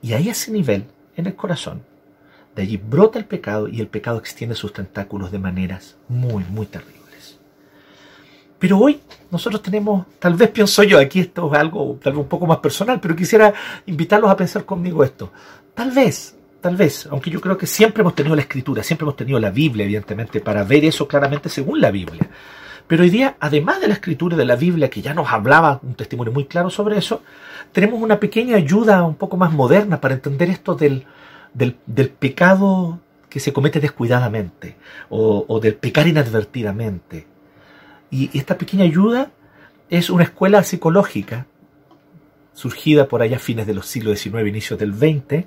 Y 0.00 0.14
ahí 0.14 0.28
a 0.28 0.32
ese 0.32 0.50
nivel, 0.50 0.86
en 1.16 1.26
el 1.26 1.36
corazón, 1.36 1.84
de 2.56 2.62
allí 2.62 2.76
brota 2.76 3.18
el 3.18 3.24
pecado 3.24 3.68
y 3.68 3.80
el 3.80 3.88
pecado 3.88 4.18
extiende 4.18 4.56
sus 4.56 4.72
tentáculos 4.72 5.30
de 5.30 5.38
maneras 5.38 5.96
muy, 6.08 6.44
muy 6.44 6.66
terribles. 6.66 7.01
Pero 8.62 8.78
hoy 8.78 9.00
nosotros 9.32 9.60
tenemos, 9.60 10.06
tal 10.20 10.34
vez 10.34 10.48
pienso 10.50 10.84
yo, 10.84 11.00
aquí 11.00 11.18
esto 11.18 11.52
es 11.52 11.58
algo 11.58 11.98
tal 12.00 12.12
vez 12.12 12.20
un 12.20 12.28
poco 12.28 12.46
más 12.46 12.58
personal, 12.58 13.00
pero 13.00 13.16
quisiera 13.16 13.52
invitarlos 13.86 14.30
a 14.30 14.36
pensar 14.36 14.64
conmigo 14.64 15.02
esto. 15.02 15.32
Tal 15.74 15.90
vez, 15.90 16.36
tal 16.60 16.76
vez, 16.76 17.08
aunque 17.10 17.28
yo 17.28 17.40
creo 17.40 17.58
que 17.58 17.66
siempre 17.66 18.02
hemos 18.02 18.14
tenido 18.14 18.36
la 18.36 18.42
escritura, 18.42 18.84
siempre 18.84 19.04
hemos 19.04 19.16
tenido 19.16 19.40
la 19.40 19.50
Biblia, 19.50 19.82
evidentemente, 19.82 20.40
para 20.40 20.62
ver 20.62 20.84
eso 20.84 21.08
claramente 21.08 21.48
según 21.48 21.80
la 21.80 21.90
Biblia. 21.90 22.24
Pero 22.86 23.02
hoy 23.02 23.10
día, 23.10 23.34
además 23.40 23.80
de 23.80 23.88
la 23.88 23.94
escritura 23.94 24.36
y 24.36 24.38
de 24.38 24.44
la 24.44 24.54
Biblia, 24.54 24.88
que 24.88 25.02
ya 25.02 25.12
nos 25.12 25.28
hablaba 25.32 25.80
un 25.82 25.94
testimonio 25.94 26.32
muy 26.32 26.44
claro 26.44 26.70
sobre 26.70 26.96
eso, 26.98 27.24
tenemos 27.72 28.00
una 28.00 28.20
pequeña 28.20 28.58
ayuda 28.58 29.02
un 29.02 29.16
poco 29.16 29.36
más 29.36 29.52
moderna 29.52 30.00
para 30.00 30.14
entender 30.14 30.50
esto 30.50 30.76
del, 30.76 31.04
del, 31.52 32.10
pecado 32.10 33.00
que 33.28 33.40
se 33.40 33.52
comete 33.52 33.80
descuidadamente 33.80 34.76
o, 35.08 35.46
o 35.48 35.58
del 35.58 35.74
pecar 35.74 36.06
inadvertidamente 36.06 37.31
y 38.12 38.30
esta 38.38 38.58
pequeña 38.58 38.84
ayuda 38.84 39.30
es 39.88 40.10
una 40.10 40.24
escuela 40.24 40.62
psicológica 40.62 41.46
surgida 42.52 43.08
por 43.08 43.22
allá 43.22 43.36
a 43.36 43.40
fines 43.40 43.66
de 43.66 43.72
los 43.72 43.86
siglos 43.86 44.20
XIX, 44.20 44.46
inicios 44.46 44.78
del 44.78 44.94
XX, 44.94 45.46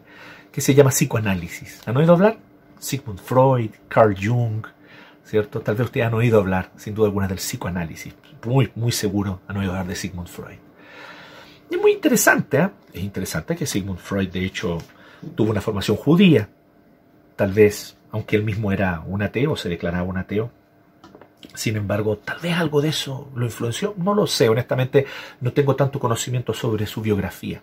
que 0.52 0.62
se 0.62 0.74
llama 0.74 0.90
psicoanálisis. 0.90 1.88
¿Han 1.88 1.96
oído 1.96 2.14
hablar? 2.14 2.38
Sigmund 2.80 3.20
Freud, 3.20 3.70
Carl 3.88 4.16
Jung, 4.20 4.66
¿cierto? 5.24 5.62
Tal 5.62 5.76
vez 5.76 5.86
ustedes 5.86 6.08
han 6.08 6.16
oído 6.16 6.40
hablar, 6.40 6.72
sin 6.76 6.96
duda 6.96 7.08
alguna, 7.08 7.28
del 7.28 7.38
psicoanálisis. 7.38 8.16
Muy, 8.44 8.72
muy 8.74 8.92
seguro 8.92 9.42
han 9.48 9.58
oído 9.58 9.72
hablar 9.72 9.88
de 9.88 9.96
Sigmund 9.96 10.28
Freud. 10.28 10.58
Y 11.70 11.76
es 11.76 11.82
muy 11.82 11.92
interesante, 11.92 12.58
¿eh? 12.58 12.70
Es 12.94 13.04
interesante 13.04 13.56
que 13.56 13.68
Sigmund 13.68 14.00
Freud, 14.00 14.30
de 14.30 14.44
hecho, 14.44 14.80
tuvo 15.36 15.52
una 15.52 15.62
formación 15.62 15.98
judía. 15.98 16.50
Tal 17.36 17.52
vez, 17.52 17.96
aunque 18.12 18.36
él 18.36 18.44
mismo 18.44 18.72
era 18.72 19.02
un 19.06 19.22
ateo, 19.22 19.56
se 19.56 19.70
declaraba 19.70 20.04
un 20.04 20.18
ateo, 20.18 20.52
sin 21.54 21.78
embargo, 21.78 22.18
tal 22.18 22.40
vez 22.40 22.56
algo 22.56 22.82
de 22.82 22.90
eso 22.90 23.30
lo 23.36 23.46
influenció. 23.46 23.94
No 23.98 24.14
lo 24.14 24.28
sé, 24.28 24.50
honestamente 24.50 25.06
no 25.42 25.54
tengo 25.54 25.76
tanto 25.76 26.00
conocimiento 26.00 26.54
sobre 26.54 26.86
su 26.88 27.02
biografía. 27.02 27.62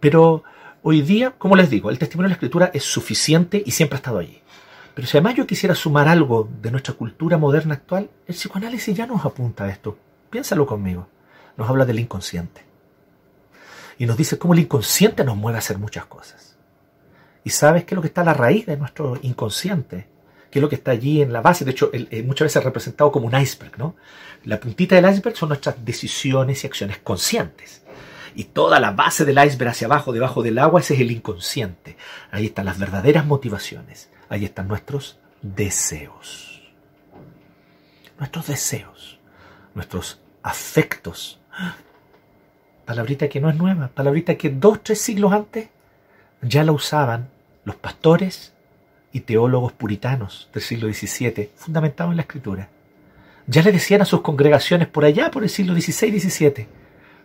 Pero 0.00 0.42
hoy 0.82 1.02
día, 1.02 1.32
como 1.32 1.56
les 1.56 1.70
digo, 1.70 1.90
el 1.90 1.98
testimonio 1.98 2.28
de 2.28 2.30
la 2.30 2.34
escritura 2.34 2.70
es 2.74 2.84
suficiente 2.84 3.62
y 3.64 3.70
siempre 3.70 3.96
ha 3.96 3.98
estado 3.98 4.18
allí. 4.18 4.40
Pero 4.94 5.06
si 5.06 5.16
además 5.16 5.36
yo 5.36 5.46
quisiera 5.46 5.74
sumar 5.74 6.08
algo 6.08 6.48
de 6.60 6.70
nuestra 6.70 6.94
cultura 6.94 7.38
moderna 7.38 7.74
actual, 7.74 8.10
el 8.26 8.34
psicoanálisis 8.34 8.96
ya 8.96 9.06
nos 9.06 9.24
apunta 9.24 9.64
a 9.64 9.70
esto. 9.70 9.96
Piénsalo 10.28 10.66
conmigo. 10.66 11.08
Nos 11.56 11.68
habla 11.68 11.84
del 11.84 12.00
inconsciente. 12.00 12.62
Y 13.98 14.06
nos 14.06 14.16
dice 14.16 14.38
cómo 14.38 14.54
el 14.54 14.60
inconsciente 14.60 15.24
nos 15.24 15.36
mueve 15.36 15.56
a 15.56 15.60
hacer 15.60 15.78
muchas 15.78 16.06
cosas. 16.06 16.56
¿Y 17.44 17.50
sabes 17.50 17.84
qué 17.84 17.94
es 17.94 17.96
lo 17.96 18.02
que 18.02 18.08
está 18.08 18.20
a 18.20 18.24
la 18.24 18.34
raíz 18.34 18.66
de 18.66 18.76
nuestro 18.76 19.18
inconsciente? 19.22 20.08
Que 20.52 20.58
es 20.58 20.62
lo 20.62 20.68
que 20.68 20.76
está 20.76 20.90
allí 20.90 21.22
en 21.22 21.32
la 21.32 21.40
base. 21.40 21.64
De 21.64 21.70
hecho, 21.70 21.90
eh, 21.94 22.22
muchas 22.22 22.44
veces 22.44 22.62
representado 22.62 23.10
como 23.10 23.26
un 23.26 23.34
iceberg, 23.34 23.78
¿no? 23.78 23.96
La 24.44 24.60
puntita 24.60 24.94
del 24.94 25.10
iceberg 25.10 25.34
son 25.34 25.48
nuestras 25.48 25.82
decisiones 25.82 26.62
y 26.62 26.66
acciones 26.66 26.98
conscientes. 26.98 27.82
Y 28.34 28.44
toda 28.44 28.78
la 28.78 28.90
base 28.90 29.24
del 29.24 29.42
iceberg 29.42 29.70
hacia 29.70 29.86
abajo, 29.86 30.12
debajo 30.12 30.42
del 30.42 30.58
agua, 30.58 30.80
ese 30.80 30.92
es 30.92 31.00
el 31.00 31.10
inconsciente. 31.10 31.96
Ahí 32.30 32.46
están 32.46 32.66
las 32.66 32.78
verdaderas 32.78 33.24
motivaciones. 33.24 34.10
Ahí 34.28 34.44
están 34.44 34.68
nuestros 34.68 35.18
deseos. 35.40 36.62
Nuestros 38.18 38.46
deseos. 38.46 39.18
Nuestros 39.74 40.20
afectos. 40.42 41.40
Palabrita 42.84 43.30
que 43.30 43.40
no 43.40 43.48
es 43.48 43.56
nueva. 43.56 43.88
Palabrita 43.88 44.34
que 44.34 44.50
dos, 44.50 44.82
tres 44.82 45.00
siglos 45.00 45.32
antes 45.32 45.70
ya 46.42 46.62
la 46.62 46.72
usaban 46.72 47.30
los 47.64 47.76
pastores 47.76 48.52
y 49.12 49.20
teólogos 49.20 49.72
puritanos 49.72 50.48
del 50.52 50.62
siglo 50.62 50.92
XVII, 50.92 51.50
fundamentados 51.54 52.12
en 52.12 52.16
la 52.16 52.22
escritura. 52.22 52.68
Ya 53.46 53.62
le 53.62 53.72
decían 53.72 54.02
a 54.02 54.06
sus 54.06 54.22
congregaciones 54.22 54.88
por 54.88 55.04
allá, 55.04 55.30
por 55.30 55.42
el 55.42 55.50
siglo 55.50 55.74
XVI 55.74 56.16
y 56.16 56.20
XVII, 56.20 56.68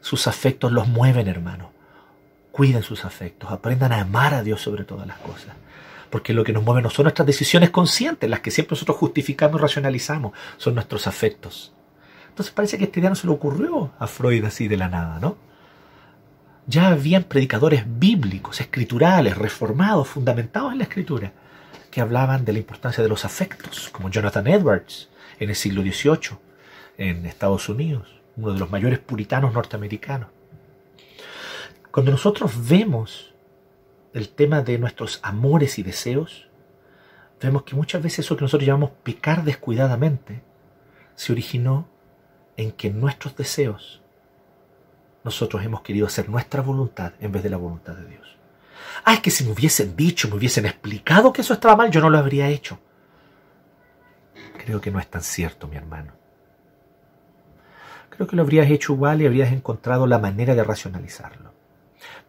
sus 0.02 0.28
afectos 0.28 0.71
los 0.71 0.88
mueven, 0.88 1.28
hermano. 1.28 1.71
Cuiden 2.52 2.84
sus 2.84 3.06
afectos, 3.06 3.52
aprendan 3.52 3.93
a 3.93 4.02
amar 4.02 4.34
a 4.34 4.43
Dios 4.43 4.62
sobre 4.62 4.84
todas 4.84 5.08
las 5.08 5.17
cosas. 5.19 5.56
Porque 6.10 6.34
lo 6.34 6.43
que 6.43 6.54
nos 6.54 6.63
mueve 6.63 6.82
no 6.82 6.89
son 6.89 7.04
nuestras 7.04 7.26
decisiones 7.26 7.69
conscientes, 7.69 8.30
las 8.30 8.39
que 8.39 8.52
siempre 8.52 8.76
nosotros 8.76 8.97
justificamos 8.97 9.60
y 9.60 9.62
racionalizamos, 9.62 10.34
son 10.58 10.76
nuestros 10.76 11.08
afectos. 11.08 11.73
Entonces 12.30 12.54
parece 12.54 12.78
que 12.78 12.86
este 12.86 13.00
día 13.00 13.10
no 13.10 13.15
se 13.15 13.28
le 13.28 13.34
ocurrió 13.34 13.91
a 14.00 14.08
Freud 14.08 14.43
así 14.45 14.67
de 14.67 14.78
la 14.78 14.89
nada, 14.89 15.19
¿no? 15.19 15.38
Ya 16.65 16.88
habían 16.88 17.23
predicadores 17.23 17.84
bíblicos, 17.86 18.60
escriturales, 18.60 19.38
reformados, 19.38 20.08
fundamentados 20.08 20.71
en 20.73 20.80
la 20.80 20.84
escritura 20.84 21.32
que 21.97 22.01
hablaban 22.01 22.45
de 22.45 22.53
la 22.53 22.60
importancia 22.60 23.01
de 23.01 23.10
los 23.10 23.25
afectos, 23.25 23.89
como 23.89 24.12
Jonathan 24.12 24.45
Edwards 24.45 25.10
en 25.39 25.49
el 25.49 25.55
siglo 25.55 25.81
XVIII 25.81 26.38
en 26.99 27.25
Estados 27.25 27.69
Unidos, 27.69 28.21
uno 28.36 28.53
de 28.53 28.60
los 28.60 28.69
mayores 28.69 28.99
puritanos 28.99 29.51
norteamericanos. 29.51 30.29
Cuando 31.89 32.12
nosotros 32.12 32.69
vemos 32.69 33.33
el 34.13 34.29
tema 34.29 34.62
de 34.62 34.77
nuestros 34.77 35.19
amores 35.23 35.79
y 35.79 35.81
deseos, 35.81 36.47
vemos 37.41 37.63
que 37.63 37.73
muchas 37.73 38.03
veces 38.03 38.19
eso 38.19 38.38
que 38.38 38.43
nosotros 38.43 38.67
llamamos 38.67 38.91
pecar 39.01 39.43
descuidadamente 39.43 40.43
se 41.15 41.31
originó 41.31 41.89
en 42.57 42.73
que 42.73 42.91
nuestros 42.91 43.36
deseos 43.36 44.03
nosotros 45.23 45.65
hemos 45.65 45.81
querido 45.81 46.05
hacer 46.05 46.29
nuestra 46.29 46.62
voluntad 46.62 47.13
en 47.19 47.31
vez 47.31 47.41
de 47.41 47.49
la 47.49 47.57
voluntad 47.57 47.95
de 47.95 48.05
Dios. 48.05 48.37
Ah, 49.03 49.13
es 49.13 49.21
que 49.21 49.31
si 49.31 49.43
me 49.43 49.51
hubiesen 49.51 49.95
dicho, 49.95 50.27
me 50.27 50.35
hubiesen 50.35 50.65
explicado 50.65 51.31
que 51.31 51.41
eso 51.41 51.53
estaba 51.53 51.75
mal, 51.75 51.91
yo 51.91 52.01
no 52.01 52.09
lo 52.09 52.17
habría 52.17 52.49
hecho. 52.49 52.79
Creo 54.57 54.81
que 54.81 54.91
no 54.91 54.99
es 54.99 55.07
tan 55.07 55.23
cierto, 55.23 55.67
mi 55.67 55.77
hermano. 55.77 56.13
Creo 58.09 58.27
que 58.27 58.35
lo 58.35 58.41
habrías 58.41 58.69
hecho 58.69 58.93
igual 58.93 59.21
y 59.21 59.27
habrías 59.27 59.51
encontrado 59.51 60.07
la 60.07 60.19
manera 60.19 60.55
de 60.55 60.63
racionalizarlo. 60.63 61.53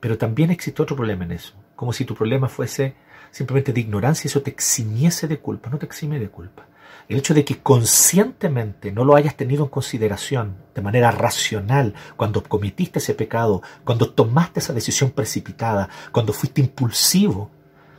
Pero 0.00 0.18
también 0.18 0.50
existe 0.50 0.82
otro 0.82 0.96
problema 0.96 1.24
en 1.24 1.32
eso, 1.32 1.54
como 1.74 1.92
si 1.92 2.04
tu 2.04 2.14
problema 2.14 2.48
fuese 2.48 2.94
simplemente 3.30 3.72
de 3.72 3.80
ignorancia 3.80 4.26
y 4.26 4.28
eso 4.28 4.42
te 4.42 4.50
eximiese 4.50 5.28
de 5.28 5.38
culpa, 5.38 5.70
no 5.70 5.78
te 5.78 5.86
exime 5.86 6.18
de 6.18 6.28
culpa. 6.28 6.66
El 7.08 7.18
hecho 7.18 7.32
de 7.32 7.44
que 7.44 7.58
conscientemente 7.58 8.92
no 8.92 9.04
lo 9.04 9.16
hayas 9.16 9.34
tenido 9.34 9.64
en 9.64 9.70
consideración 9.70 10.56
de 10.74 10.82
manera 10.82 11.10
racional 11.10 11.94
cuando 12.16 12.42
cometiste 12.42 12.98
ese 12.98 13.14
pecado, 13.14 13.62
cuando 13.84 14.10
tomaste 14.10 14.60
esa 14.60 14.74
decisión 14.74 15.10
precipitada, 15.10 15.88
cuando 16.12 16.32
fuiste 16.32 16.60
impulsivo, 16.60 17.50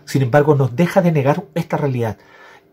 sin 0.05 0.21
embargo 0.21 0.53
nos 0.55 0.75
deja 0.75 1.01
de 1.01 1.11
negar 1.11 1.45
esta 1.55 1.77
realidad. 1.77 2.17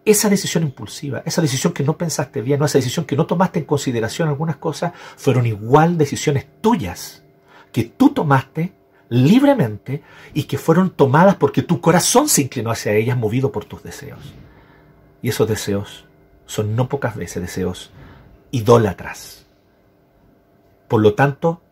Esa 0.05 0.29
decisión 0.29 0.63
impulsiva, 0.63 1.23
esa 1.25 1.43
decisión 1.43 1.73
que 1.73 1.83
no 1.83 1.97
pensaste 1.97 2.43
bien, 2.43 2.63
esa 2.63 2.79
decisión 2.79 3.07
que 3.07 3.17
no 3.17 3.27
tomaste 3.27 3.59
en 3.59 3.65
consideración 3.65 4.29
algunas 4.29 4.57
cosas, 4.57 4.93
fueron 5.17 5.47
igual 5.47 5.99
decisiones 5.99 6.47
tuyas 6.61 7.25
que 7.73 7.85
tú 7.85 8.11
tomaste 8.11 8.73
libremente 9.09 10.03
y 10.35 10.45
que 10.45 10.59
fueron 10.59 10.91
tomadas 10.91 11.37
porque 11.37 11.63
tu 11.63 11.81
corazón 11.81 12.29
se 12.29 12.43
inclinó 12.43 12.71
hacia 12.71 12.93
ellas 12.93 13.17
movido 13.17 13.53
por 13.53 13.65
tus 13.65 13.83
deseos. 13.83 14.21
Y 15.23 15.31
esos 15.31 15.49
deseos 15.49 16.05
son 16.47 16.77
no 16.77 16.89
pocas 16.89 17.17
veces 17.17 17.43
deseos 17.43 17.91
idólatras. 18.51 19.47
Por 20.89 21.03
lo 21.03 21.15
tanto, 21.15 21.63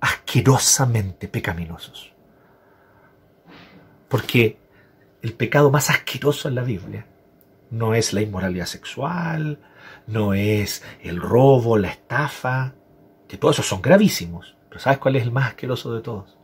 asquerosamente 0.00 1.28
pecaminosos. 1.28 2.12
Porque 4.08 4.58
el 5.22 5.34
pecado 5.34 5.70
más 5.70 5.90
asqueroso 5.90 6.48
en 6.48 6.54
la 6.54 6.62
Biblia 6.62 7.06
no 7.70 7.94
es 7.94 8.12
la 8.12 8.22
inmoralidad 8.22 8.66
sexual, 8.66 9.58
no 10.06 10.32
es 10.32 10.82
el 11.02 11.20
robo, 11.20 11.76
la 11.76 11.88
estafa, 11.88 12.74
que 13.26 13.36
todos 13.36 13.56
esos 13.56 13.66
son 13.66 13.82
gravísimos. 13.82 14.56
Pero 14.68 14.80
¿sabes 14.80 14.98
cuál 14.98 15.16
es 15.16 15.22
el 15.22 15.32
más 15.32 15.48
asqueroso 15.48 15.92
de 15.94 16.00
todos? 16.00 16.36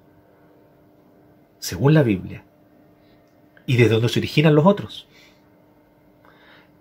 Según 1.58 1.94
la 1.94 2.02
Biblia, 2.02 2.44
y 3.66 3.76
de 3.76 3.88
dónde 3.88 4.10
se 4.10 4.20
originan 4.20 4.54
los 4.54 4.66
otros, 4.66 5.08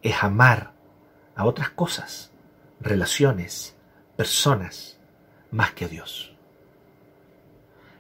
es 0.04 0.22
amar 0.22 0.74
a 1.36 1.46
otras 1.46 1.70
cosas, 1.72 2.32
relaciones, 2.80 3.76
personas, 4.16 5.00
más 5.50 5.72
que 5.72 5.86
a 5.86 5.88
Dios. 5.88 6.36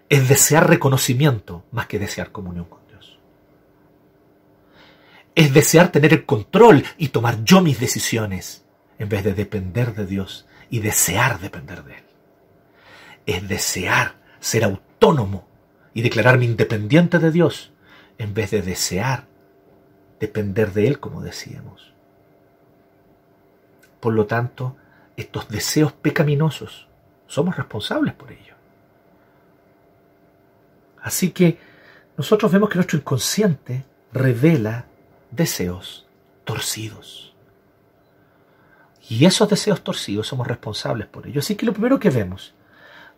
Es 0.09 0.27
desear 0.27 0.69
reconocimiento 0.69 1.63
más 1.71 1.87
que 1.87 1.97
desear 1.97 2.31
comunión 2.31 2.65
con 2.65 2.85
Dios. 2.87 3.17
Es 5.33 5.53
desear 5.53 5.91
tener 5.91 6.13
el 6.13 6.25
control 6.25 6.83
y 6.97 7.07
tomar 7.07 7.43
yo 7.43 7.61
mis 7.61 7.79
decisiones 7.79 8.65
en 8.99 9.09
vez 9.09 9.23
de 9.23 9.33
depender 9.33 9.95
de 9.95 10.05
Dios 10.05 10.45
y 10.69 10.79
desear 10.79 11.39
depender 11.39 11.83
de 11.83 11.95
Él. 11.95 12.03
Es 13.25 13.47
desear 13.47 14.21
ser 14.39 14.65
autónomo 14.65 15.47
y 15.93 16.01
declararme 16.01 16.45
independiente 16.45 17.17
de 17.17 17.31
Dios 17.31 17.71
en 18.17 18.33
vez 18.33 18.51
de 18.51 18.61
desear 18.61 19.27
depender 20.19 20.73
de 20.73 20.87
Él 20.87 20.99
como 20.99 21.21
decíamos. 21.21 21.92
Por 24.03 24.15
lo 24.15 24.25
tanto, 24.25 24.75
estos 25.15 25.47
deseos 25.47 25.93
pecaminosos 25.93 26.89
somos 27.25 27.55
responsables 27.55 28.13
por 28.13 28.33
ello. 28.33 28.53
Así 31.01 31.31
que 31.31 31.57
nosotros 32.17 32.51
vemos 32.51 32.67
que 32.67 32.75
nuestro 32.75 32.97
inconsciente 32.97 33.85
revela 34.11 34.87
deseos 35.31 36.05
torcidos. 36.43 37.33
Y 39.07 39.23
esos 39.23 39.47
deseos 39.47 39.81
torcidos 39.85 40.27
somos 40.27 40.47
responsables 40.47 41.07
por 41.07 41.25
ello. 41.25 41.39
Así 41.39 41.55
que 41.55 41.65
lo 41.65 41.71
primero 41.71 41.97
que 41.97 42.09
vemos 42.09 42.53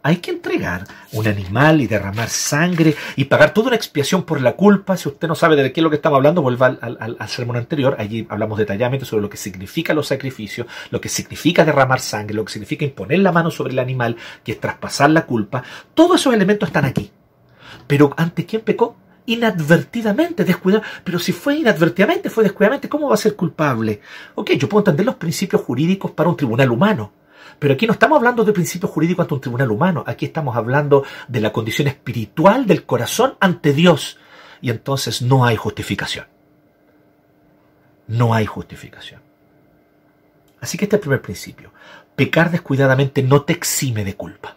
hay 0.05 0.17
que 0.17 0.29
entregar 0.29 0.83
un 1.13 1.27
animal 1.27 1.81
y 1.81 1.87
derramar 1.87 2.29
sangre 2.29 2.95
y 3.15 3.25
pagar 3.25 3.55
toda 3.55 3.69
una 3.69 3.75
expiación 3.75 4.21
por 4.21 4.39
la 4.39 4.55
culpa. 4.55 4.97
Si 4.97 5.09
usted 5.09 5.27
no 5.27 5.33
sabe 5.33 5.55
de 5.55 5.73
qué 5.73 5.79
es 5.79 5.83
lo 5.83 5.89
que 5.89 5.95
estamos 5.95 6.17
hablando, 6.17 6.43
vuelva 6.43 6.77
al, 6.79 7.17
sermón 7.27 7.57
anterior. 7.57 7.95
Allí 7.97 8.27
hablamos 8.29 8.59
detalladamente 8.59 9.03
sobre 9.03 9.23
lo 9.23 9.31
que 9.31 9.37
significa 9.37 9.95
los 9.95 10.05
sacrificios, 10.05 10.67
lo 10.91 11.01
que 11.01 11.09
significa 11.09 11.65
derramar 11.65 12.01
sangre, 12.01 12.35
lo 12.35 12.45
que 12.45 12.53
significa 12.53 12.85
imponer 12.85 13.17
la 13.17 13.31
mano 13.31 13.49
sobre 13.49 13.73
el 13.73 13.79
animal, 13.79 14.15
que 14.43 14.51
es 14.51 14.59
traspasar 14.59 15.09
la 15.09 15.25
culpa. 15.25 15.63
Todos 15.95 16.21
esos 16.21 16.35
elementos 16.35 16.69
están 16.69 16.85
aquí. 16.85 17.09
Pero 17.87 18.13
¿ante 18.15 18.45
quién 18.45 18.61
pecó? 18.61 18.97
inadvertidamente, 19.25 20.43
descuidado. 20.43 20.83
Pero 21.03 21.17
si 21.17 21.31
fue 21.31 21.55
inadvertidamente, 21.55 22.29
fue 22.29 22.43
descuidadamente, 22.43 22.87
¿cómo 22.87 23.09
va 23.09 23.15
a 23.15 23.17
ser 23.17 23.35
culpable? 23.35 24.01
Ok, 24.35 24.51
yo 24.51 24.69
puedo 24.69 24.81
entender 24.81 25.07
los 25.07 25.15
principios 25.15 25.63
jurídicos 25.63 26.11
para 26.11 26.29
un 26.29 26.37
tribunal 26.37 26.69
humano. 26.69 27.11
Pero 27.59 27.73
aquí 27.73 27.87
no 27.87 27.93
estamos 27.93 28.17
hablando 28.17 28.43
de 28.43 28.53
principios 28.53 28.91
jurídicos 28.91 29.23
ante 29.23 29.33
un 29.33 29.41
tribunal 29.41 29.71
humano, 29.71 30.03
aquí 30.07 30.25
estamos 30.25 30.55
hablando 30.55 31.03
de 31.27 31.41
la 31.41 31.53
condición 31.53 31.87
espiritual 31.87 32.65
del 32.65 32.85
corazón 32.85 33.35
ante 33.39 33.73
Dios. 33.73 34.17
Y 34.61 34.69
entonces 34.69 35.21
no 35.21 35.45
hay 35.45 35.55
justificación. 35.55 36.25
No 38.07 38.33
hay 38.33 38.45
justificación. 38.45 39.21
Así 40.61 40.77
que 40.77 40.85
este 40.85 40.95
es 40.95 40.99
el 40.99 41.01
primer 41.01 41.21
principio. 41.21 41.71
Pecar 42.15 42.51
descuidadamente 42.51 43.21
no 43.21 43.43
te 43.43 43.53
exime 43.53 44.03
de 44.03 44.15
culpa. 44.15 44.55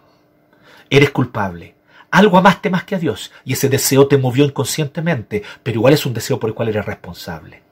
Eres 0.89 1.11
culpable. 1.11 1.75
Algo 2.11 2.37
amaste 2.37 2.69
más 2.69 2.85
que 2.85 2.95
a 2.95 2.99
Dios 2.99 3.31
y 3.45 3.53
ese 3.53 3.69
deseo 3.69 4.07
te 4.07 4.17
movió 4.17 4.43
inconscientemente, 4.43 5.43
pero 5.61 5.77
igual 5.77 5.93
es 5.93 6.05
un 6.05 6.13
deseo 6.13 6.39
por 6.39 6.49
el 6.49 6.55
cual 6.55 6.69
eres 6.69 6.85
responsable 6.85 7.68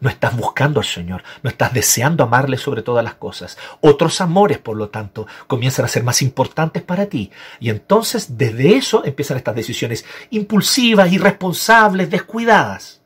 no 0.00 0.08
estás 0.08 0.36
buscando 0.36 0.80
al 0.80 0.86
Señor, 0.86 1.22
no 1.42 1.50
estás 1.50 1.72
deseando 1.72 2.22
amarle 2.22 2.56
sobre 2.56 2.82
todas 2.82 3.04
las 3.04 3.14
cosas. 3.14 3.58
Otros 3.80 4.20
amores, 4.20 4.58
por 4.58 4.76
lo 4.76 4.90
tanto, 4.90 5.26
comienzan 5.46 5.84
a 5.84 5.88
ser 5.88 6.04
más 6.04 6.22
importantes 6.22 6.82
para 6.82 7.06
ti. 7.06 7.30
Y 7.60 7.70
entonces 7.70 8.38
desde 8.38 8.76
eso 8.76 9.04
empiezan 9.04 9.36
estas 9.36 9.56
decisiones 9.56 10.04
impulsivas, 10.30 11.12
irresponsables, 11.12 12.10
descuidadas. 12.10 13.00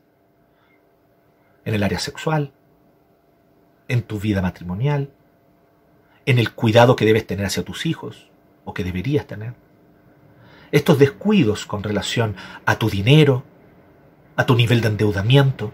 En 1.65 1.73
el 1.73 1.83
área 1.83 1.99
sexual, 1.99 2.51
en 3.87 4.03
tu 4.03 4.19
vida 4.19 4.41
matrimonial, 4.41 5.09
en 6.25 6.39
el 6.39 6.53
cuidado 6.53 6.95
que 6.95 7.05
debes 7.05 7.25
tener 7.25 7.45
hacia 7.45 7.63
tus 7.63 7.85
hijos 7.85 8.29
o 8.65 8.73
que 8.73 8.83
deberías 8.83 9.25
tener. 9.27 9.53
Estos 10.71 10.99
descuidos 10.99 11.65
con 11.65 11.83
relación 11.83 12.35
a 12.65 12.77
tu 12.77 12.89
dinero, 12.89 13.43
a 14.35 14.45
tu 14.45 14.55
nivel 14.55 14.81
de 14.81 14.87
endeudamiento, 14.87 15.71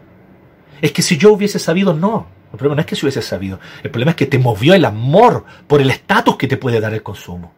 es 0.82 0.92
que 0.92 1.02
si 1.02 1.18
yo 1.18 1.34
hubiese 1.34 1.60
sabido, 1.60 1.94
no. 1.94 2.28
El 2.52 2.58
problema 2.58 2.76
no 2.76 2.82
es 2.82 2.88
que 2.88 2.96
si 2.96 3.06
hubiese 3.06 3.22
sabido. 3.22 3.60
El 3.84 3.92
problema 3.92 4.12
es 4.12 4.18
que 4.18 4.26
te 4.26 4.40
movió 4.40 4.74
el 4.74 4.86
amor 4.86 5.46
por 5.68 5.82
el 5.82 5.92
estatus 5.92 6.38
que 6.38 6.48
te 6.48 6.58
puede 6.58 6.80
dar 6.80 6.94
el 6.94 7.04
consumo. 7.04 7.54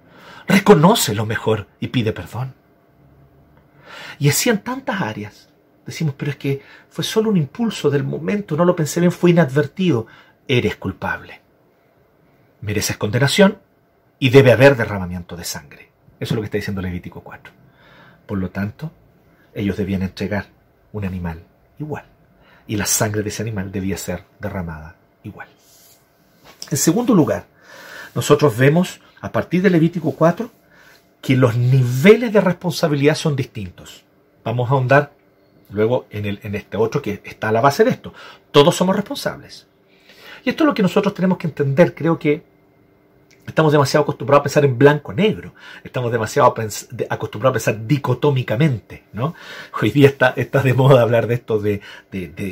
Reconoce 0.47 1.13
lo 1.13 1.25
mejor 1.25 1.67
y 1.79 1.87
pide 1.87 2.11
perdón. 2.11 2.53
Y 4.19 4.29
así 4.29 4.49
en 4.49 4.59
tantas 4.59 5.01
áreas. 5.01 5.49
Decimos, 5.85 6.13
pero 6.17 6.31
es 6.31 6.37
que 6.37 6.61
fue 6.89 7.03
solo 7.03 7.29
un 7.29 7.37
impulso 7.37 7.89
del 7.89 8.03
momento, 8.03 8.55
no 8.55 8.65
lo 8.65 8.75
pensé 8.75 8.99
bien, 8.99 9.11
fue 9.11 9.31
inadvertido. 9.31 10.07
Eres 10.47 10.75
culpable. 10.75 11.41
Mereces 12.61 12.97
condenación 12.97 13.59
y 14.19 14.29
debe 14.29 14.51
haber 14.51 14.75
derramamiento 14.75 15.35
de 15.35 15.45
sangre. 15.45 15.89
Eso 16.19 16.33
es 16.33 16.35
lo 16.35 16.41
que 16.41 16.45
está 16.45 16.57
diciendo 16.57 16.81
Levítico 16.81 17.21
4. 17.21 17.53
Por 18.27 18.37
lo 18.37 18.49
tanto, 18.51 18.91
ellos 19.53 19.77
debían 19.77 20.03
entregar 20.03 20.47
un 20.91 21.05
animal 21.05 21.43
igual 21.79 22.05
y 22.67 22.77
la 22.77 22.85
sangre 22.85 23.23
de 23.23 23.29
ese 23.29 23.41
animal 23.41 23.71
debía 23.71 23.97
ser 23.97 24.23
derramada 24.39 24.95
igual. 25.23 25.47
En 26.69 26.77
segundo 26.77 27.13
lugar, 27.13 27.45
nosotros 28.15 28.57
vemos 28.57 29.01
a 29.19 29.31
partir 29.31 29.61
de 29.61 29.69
Levítico 29.69 30.13
4 30.13 30.49
que 31.21 31.35
los 31.37 31.55
niveles 31.55 32.33
de 32.33 32.41
responsabilidad 32.41 33.15
son 33.15 33.35
distintos. 33.35 34.03
Vamos 34.43 34.69
a 34.69 34.73
ahondar 34.73 35.13
luego 35.69 36.07
en, 36.09 36.25
el, 36.25 36.39
en 36.43 36.55
este 36.55 36.77
otro 36.77 37.01
que 37.01 37.21
está 37.23 37.49
a 37.49 37.51
la 37.51 37.61
base 37.61 37.83
de 37.83 37.91
esto. 37.91 38.13
Todos 38.51 38.75
somos 38.75 38.95
responsables. 38.95 39.67
Y 40.43 40.49
esto 40.49 40.63
es 40.63 40.67
lo 40.67 40.73
que 40.73 40.81
nosotros 40.81 41.13
tenemos 41.13 41.37
que 41.37 41.47
entender. 41.47 41.93
Creo 41.93 42.17
que 42.17 42.43
Estamos 43.47 43.71
demasiado 43.71 44.03
acostumbrados 44.03 44.41
a 44.41 44.43
pensar 44.43 44.65
en 44.65 44.77
blanco-negro. 44.77 45.53
Estamos 45.83 46.11
demasiado 46.11 46.53
acostumbrados 47.09 47.51
a 47.51 47.73
pensar 47.73 47.87
dicotómicamente. 47.87 49.03
¿no? 49.13 49.35
Hoy 49.81 49.91
día 49.91 50.09
está, 50.09 50.33
de 50.33 50.73
moda 50.73 51.01
hablar 51.01 51.27
de 51.27 51.35
esto 51.35 51.59
de, 51.59 51.81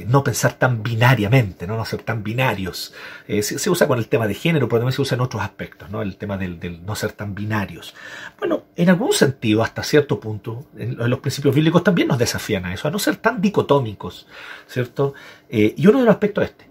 no 0.07 0.23
pensar 0.23 0.53
tan 0.53 0.81
binariamente, 0.83 1.67
no, 1.67 1.77
no 1.77 1.85
ser 1.85 2.01
tan 2.01 2.23
binarios. 2.23 2.93
Eh, 3.27 3.43
se, 3.43 3.69
usa 3.69 3.87
con 3.87 3.99
el 3.99 4.07
tema 4.07 4.27
de 4.27 4.33
género, 4.33 4.67
pero 4.67 4.79
también 4.79 4.93
se 4.93 5.01
usa 5.01 5.15
en 5.15 5.21
otros 5.21 5.43
aspectos, 5.43 5.89
¿no? 5.89 6.01
el 6.01 6.17
tema 6.17 6.37
del, 6.37 6.85
no 6.85 6.95
ser 6.95 7.11
tan 7.11 7.35
binarios. 7.35 7.93
Bueno, 8.37 8.63
en 8.75 8.89
algún 8.89 9.13
sentido, 9.13 9.63
hasta 9.63 9.83
cierto 9.83 10.19
punto, 10.19 10.65
en, 10.77 10.97
los 10.97 11.19
principios 11.19 11.53
bíblicos 11.55 11.83
también 11.83 12.07
nos 12.07 12.17
desafían 12.17 12.65
a 12.65 12.73
eso, 12.73 12.87
a 12.87 12.91
no 12.91 12.99
ser 12.99 13.17
tan 13.17 13.41
dicotómicos. 13.41 14.27
¿cierto? 14.67 15.13
Eh, 15.49 15.73
y 15.77 15.87
uno 15.87 15.99
de 15.99 16.05
los 16.05 16.13
aspectos 16.13 16.43
es 16.43 16.49
este. 16.51 16.69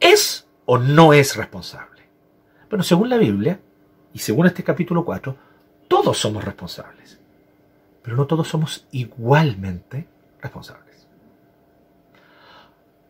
¿Es 0.00 0.46
o 0.64 0.78
no 0.78 1.12
es 1.12 1.36
responsable? 1.36 1.91
Bueno, 2.72 2.84
según 2.84 3.10
la 3.10 3.18
Biblia, 3.18 3.60
y 4.14 4.18
según 4.18 4.46
este 4.46 4.64
capítulo 4.64 5.04
4, 5.04 5.36
todos 5.88 6.16
somos 6.16 6.42
responsables, 6.42 7.18
pero 8.00 8.16
no 8.16 8.26
todos 8.26 8.48
somos 8.48 8.86
igualmente 8.92 10.08
responsables. 10.40 11.06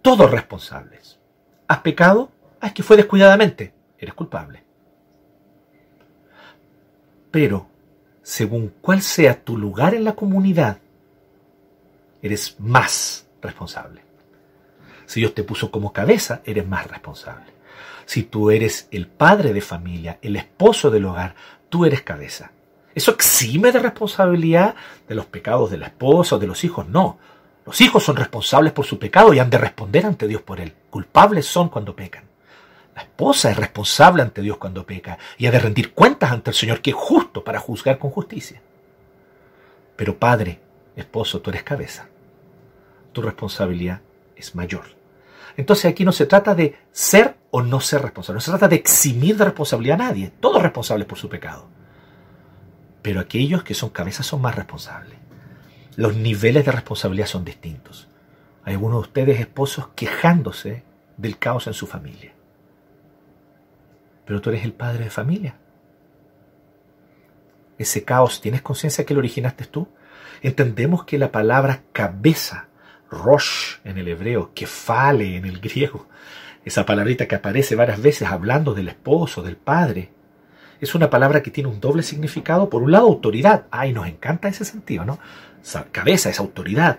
Todos 0.03 0.29
responsables. 0.29 1.17
¿Has 1.69 1.79
pecado? 1.79 2.33
Ah, 2.61 2.67
es 2.67 2.73
que 2.73 2.83
fue 2.83 2.97
descuidadamente. 2.97 3.73
Eres 3.99 4.15
culpable. 4.15 4.65
Pero, 7.31 7.69
según 8.21 8.75
cuál 8.81 9.01
sea 9.01 9.45
tu 9.45 9.57
lugar 9.57 9.95
en 9.95 10.03
la 10.03 10.17
comunidad, 10.17 10.79
eres 12.21 12.59
más 12.59 13.29
responsable. 13.41 14.03
Si 15.07 15.21
Dios 15.21 15.35
te 15.35 15.45
puso 15.45 15.71
como 15.71 15.93
cabeza, 15.93 16.43
eres 16.45 16.67
más 16.67 16.89
responsable. 16.89 17.62
Si 18.05 18.23
tú 18.23 18.51
eres 18.51 18.89
el 18.91 19.07
padre 19.07 19.53
de 19.53 19.61
familia, 19.61 20.19
el 20.23 20.37
esposo 20.37 20.91
del 20.91 21.05
hogar, 21.05 21.35
tú 21.69 21.85
eres 21.85 22.03
cabeza. 22.03 22.53
¿Eso 22.95 23.13
exime 23.13 23.73
de 23.73 23.79
responsabilidad 23.79 24.75
de 25.09 25.15
los 25.15 25.27
pecados 25.27 25.71
de 25.71 25.79
la 25.79 25.87
esposa 25.87 26.37
o 26.37 26.39
de 26.39 26.47
los 26.47 26.63
hijos? 26.65 26.87
No. 26.89 27.19
Los 27.65 27.81
hijos 27.81 28.03
son 28.03 28.17
responsables 28.17 28.73
por 28.73 28.85
su 28.85 28.99
pecado 28.99 29.33
y 29.33 29.39
han 29.39 29.51
de 29.51 29.59
responder 29.59 30.05
ante 30.05 30.27
Dios 30.27 30.43
por 30.43 30.61
él. 30.61 30.75
Culpables 30.91 31.47
son 31.47 31.69
cuando 31.69 31.97
pecan. 31.97 32.25
La 32.95 33.03
esposa 33.03 33.51
es 33.51 33.57
responsable 33.57 34.23
ante 34.23 34.43
Dios 34.43 34.59
cuando 34.59 34.85
peca 34.85 35.19
y 35.39 35.47
ha 35.47 35.51
de 35.51 35.59
rendir 35.59 35.95
cuentas 35.95 36.33
ante 36.33 36.51
el 36.51 36.57
Señor 36.57 36.83
que 36.83 36.91
es 36.91 36.97
justo 36.97 37.43
para 37.43 37.61
juzgar 37.61 37.99
con 37.99 38.11
justicia. 38.11 38.61
Pero 39.97 40.19
padre, 40.19 40.61
esposo, 40.97 41.41
tú 41.41 41.51
eres 41.51 41.63
cabeza. 41.63 42.09
Tu 43.13 43.23
responsabilidad 43.23 44.01
es 44.37 44.55
mayor. 44.55 45.02
Entonces 45.57 45.87
aquí 45.87 46.05
no 46.05 46.13
se 46.13 46.27
trata 46.27 46.55
de 46.55 46.77
ser 46.91 47.37
o 47.51 47.63
no 47.63 47.81
ser 47.81 48.03
responsable, 48.03 48.37
no 48.37 48.41
se 48.41 48.51
trata 48.51 48.69
de 48.69 48.77
eximir 48.77 49.37
de 49.37 49.45
responsabilidad 49.45 50.01
a 50.01 50.05
nadie, 50.05 50.33
todos 50.41 50.63
responsables 50.63 51.07
por 51.07 51.19
su 51.19 51.29
pecado. 51.29 51.69
Pero 53.03 53.21
aquellos 53.21 53.63
que 53.63 53.75
son 53.75 53.91
cabezas 53.91 54.27
son 54.27 54.41
más 54.41 54.55
responsables. 54.55 55.19
Los 55.97 56.17
niveles 56.17 56.65
de 56.65 56.73
responsabilidad 56.73 57.27
son 57.27 57.45
distintos. 57.45 58.09
Hay 58.65 58.75
algunos 58.75 59.03
de 59.03 59.09
ustedes 59.09 59.41
esposos 59.41 59.89
quejándose 59.95 60.85
del 61.17 61.39
caos 61.39 61.67
en 61.67 61.75
su 61.75 61.87
familia. 61.87 62.33
Pero 64.25 64.41
tú 64.41 64.51
eres 64.51 64.65
el 64.65 64.73
padre 64.73 65.05
de 65.05 65.11
familia. 65.11 65.57
Ese 67.77 68.05
caos, 68.05 68.41
¿tienes 68.41 68.63
conciencia 68.63 69.05
que 69.05 69.15
lo 69.15 69.21
originaste 69.21 69.65
tú? 69.65 69.89
Entendemos 70.41 71.05
que 71.05 71.19
la 71.19 71.33
palabra 71.33 71.83
cabeza 71.93 72.69
rosh 73.13 73.77
en 73.85 73.99
el 73.99 74.09
hebreo, 74.09 74.53
kefale 74.55 75.37
en 75.37 75.45
el 75.45 75.61
griego, 75.61 76.09
esa 76.65 76.87
palabrita 76.87 77.29
que 77.29 77.35
aparece 77.37 77.77
varias 77.77 78.01
veces 78.01 78.29
hablando 78.29 78.75
del 78.75 78.89
esposo, 78.89 79.43
del 79.43 79.57
padre, 79.57 80.11
es 80.81 80.97
una 80.97 81.11
palabra 81.11 81.43
que 81.45 81.53
tiene 81.53 81.71
un 81.71 81.81
doble 81.81 82.03
significado. 82.03 82.69
Por 82.69 82.83
un 82.83 82.91
lado, 82.91 83.07
autoridad. 83.07 83.67
Ay, 83.71 83.93
nos 83.93 84.09
encanta 84.09 84.49
ese 84.49 84.65
sentido, 84.65 85.05
¿no? 85.05 85.21
cabeza 85.93 86.29
es 86.29 86.41
autoridad. 86.41 86.99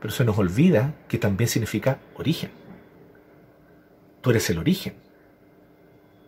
Pero 0.00 0.12
se 0.12 0.24
nos 0.24 0.36
olvida 0.36 0.94
que 1.06 1.18
también 1.18 1.46
significa 1.46 1.98
origen. 2.16 2.50
Tú 4.20 4.30
eres 4.30 4.50
el 4.50 4.58
origen 4.58 4.94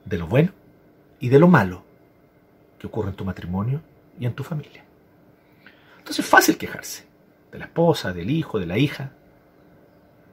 de 0.04 0.16
lo 0.16 0.28
bueno 0.28 0.52
y 1.18 1.28
de 1.28 1.40
lo 1.40 1.48
malo 1.48 1.82
que 2.78 2.86
ocurre 2.86 3.10
en 3.10 3.16
tu 3.16 3.24
matrimonio 3.24 3.80
y 4.20 4.26
en 4.26 4.34
tu 4.34 4.44
familia. 4.44 4.84
Entonces 5.98 6.24
es 6.24 6.30
fácil 6.30 6.56
quejarse 6.56 7.05
de 7.56 7.60
la 7.60 7.66
esposa, 7.66 8.12
del 8.12 8.30
hijo, 8.30 8.58
de 8.58 8.66
la 8.66 8.76
hija. 8.76 9.12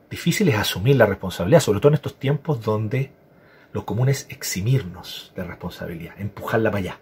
Difícil 0.10 0.50
es 0.50 0.56
asumir 0.56 0.98
la 0.98 1.06
responsabilidad, 1.06 1.62
sobre 1.62 1.80
todo 1.80 1.90
en 1.90 1.96
estos 1.96 2.20
tiempos 2.20 2.62
donde 2.62 3.14
lo 3.72 3.86
común 3.86 4.10
es 4.10 4.28
eximirnos 4.30 5.32
de 5.36 5.44
responsabilidad, 5.46 6.20
empujarla 6.20 6.70
para 6.70 6.80
allá. 6.80 7.00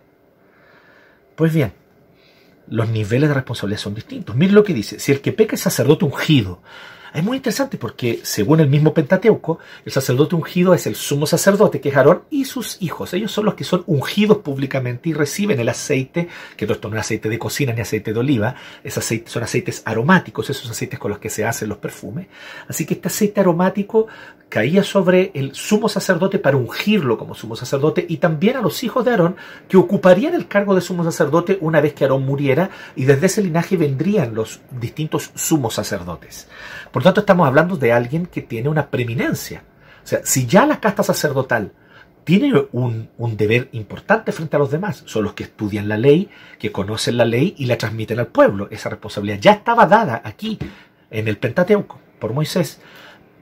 Pues 1.36 1.54
bien, 1.54 1.74
los 2.68 2.88
niveles 2.88 3.30
de 3.30 3.34
responsabilidad 3.34 3.82
son 3.82 3.96
distintos. 3.96 4.36
Miren 4.36 4.56
lo 4.56 4.64
que 4.64 4.76
dice, 4.76 5.00
si 5.00 5.12
el 5.12 5.22
que 5.22 5.34
peca 5.34 5.56
es 5.56 5.62
sacerdote 5.62 6.06
ungido, 6.06 6.62
es 7.13 7.24
muy 7.24 7.38
interesante 7.38 7.78
porque, 7.78 8.21
según 8.24 8.60
el 8.60 8.69
mismo 8.69 8.93
Pentateuco, 8.93 9.60
el 9.86 9.91
sacerdote 9.91 10.36
ungido 10.36 10.74
es 10.74 10.88
el 10.88 10.95
sumo 10.95 11.28
sacerdote, 11.28 11.82
que 11.82 11.89
es 11.89 11.95
Aarón, 11.95 12.24
y 12.30 12.45
sus 12.45 12.82
hijos. 12.82 13.13
Ellos 13.13 13.32
son 13.32 13.45
los 13.45 13.56
que 13.56 13.63
son 13.63 13.84
ungidos 13.86 14.38
públicamente 14.38 15.10
y 15.10 15.13
reciben 15.13 15.60
el 15.60 15.69
aceite, 15.69 16.30
que 16.56 16.65
no 16.65 16.74
es 16.74 17.00
aceite 17.00 17.30
de 17.30 17.39
cocina 17.39 17.74
ni 17.74 17.82
aceite 17.82 18.13
de 18.13 18.19
oliva, 18.19 18.56
es 18.84 18.97
aceite, 18.97 19.30
son 19.30 19.43
aceites 19.43 19.82
aromáticos, 19.86 20.50
esos 20.50 20.69
aceites 20.69 21.00
con 21.00 21.12
los 21.12 21.19
que 21.19 21.30
se 21.30 21.45
hacen 21.45 21.69
los 21.69 21.80
perfumes. 21.80 22.28
Así 22.67 22.86
que 22.86 22.93
este 22.93 23.08
aceite 23.08 23.41
aromático 23.41 24.08
caía 24.52 24.84
sobre 24.84 25.32
el 25.34 25.56
sumo 25.56 25.88
sacerdote 25.88 26.38
para 26.38 26.58
ungirlo 26.58 27.18
como 27.18 27.34
sumo 27.34 27.56
sacerdote 27.56 28.06
y 28.08 28.18
también 28.18 28.58
a 28.58 28.62
los 28.62 28.84
hijos 28.84 29.06
de 29.06 29.12
Aarón 29.12 29.38
que 29.70 29.78
ocuparían 29.78 30.36
el 30.36 30.50
cargo 30.50 30.76
de 30.76 30.82
sumo 30.82 31.06
sacerdote 31.06 31.58
una 31.62 31.80
vez 31.80 31.94
que 31.94 32.04
Aarón 32.04 32.26
muriera 32.26 32.70
y 32.98 33.06
desde 33.06 33.28
ese 33.28 33.42
linaje 33.42 33.78
vendrían 33.78 34.36
los 34.36 34.60
distintos 34.70 35.32
sumos 35.36 35.76
sacerdotes. 35.76 36.50
Por 36.92 37.02
tanto, 37.02 37.22
estamos 37.22 37.48
hablando 37.48 37.78
de 37.78 37.94
alguien 37.94 38.26
que 38.26 38.42
tiene 38.42 38.68
una 38.68 38.90
preeminencia. 38.90 39.64
O 40.04 40.08
sea, 40.08 40.20
si 40.26 40.46
ya 40.46 40.66
la 40.66 40.82
casta 40.82 41.02
sacerdotal 41.02 41.72
tiene 42.26 42.54
un, 42.74 43.10
un, 43.18 43.38
deber 43.38 43.70
importante 43.72 44.34
frente 44.34 44.58
a 44.58 44.60
los 44.60 44.70
demás, 44.70 45.04
son 45.06 45.24
los 45.24 45.34
que 45.34 45.44
estudian 45.44 45.88
la 45.88 45.98
ley, 45.98 46.30
que 46.60 46.74
conocen 46.74 47.16
la 47.16 47.26
ley 47.26 47.56
y 47.58 47.68
la 47.68 47.78
transmiten 47.78 48.20
al 48.20 48.28
pueblo. 48.28 48.68
Esa 48.70 48.90
responsabilidad 48.90 49.40
ya 49.40 49.52
estaba 49.54 49.86
dada 49.86 50.22
aquí 50.26 50.60
en 51.10 51.30
el 51.30 51.38
Pentateuco 51.38 52.02
por 52.20 52.34
Moisés. 52.34 52.82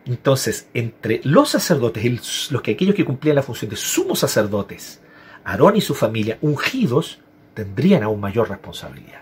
Entonces, 0.10 0.68
entre 0.74 1.22
los 1.24 1.50
sacerdotes, 1.50 2.52
los 2.52 2.64
que 2.64 2.72
aquellos 2.72 2.96
que 2.96 3.06
cumplían 3.06 3.36
la 3.36 3.44
función 3.44 3.70
de 3.70 3.76
sumos 3.76 4.18
sacerdotes, 4.18 5.02
Aarón 5.44 5.76
y 5.76 5.82
su 5.82 5.94
familia 5.94 6.40
ungidos, 6.42 7.20
tendrían 7.54 8.02
aún 8.02 8.20
mayor 8.20 8.50
responsabilidad. 8.50 9.22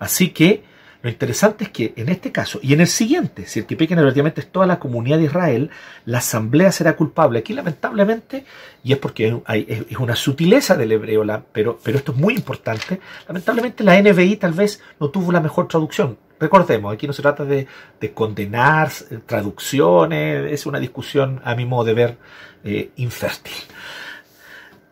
Así 0.00 0.30
que 0.30 0.64
lo 1.00 1.10
interesante 1.10 1.64
es 1.64 1.70
que 1.70 1.92
en 1.94 2.08
este 2.08 2.32
caso 2.32 2.58
y 2.60 2.72
en 2.72 2.80
el 2.80 2.88
siguiente, 2.88 3.46
si 3.46 3.60
el 3.60 3.66
que 3.66 3.76
peca 3.76 3.94
negativamente 3.94 4.40
es 4.40 4.50
toda 4.50 4.66
la 4.66 4.80
comunidad 4.80 5.18
de 5.18 5.24
Israel, 5.26 5.70
la 6.06 6.18
asamblea 6.18 6.72
será 6.72 6.96
culpable. 6.96 7.38
Aquí 7.38 7.52
lamentablemente, 7.52 8.44
y 8.82 8.94
es 8.94 8.98
porque 8.98 9.42
es 9.46 9.98
una 9.98 10.16
sutileza 10.16 10.76
del 10.76 10.90
hebreo, 10.90 11.22
pero, 11.52 11.78
pero 11.84 11.98
esto 11.98 12.10
es 12.10 12.18
muy 12.18 12.34
importante, 12.34 12.98
lamentablemente 13.28 13.84
la 13.84 14.00
NBI 14.02 14.38
tal 14.38 14.54
vez 14.54 14.82
no 14.98 15.10
tuvo 15.10 15.30
la 15.30 15.40
mejor 15.40 15.68
traducción. 15.68 16.18
Recordemos, 16.44 16.92
aquí 16.92 17.06
no 17.06 17.14
se 17.14 17.22
trata 17.22 17.46
de, 17.46 17.66
condenar 18.12 18.90
eh, 19.10 19.20
traducciones, 19.24 20.52
es 20.52 20.66
una 20.66 20.78
discusión 20.78 21.40
a 21.42 21.54
mi 21.54 21.64
modo 21.64 21.84
de 21.84 21.94
ver 21.94 22.18
eh, 22.62 22.90
infértil. 22.96 23.54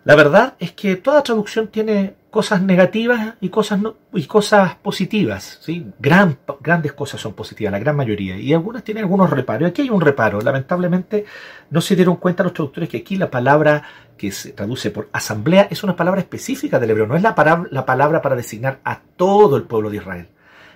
La 0.05 0.15
verdad 0.17 0.55
es 0.59 0.73
que 0.73 0.97
toda 0.97 1.23
traducción 1.23 1.69
tiene 1.69 2.15
cosas 2.31 2.63
negativas 2.63 3.35
y 3.43 3.51
cosas, 3.51 3.81
y 4.15 4.25
cosas 4.25 4.77
positivas. 4.77 5.61
grandes 6.01 6.93
cosas 6.95 7.21
son 7.21 7.35
positivas, 7.35 7.71
la 7.71 7.79
gran 7.79 7.97
mayoría. 7.97 8.39
Y 8.39 8.55
algunas 8.55 8.83
tienen 8.83 9.05
algunos 9.05 9.29
reparos. 9.29 9.69
Aquí 9.69 9.83
hay 9.83 9.91
un 9.91 10.01
reparo. 10.01 10.41
Lamentablemente 10.41 11.27
no 11.69 11.83
se 11.83 11.95
dieron 11.95 12.17
cuenta 12.17 12.45
los 12.45 12.55
traductores 12.55 12.89
que 12.89 12.97
aquí 12.97 13.17
la 13.17 13.31
palabra 13.31 13.83
que 14.17 14.33
se 14.33 14.53
traduce 14.53 14.91
por 14.91 15.11
asamblea 15.13 15.69
es 15.71 15.85
una 15.85 15.95
palabra 15.95 16.23
específica 16.23 16.81
del 16.81 16.91
hebreo. 16.91 17.07
No 17.07 17.17
es 17.17 17.23
la 17.23 17.35
palabra 17.35 18.23
para 18.23 18.37
designar 18.37 18.81
a 18.85 18.99
todo 19.17 19.59
el 19.59 19.65
pueblo 19.65 19.91
de 19.91 19.99
Israel. 19.99 20.29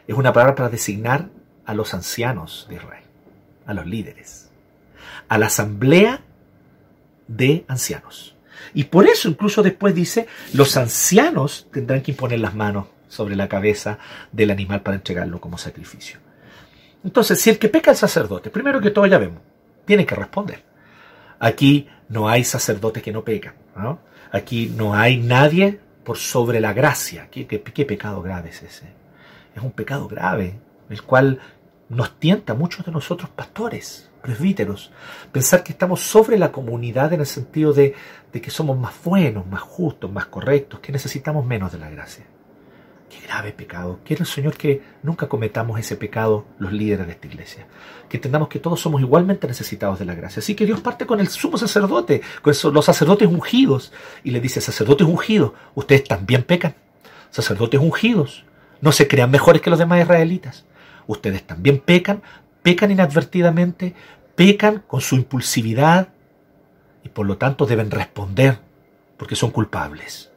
Es 0.07 0.14
una 0.14 0.33
palabra 0.33 0.55
para 0.55 0.69
designar 0.69 1.29
a 1.64 1.75
los 1.75 1.95
ancianos 1.95 2.66
de 2.69 2.77
Israel, 2.77 3.05
a 3.66 3.75
los 3.75 3.87
líderes, 3.87 4.51
a 5.29 5.38
la 5.38 5.47
asamblea 5.47 6.21
de 7.27 7.64
ancianos. 7.69 8.37
Y 8.73 8.85
por 8.85 9.07
eso 9.07 9.29
incluso 9.29 9.62
después 9.62 9.95
dice, 9.95 10.27
los 10.53 10.77
ancianos 10.77 11.66
tendrán 11.73 12.03
que 12.03 12.12
imponer 12.12 12.40
las 12.40 12.55
manos 12.55 12.87
sobre 13.09 13.37
la 13.37 13.49
cabeza 13.49 13.99
del 14.33 14.51
animal 14.51 14.83
para 14.83 14.97
entregarlo 14.97 15.40
como 15.40 15.59
sacrificio. 15.59 16.19
Entonces, 17.05 17.40
si 17.40 17.51
el 17.51 17.59
que 17.59 17.69
peca 17.69 17.92
el 17.92 17.97
sacerdote, 17.97 18.51
primero 18.51 18.81
que 18.81 18.90
todo 18.90 19.07
ya 19.07 19.19
vemos, 19.19 19.40
tiene 19.85 20.07
que 20.07 20.14
responder. 20.14 20.62
Aquí 21.38 21.88
no 22.09 22.29
hay 22.29 22.45
sacerdotes 22.45 23.03
que 23.03 23.12
no 23.12 23.25
pecan. 23.25 23.55
Aquí 24.33 24.73
no 24.77 24.95
hay 24.95 25.19
nadie 25.19 25.79
por 26.05 26.19
sobre 26.19 26.61
la 26.61 26.73
gracia. 26.73 27.29
¿Qué, 27.31 27.47
qué, 27.47 27.62
qué 27.62 27.85
pecado 27.85 28.23
grave 28.23 28.51
es 28.51 28.62
ese? 28.62 28.87
Es 29.57 29.62
un 29.62 29.73
pecado 29.73 30.07
grave, 30.07 30.61
el 30.90 31.03
cual 31.03 31.40
nos 31.88 32.21
tienta 32.21 32.53
a 32.53 32.57
muchos 32.57 32.85
de 32.85 32.92
nosotros 32.92 33.31
pastores, 33.31 34.11
presbíteros, 34.21 34.92
pensar 35.33 35.64
que 35.64 35.73
estamos 35.73 36.03
sobre 36.03 36.37
la 36.37 36.53
comunidad 36.53 37.14
en 37.14 37.21
el 37.21 37.27
sentido 37.27 37.73
de, 37.73 37.95
que 38.33 38.51
somos 38.51 38.77
más 38.77 38.92
buenos, 39.03 39.47
más 39.47 39.62
justos, 39.62 40.12
más 40.12 40.27
correctos, 40.27 40.81
que 40.81 40.92
necesitamos 40.92 41.47
menos 41.47 41.73
de 41.73 41.79
la 41.79 41.88
gracia. 41.88 42.27
Qué 43.09 43.19
grave 43.27 43.53
pecado. 43.53 44.01
Quiere 44.05 44.25
el 44.25 44.27
Señor 44.27 44.59
que 44.59 44.83
nunca 45.03 45.27
cometamos 45.27 45.81
ese 45.81 45.97
pecado 45.97 46.45
los 46.59 46.71
líderes 46.71 47.07
de 47.07 47.12
esta 47.12 47.27
iglesia. 47.29 47.66
Que 48.11 48.19
entendamos 48.19 48.49
que 48.49 48.59
todos 48.59 48.79
somos 48.79 49.01
igualmente 49.01 49.47
necesitados 49.47 49.99
de 49.99 50.05
la 50.05 50.14
gracia. 50.14 50.40
Así 50.40 50.55
que 50.55 50.66
Dios 50.66 50.81
parte 50.81 51.07
con 51.07 51.21
el 51.21 51.29
sumo 51.29 51.57
sacerdote, 51.57 52.21
con 52.42 52.53
los 52.75 52.85
sacerdotes 52.85 53.29
ungidos, 53.29 53.92
y 54.23 54.33
le 54.33 54.40
dice, 54.40 54.61
sacerdotes 54.61 55.07
ungidos, 55.07 55.53
ustedes 55.75 56.05
también 56.05 56.42
pecan. 56.42 56.75
Sacerdotes 57.31 57.81
ungidos, 57.81 58.45
no 58.81 58.93
se 58.93 59.09
crean 59.09 59.31
mejores 59.31 59.62
que 59.62 59.71
los 59.71 59.79
demás 59.79 60.01
israelitas. 60.01 60.65
Ustedes 61.07 61.43
también 61.47 61.79
pecan, 61.79 62.23
pecan 62.62 62.91
inadvertidamente, 62.91 63.95
pecan 64.35 64.83
con 64.87 65.01
su 65.01 65.17
impulsividad 65.17 66.09
y 67.05 67.09
por 67.09 67.27
lo 67.27 67.39
tanto 67.39 67.67
deben 67.67 67.91
responder 67.91 68.59
porque 69.17 69.37
son 69.37 69.51
culpables. 69.51 70.31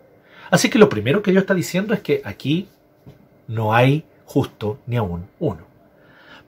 Así 0.51 0.69
que 0.69 0.79
lo 0.79 0.89
primero 0.89 1.21
que 1.21 1.31
Dios 1.31 1.43
está 1.43 1.53
diciendo 1.53 1.93
es 1.93 2.01
que 2.01 2.21
aquí 2.23 2.69
no 3.47 3.73
hay 3.73 4.05
justo 4.25 4.79
ni 4.85 4.97
aún 4.97 5.27
uno. 5.39 5.67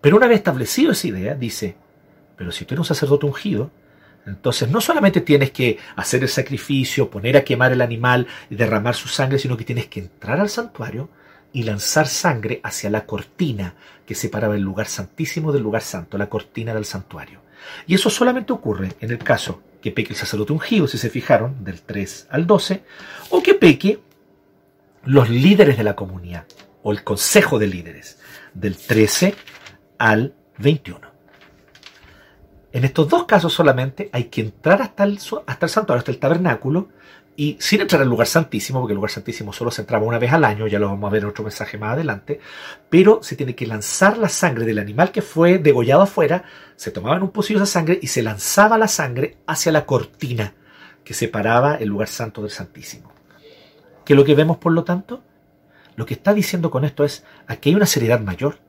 Pero 0.01 0.17
una 0.17 0.27
vez 0.27 0.37
establecido 0.37 0.91
esa 0.91 1.07
idea, 1.07 1.35
dice, 1.35 1.75
pero 2.35 2.51
si 2.51 2.65
tú 2.65 2.73
eres 2.73 2.79
un 2.79 2.85
sacerdote 2.85 3.25
ungido, 3.25 3.69
entonces 4.25 4.69
no 4.69 4.81
solamente 4.81 5.21
tienes 5.21 5.51
que 5.51 5.77
hacer 5.95 6.23
el 6.23 6.29
sacrificio, 6.29 7.09
poner 7.09 7.37
a 7.37 7.43
quemar 7.43 7.71
el 7.71 7.81
animal 7.81 8.27
y 8.49 8.55
derramar 8.55 8.95
su 8.95 9.07
sangre, 9.07 9.39
sino 9.39 9.57
que 9.57 9.65
tienes 9.65 9.87
que 9.87 9.99
entrar 9.99 10.39
al 10.39 10.49
santuario 10.49 11.09
y 11.53 11.63
lanzar 11.63 12.07
sangre 12.07 12.61
hacia 12.63 12.89
la 12.89 13.05
cortina 13.05 13.75
que 14.05 14.15
separaba 14.15 14.55
el 14.55 14.61
lugar 14.61 14.87
santísimo 14.87 15.51
del 15.51 15.63
lugar 15.63 15.81
santo, 15.81 16.17
la 16.17 16.29
cortina 16.29 16.73
del 16.73 16.85
santuario. 16.85 17.41
Y 17.87 17.95
eso 17.95 18.09
solamente 18.09 18.53
ocurre 18.53 18.93
en 18.99 19.11
el 19.11 19.19
caso 19.19 19.61
que 19.81 19.91
peque 19.91 20.13
el 20.13 20.19
sacerdote 20.19 20.53
ungido, 20.53 20.87
si 20.87 20.97
se 20.97 21.09
fijaron, 21.09 21.63
del 21.63 21.81
3 21.81 22.27
al 22.29 22.47
12, 22.47 22.83
o 23.29 23.41
que 23.41 23.53
peque 23.53 23.99
los 25.03 25.29
líderes 25.29 25.77
de 25.77 25.83
la 25.83 25.95
comunidad, 25.95 26.45
o 26.83 26.91
el 26.91 27.03
consejo 27.03 27.59
de 27.59 27.67
líderes, 27.67 28.19
del 28.53 28.77
13 28.77 29.35
al 29.97 30.35
21. 30.59 31.11
En 32.73 32.85
estos 32.85 33.09
dos 33.09 33.25
casos 33.25 33.53
solamente 33.53 34.09
hay 34.13 34.25
que 34.25 34.41
entrar 34.41 34.81
hasta 34.81 35.03
el, 35.03 35.19
hasta 35.45 35.65
el 35.65 35.69
santuario, 35.69 35.99
hasta 35.99 36.11
el 36.11 36.19
tabernáculo, 36.19 36.89
y 37.35 37.57
sin 37.59 37.81
entrar 37.81 38.01
al 38.01 38.09
lugar 38.09 38.27
santísimo, 38.27 38.79
porque 38.79 38.93
el 38.93 38.95
lugar 38.95 39.11
santísimo 39.11 39.53
solo 39.53 39.71
se 39.71 39.81
entraba 39.81 40.05
una 40.05 40.19
vez 40.19 40.31
al 40.33 40.43
año, 40.43 40.67
ya 40.67 40.79
lo 40.79 40.87
vamos 40.87 41.07
a 41.07 41.11
ver 41.11 41.23
en 41.23 41.29
otro 41.29 41.43
mensaje 41.43 41.77
más 41.77 41.93
adelante, 41.93 42.39
pero 42.89 43.23
se 43.23 43.35
tiene 43.35 43.55
que 43.55 43.65
lanzar 43.65 44.17
la 44.17 44.29
sangre 44.29 44.65
del 44.65 44.79
animal 44.79 45.11
que 45.11 45.21
fue 45.21 45.57
degollado 45.57 46.01
afuera, 46.01 46.43
se 46.75 46.91
tomaba 46.91 47.15
en 47.15 47.23
un 47.23 47.31
pocillo 47.31 47.63
esa 47.63 47.71
sangre 47.71 47.99
y 48.01 48.07
se 48.07 48.21
lanzaba 48.21 48.77
la 48.77 48.87
sangre 48.87 49.37
hacia 49.47 49.71
la 49.71 49.85
cortina 49.85 50.53
que 51.03 51.13
separaba 51.13 51.75
el 51.75 51.89
lugar 51.89 52.09
santo 52.09 52.41
del 52.41 52.51
santísimo. 52.51 53.11
¿Qué 54.05 54.13
es 54.13 54.17
lo 54.17 54.25
que 54.25 54.35
vemos 54.35 54.57
por 54.57 54.73
lo 54.73 54.83
tanto? 54.83 55.23
Lo 55.95 56.05
que 56.05 56.13
está 56.13 56.33
diciendo 56.33 56.69
con 56.69 56.85
esto 56.85 57.03
es, 57.03 57.23
aquí 57.47 57.69
hay 57.69 57.75
una 57.75 57.85
seriedad 57.85 58.19
mayor 58.19 58.59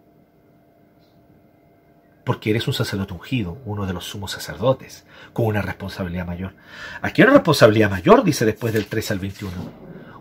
porque 2.24 2.50
eres 2.50 2.68
un 2.68 2.74
sacerdote 2.74 3.14
ungido, 3.14 3.58
uno 3.64 3.86
de 3.86 3.92
los 3.92 4.04
sumos 4.04 4.30
sacerdotes, 4.30 5.04
con 5.32 5.46
una 5.46 5.62
responsabilidad 5.62 6.26
mayor. 6.26 6.54
Aquí 7.00 7.22
hay 7.22 7.26
una 7.26 7.38
responsabilidad 7.38 7.90
mayor, 7.90 8.22
dice 8.22 8.44
después 8.44 8.72
del 8.72 8.86
13 8.86 9.14
al 9.14 9.18
21. 9.18 9.52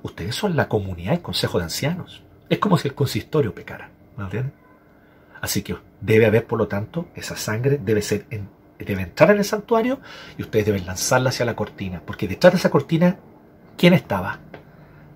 Ustedes 0.04 0.36
son 0.36 0.56
la 0.56 0.68
comunidad 0.68 1.14
y 1.14 1.20
consejo 1.20 1.60
de 1.60 1.66
ancianos. 1.66 2.24
Es 2.50 2.60
como 2.60 2.78
si 2.78 2.88
el 2.88 2.96
consistorio 2.96 3.54
pecara. 3.54 3.92
¿Me 4.18 4.24
entienden? 4.24 4.54
Así 5.42 5.62
que 5.62 5.78
debe 6.00 6.26
haber, 6.26 6.46
por 6.46 6.60
lo 6.60 6.68
tanto, 6.68 7.08
esa 7.16 7.36
sangre 7.36 7.80
debe 7.82 8.04
entrar 9.02 9.32
en 9.32 9.38
el 9.38 9.46
santuario 9.46 10.00
y 10.38 10.42
ustedes 10.42 10.66
deben 10.66 10.86
lanzarla 10.86 11.30
hacia 11.30 11.46
la 11.46 11.56
cortina. 11.56 12.02
Porque 12.06 12.28
detrás 12.28 12.54
de 12.54 12.60
esa 12.60 12.70
cortina, 12.70 13.18
¿quién 13.78 13.94
estaba? 13.94 14.40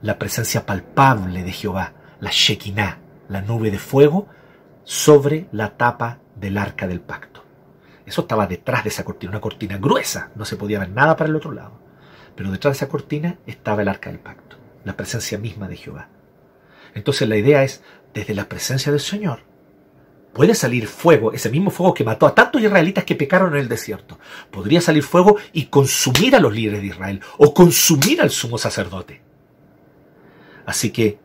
La 0.02 0.20
presencia 0.20 0.66
palpable 0.66 1.44
de 1.44 1.52
Jehová, 1.52 1.94
la 2.20 2.30
Shekinah, 2.32 3.00
la 3.28 3.42
nube 3.42 3.72
de 3.72 3.80
fuego, 3.80 4.28
sobre 4.84 5.48
la 5.52 5.78
tapa 5.78 6.20
del 6.36 6.58
arca 6.58 6.88
del 6.88 7.02
pacto. 7.02 7.44
Eso 8.06 8.22
estaba 8.22 8.46
detrás 8.48 8.84
de 8.84 8.90
esa 8.90 9.04
cortina, 9.04 9.32
una 9.32 9.42
cortina 9.42 9.78
gruesa, 9.78 10.32
no 10.36 10.46
se 10.46 10.58
podía 10.58 10.80
ver 10.80 10.90
nada 10.90 11.16
para 11.16 11.30
el 11.30 11.36
otro 11.36 11.52
lado. 11.52 11.80
Pero 12.36 12.52
detrás 12.52 12.74
de 12.74 12.78
esa 12.78 12.90
cortina 12.92 13.40
estaba 13.48 13.82
el 13.82 13.88
arca 13.88 14.12
del 14.12 14.20
pacto, 14.20 14.58
la 14.84 14.96
presencia 14.96 15.38
misma 15.38 15.68
de 15.68 15.78
Jehová. 15.78 16.10
Entonces 16.94 17.28
la 17.28 17.38
idea 17.38 17.64
es, 17.64 17.82
desde 18.14 18.36
la 18.36 18.48
presencia 18.48 18.92
del 18.92 19.02
Señor, 19.02 19.40
puede 20.34 20.54
salir 20.54 20.88
fuego, 20.88 21.32
ese 21.32 21.50
mismo 21.50 21.72
fuego 21.72 21.94
que 21.94 22.04
mató 22.04 22.28
a 22.28 22.36
tantos 22.36 22.62
israelitas 22.62 23.06
que 23.06 23.16
pecaron 23.16 23.54
en 23.54 23.62
el 23.62 23.70
desierto. 23.70 24.20
Podría 24.52 24.82
salir 24.82 25.02
fuego 25.02 25.38
y 25.54 25.68
consumir 25.68 26.36
a 26.36 26.40
los 26.40 26.54
líderes 26.54 26.82
de 26.82 26.88
Israel 26.88 27.22
o 27.38 27.54
consumir 27.54 28.22
al 28.22 28.30
sumo 28.30 28.58
sacerdote. 28.58 29.22
Así 30.66 30.92
que 30.92 31.20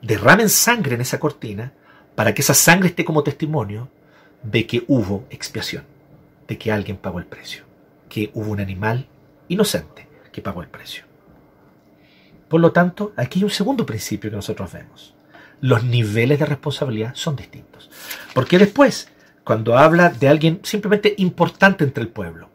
derramen 0.00 0.48
sangre 0.48 0.94
en 0.94 1.02
esa 1.02 1.20
cortina 1.20 1.74
para 2.14 2.34
que 2.34 2.42
esa 2.42 2.54
sangre 2.54 2.88
esté 2.88 3.04
como 3.04 3.22
testimonio 3.22 3.88
de 4.42 4.66
que 4.66 4.84
hubo 4.88 5.24
expiación, 5.30 5.84
de 6.46 6.58
que 6.58 6.70
alguien 6.70 6.96
pagó 6.96 7.18
el 7.18 7.26
precio, 7.26 7.64
que 8.08 8.30
hubo 8.34 8.50
un 8.50 8.60
animal 8.60 9.06
inocente 9.48 10.06
que 10.32 10.42
pagó 10.42 10.62
el 10.62 10.68
precio. 10.68 11.04
Por 12.48 12.60
lo 12.60 12.72
tanto, 12.72 13.12
aquí 13.16 13.40
hay 13.40 13.44
un 13.44 13.50
segundo 13.50 13.86
principio 13.86 14.30
que 14.30 14.36
nosotros 14.36 14.72
vemos. 14.72 15.14
Los 15.60 15.82
niveles 15.82 16.38
de 16.38 16.46
responsabilidad 16.46 17.14
son 17.14 17.36
distintos. 17.36 17.90
Porque 18.34 18.58
después, 18.58 19.08
cuando 19.44 19.78
habla 19.78 20.10
de 20.10 20.28
alguien 20.28 20.60
simplemente 20.62 21.14
importante 21.18 21.84
entre 21.84 22.02
el 22.02 22.08
pueblo, 22.08 22.50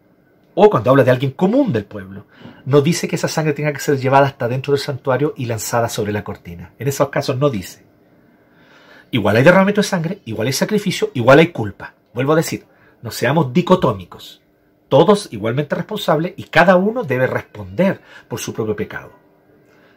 o 0.56 0.70
cuando 0.70 0.92
habla 0.92 1.04
de 1.04 1.12
alguien 1.12 1.32
común 1.32 1.72
del 1.72 1.86
pueblo, 1.86 2.28
no 2.66 2.82
dice 2.82 3.08
que 3.08 3.16
esa 3.16 3.28
sangre 3.28 3.54
tenga 3.54 3.74
que 3.74 3.80
ser 3.80 3.98
llevada 3.98 4.28
hasta 4.28 4.48
dentro 4.48 4.74
del 4.74 4.82
santuario 4.82 5.34
y 5.38 5.46
lanzada 5.46 5.90
sobre 5.90 6.12
la 6.12 6.24
cortina. 6.24 6.74
En 6.78 6.88
esos 6.88 7.10
casos 7.10 7.38
no 7.38 7.50
dice. 7.50 7.89
Igual 9.12 9.38
hay 9.38 9.44
derramamiento 9.44 9.82
de 9.82 9.88
sangre, 9.88 10.20
igual 10.26 10.48
hay 10.48 10.54
sacrificio, 10.54 11.12
igual 11.14 11.40
hay 11.40 11.48
culpa. 11.48 11.96
Vuelvo 12.14 12.34
a 12.34 12.38
decir, 12.38 12.66
no 13.02 13.12
seamos 13.12 13.54
dicotómicos. 13.54 14.42
Todos 14.88 15.30
igualmente 15.32 15.76
responsables 15.76 16.34
y 16.36 16.46
cada 16.46 16.76
uno 16.76 17.04
debe 17.04 17.28
responder 17.28 18.02
por 18.28 18.40
su 18.40 18.54
propio 18.54 18.76
pecado. 18.76 19.12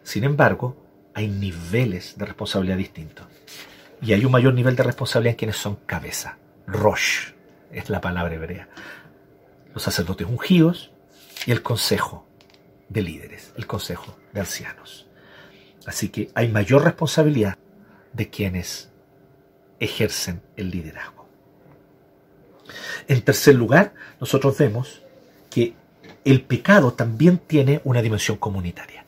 Sin 0.03 0.25
embargo, 0.25 0.77
hay 1.15 1.29
niveles 1.29 2.17
de 2.17 2.27
responsabilidad 2.27 2.77
distintos. 2.77 3.27
Y 4.01 4.13
hay 4.13 4.25
un 4.25 4.33
mayor 4.33 4.55
nivel 4.55 4.77
de 4.77 4.83
responsabilidad 4.83 5.33
en 5.33 5.39
quienes 5.39 5.57
son 5.57 5.77
cabeza. 5.87 6.39
Rosh 6.67 7.33
es 7.71 7.89
la 7.89 8.01
palabra 8.01 8.35
hebrea. 8.35 8.69
Los 9.75 9.83
sacerdotes 9.83 10.27
ungidos 10.27 10.91
y 11.47 11.53
el 11.53 11.63
consejo 11.63 12.27
de 12.89 13.03
líderes, 13.03 13.53
el 13.57 13.67
consejo 13.67 14.17
de 14.33 14.41
ancianos. 14.41 15.07
Así 15.87 16.11
que 16.11 16.31
hay 16.35 16.49
mayor 16.49 16.85
responsabilidad 16.85 17.57
de 18.13 18.29
quienes 18.29 18.92
ejercen 19.83 20.41
el 20.57 20.71
liderazgo. 20.71 21.27
En 23.09 23.23
tercer 23.23 23.55
lugar, 23.55 23.95
nosotros 24.21 24.57
vemos 24.57 25.03
que 25.51 25.75
el 26.25 26.43
pecado 26.43 26.93
también 26.93 27.39
tiene 27.39 27.81
una 27.85 28.01
dimensión 28.01 28.37
comunitaria. 28.37 29.05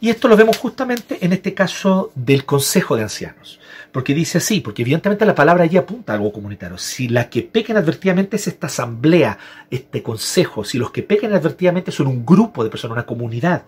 Y 0.00 0.08
esto 0.08 0.28
lo 0.28 0.36
vemos 0.36 0.56
justamente 0.56 1.18
en 1.20 1.32
este 1.32 1.52
caso 1.52 2.10
del 2.14 2.46
Consejo 2.46 2.96
de 2.96 3.02
Ancianos. 3.02 3.60
Porque 3.92 4.14
dice 4.14 4.38
así, 4.38 4.60
porque 4.60 4.82
evidentemente 4.82 5.26
la 5.26 5.34
palabra 5.34 5.64
allí 5.64 5.76
apunta 5.76 6.12
a 6.12 6.16
algo 6.16 6.32
comunitario. 6.32 6.78
Si 6.78 7.08
la 7.08 7.28
que 7.28 7.42
pecan 7.42 7.76
advertidamente 7.76 8.36
es 8.36 8.46
esta 8.46 8.68
asamblea, 8.68 9.36
este 9.70 10.02
consejo, 10.02 10.64
si 10.64 10.78
los 10.78 10.92
que 10.92 11.02
pecan 11.02 11.34
advertidamente 11.34 11.90
son 11.90 12.06
un 12.06 12.24
grupo 12.24 12.64
de 12.64 12.70
personas, 12.70 12.94
una 12.94 13.06
comunidad, 13.06 13.64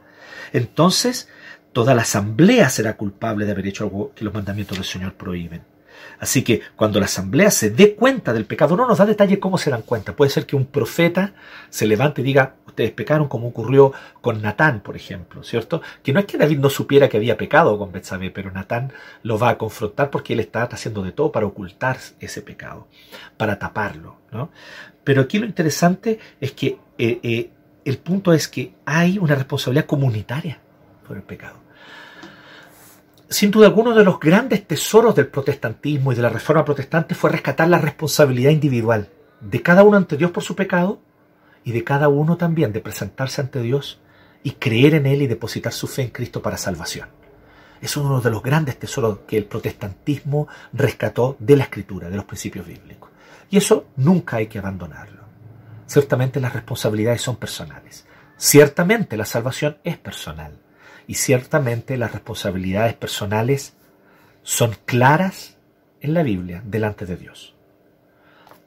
entonces 0.52 1.28
toda 1.72 1.94
la 1.94 2.02
asamblea 2.02 2.70
será 2.70 2.96
culpable 2.96 3.44
de 3.44 3.52
haber 3.52 3.66
hecho 3.66 3.84
algo 3.84 4.12
que 4.14 4.24
los 4.24 4.32
mandamientos 4.32 4.78
del 4.78 4.86
Señor 4.86 5.14
prohíben. 5.14 5.71
Así 6.18 6.42
que 6.42 6.62
cuando 6.76 7.00
la 7.00 7.06
asamblea 7.06 7.50
se 7.50 7.70
dé 7.70 7.94
cuenta 7.94 8.32
del 8.32 8.44
pecado, 8.44 8.76
no 8.76 8.86
nos 8.86 8.98
da 8.98 9.06
detalle 9.06 9.40
cómo 9.40 9.58
se 9.58 9.70
dan 9.70 9.82
cuenta. 9.82 10.14
Puede 10.14 10.30
ser 10.30 10.46
que 10.46 10.56
un 10.56 10.66
profeta 10.66 11.34
se 11.68 11.86
levante 11.86 12.20
y 12.20 12.24
diga, 12.24 12.54
ustedes 12.66 12.92
pecaron 12.92 13.28
como 13.28 13.48
ocurrió 13.48 13.92
con 14.20 14.40
Natán, 14.40 14.80
por 14.80 14.96
ejemplo, 14.96 15.42
¿cierto? 15.42 15.82
Que 16.02 16.12
no 16.12 16.20
es 16.20 16.26
que 16.26 16.38
David 16.38 16.58
no 16.58 16.70
supiera 16.70 17.08
que 17.08 17.18
había 17.18 17.36
pecado 17.36 17.76
con 17.78 17.92
Betsabé, 17.92 18.30
pero 18.30 18.50
Natán 18.50 18.92
lo 19.22 19.38
va 19.38 19.50
a 19.50 19.58
confrontar 19.58 20.10
porque 20.10 20.32
él 20.32 20.40
está 20.40 20.62
haciendo 20.62 21.02
de 21.02 21.12
todo 21.12 21.32
para 21.32 21.46
ocultar 21.46 21.98
ese 22.20 22.40
pecado, 22.42 22.88
para 23.36 23.58
taparlo, 23.58 24.16
¿no? 24.30 24.50
Pero 25.04 25.22
aquí 25.22 25.38
lo 25.38 25.46
interesante 25.46 26.18
es 26.40 26.52
que 26.52 26.78
eh, 26.98 27.20
eh, 27.22 27.50
el 27.84 27.98
punto 27.98 28.32
es 28.32 28.48
que 28.48 28.74
hay 28.84 29.18
una 29.18 29.34
responsabilidad 29.34 29.86
comunitaria 29.86 30.60
por 31.06 31.16
el 31.16 31.22
pecado 31.24 31.61
sin 33.32 33.50
duda 33.50 33.66
alguno 33.66 33.94
de 33.94 34.04
los 34.04 34.20
grandes 34.20 34.66
tesoros 34.66 35.14
del 35.14 35.28
protestantismo 35.28 36.12
y 36.12 36.14
de 36.14 36.22
la 36.22 36.28
reforma 36.28 36.64
protestante 36.64 37.14
fue 37.14 37.30
rescatar 37.30 37.68
la 37.68 37.78
responsabilidad 37.78 38.50
individual 38.50 39.08
de 39.40 39.62
cada 39.62 39.82
uno 39.82 39.96
ante 39.96 40.16
Dios 40.16 40.30
por 40.30 40.42
su 40.42 40.54
pecado 40.54 41.00
y 41.64 41.72
de 41.72 41.82
cada 41.82 42.08
uno 42.08 42.36
también 42.36 42.72
de 42.72 42.80
presentarse 42.80 43.40
ante 43.40 43.62
Dios 43.62 44.00
y 44.42 44.52
creer 44.52 44.94
en 44.94 45.06
Él 45.06 45.22
y 45.22 45.26
depositar 45.26 45.72
su 45.72 45.86
fe 45.86 46.02
en 46.02 46.10
Cristo 46.10 46.42
para 46.42 46.58
salvación. 46.58 47.08
es 47.80 47.96
uno 47.96 48.20
de 48.20 48.30
los 48.30 48.42
grandes 48.42 48.78
tesoros 48.78 49.20
que 49.26 49.36
el 49.36 49.44
protestantismo 49.44 50.46
rescató 50.72 51.36
de 51.40 51.56
la 51.56 51.64
escritura, 51.64 52.10
de 52.10 52.16
los 52.16 52.26
principios 52.26 52.66
bíblicos. 52.66 53.10
Y 53.50 53.56
eso 53.56 53.86
nunca 53.96 54.36
hay 54.36 54.46
que 54.46 54.60
abandonarlo. 54.60 55.22
Ciertamente 55.86 56.38
las 56.38 56.52
responsabilidades 56.52 57.22
son 57.22 57.36
personales. 57.36 58.06
Ciertamente 58.36 59.16
la 59.16 59.24
salvación 59.24 59.78
es 59.82 59.96
personal. 59.98 60.52
Y 61.06 61.14
ciertamente 61.14 61.96
las 61.96 62.12
responsabilidades 62.12 62.94
personales 62.94 63.74
son 64.42 64.76
claras 64.84 65.56
en 66.00 66.14
la 66.14 66.22
Biblia 66.22 66.62
delante 66.64 67.06
de 67.06 67.16
Dios. 67.16 67.54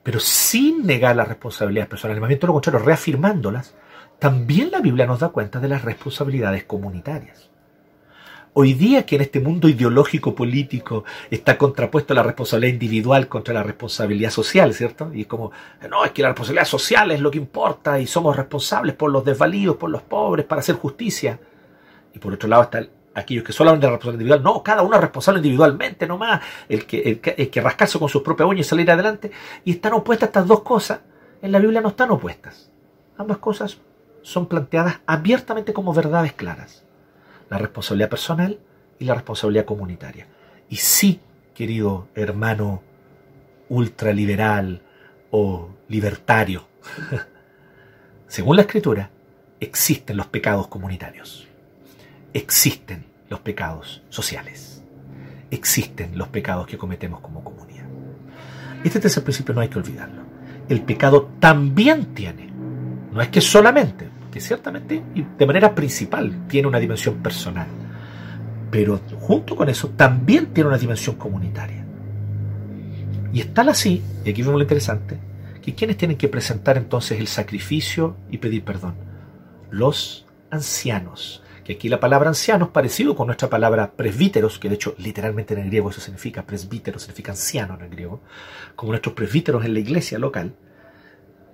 Pero 0.04 0.20
sin 0.20 0.86
negar 0.86 1.16
las 1.16 1.28
responsabilidades 1.28 1.90
personales, 1.90 2.22
más 2.22 2.28
bien 2.28 2.40
todo 2.40 2.50
lo 2.50 2.54
contrario, 2.54 2.86
reafirmándolas, 2.86 3.74
también 4.20 4.72
la 4.72 4.80
Biblia 4.80 5.06
nos 5.06 5.20
da 5.20 5.30
cuenta 5.30 5.60
de 5.60 5.68
las 5.68 5.84
responsabilidades 5.84 6.64
comunitarias. 6.64 7.50
Hoy 8.58 8.74
día 8.74 9.06
que 9.06 9.18
en 9.18 9.22
este 9.22 9.42
mundo 9.42 9.68
ideológico 9.68 10.34
político 10.34 11.04
está 11.30 11.58
contrapuesto 11.58 12.14
la 12.14 12.24
responsabilidad 12.24 12.72
individual 12.72 13.28
contra 13.28 13.54
la 13.54 13.64
responsabilidad 13.64 14.30
social, 14.30 14.74
¿cierto? 14.74 15.12
Y 15.14 15.22
es 15.22 15.28
como, 15.28 15.52
no, 15.90 16.06
es 16.06 16.12
que 16.12 16.22
la 16.22 16.30
responsabilidad 16.30 16.66
social 16.66 17.12
es 17.12 17.20
lo 17.20 17.32
que 17.32 17.38
importa 17.38 18.00
y 18.00 18.08
somos 18.08 18.34
responsables 18.38 18.96
por 18.96 19.12
los 19.12 19.26
desvalidos, 19.26 19.76
por 19.76 19.90
los 19.90 20.04
pobres, 20.04 20.46
para 20.46 20.62
hacer 20.62 20.76
justicia. 20.76 21.38
Y 22.16 22.20
por 22.20 22.34
otro 22.34 22.49
lado 22.49 22.63
está 22.63 22.88
aquellos 23.13 23.43
que 23.43 23.53
solo 23.53 23.72
la 23.72 23.76
responsabilidad 23.76 24.13
individual. 24.13 24.43
No, 24.43 24.63
cada 24.63 24.82
uno 24.82 24.95
es 24.95 25.01
responsable 25.01 25.39
individualmente 25.39 26.07
nomás, 26.07 26.41
el 26.68 26.86
que, 26.86 27.01
el 27.01 27.22
el 27.38 27.49
que 27.49 27.61
rascarse 27.61 27.99
con 27.99 28.09
sus 28.09 28.22
propias 28.22 28.49
uñas 28.49 28.66
y 28.66 28.70
salir 28.70 28.89
adelante. 28.89 29.32
Y 29.63 29.72
están 29.72 29.93
opuestas 29.93 30.30
estas 30.30 30.47
dos 30.47 30.61
cosas. 30.61 31.01
En 31.41 31.51
la 31.51 31.59
Biblia 31.59 31.82
no 31.82 31.89
están 31.89 32.09
opuestas. 32.11 32.72
Ambas 33.18 33.38
cosas 33.38 33.78
son 34.22 34.47
planteadas 34.47 34.99
abiertamente 35.05 35.74
como 35.74 35.93
verdades 35.93 36.34
claras. 36.34 36.84
La 37.49 37.57
responsabilidad 37.57 38.09
personal 38.09 38.59
y 38.97 39.05
la 39.05 39.13
responsabilidad 39.13 39.66
comunitaria. 39.66 40.28
Y 40.70 40.78
sí, 40.78 41.20
querido 41.53 42.07
hermano 42.16 42.82
ultraliberal 43.70 44.82
o 45.32 45.70
libertario, 45.89 46.68
según 48.28 48.55
la 48.55 48.63
escritura, 48.63 49.09
existen 49.59 50.18
los 50.18 50.28
pecados 50.28 50.68
comunitarios. 50.68 51.45
Existen 52.36 53.06
los 53.30 53.40
pecados 53.40 54.04
sociales. 54.10 54.84
Existen 55.52 56.18
los 56.18 56.28
pecados 56.28 56.68
que 56.68 56.78
cometemos 56.78 57.22
como 57.22 57.42
comunidad. 57.46 57.86
Este 58.84 59.00
tercer 59.00 59.24
principio 59.24 59.56
no 59.56 59.62
hay 59.62 59.70
que 59.70 59.80
olvidarlo. 59.80 60.24
El 60.68 60.82
pecado 60.82 61.32
también 61.40 62.14
tiene, 62.14 62.50
no 63.14 63.22
es 63.22 63.30
que 63.30 63.40
solamente, 63.40 64.10
que 64.34 64.42
ciertamente 64.42 65.02
y 65.16 65.22
de 65.22 65.46
manera 65.46 65.74
principal 65.74 66.46
tiene 66.50 66.68
una 66.68 66.78
dimensión 66.78 67.24
personal, 67.24 67.68
pero 68.70 69.00
junto 69.22 69.56
con 69.56 69.70
eso 69.70 69.92
también 69.92 70.48
tiene 70.48 70.68
una 70.68 70.78
dimensión 70.78 71.16
comunitaria. 71.16 71.86
Y 73.32 73.40
es 73.40 73.54
tal 73.54 73.70
así, 73.70 74.04
y 74.26 74.30
aquí 74.30 74.42
vemos 74.42 74.58
lo 74.58 74.64
interesante, 74.64 75.18
que 75.62 75.74
quienes 75.74 75.96
tienen 75.96 76.18
que 76.18 76.28
presentar 76.28 76.76
entonces 76.76 77.18
el 77.18 77.28
sacrificio 77.28 78.18
y 78.30 78.40
pedir 78.40 78.66
perdón, 78.66 78.96
los 79.72 80.26
ancianos, 80.52 81.42
que 81.66 81.74
aquí 81.74 81.89
la 81.89 81.99
palabra 81.99 82.30
ancianos 82.30 82.70
parecido 82.70 83.16
con 83.16 83.26
nuestra 83.26 83.49
palabra 83.49 83.91
presbíteros, 83.91 84.59
que 84.59 84.70
de 84.70 84.76
hecho 84.76 84.93
literalmente 84.99 85.55
en 85.55 85.61
el 85.61 85.68
griego 85.68 85.89
eso 85.89 85.99
significa 85.99 86.45
presbítero, 86.45 86.99
significa 86.99 87.32
anciano 87.32 87.74
en 87.74 87.82
el 87.82 87.89
griego, 87.89 88.22
como 88.76 88.91
nuestros 88.91 89.16
presbíteros 89.16 89.66
en 89.66 89.74
la 89.74 89.80
iglesia 89.80 90.20
local, 90.20 90.55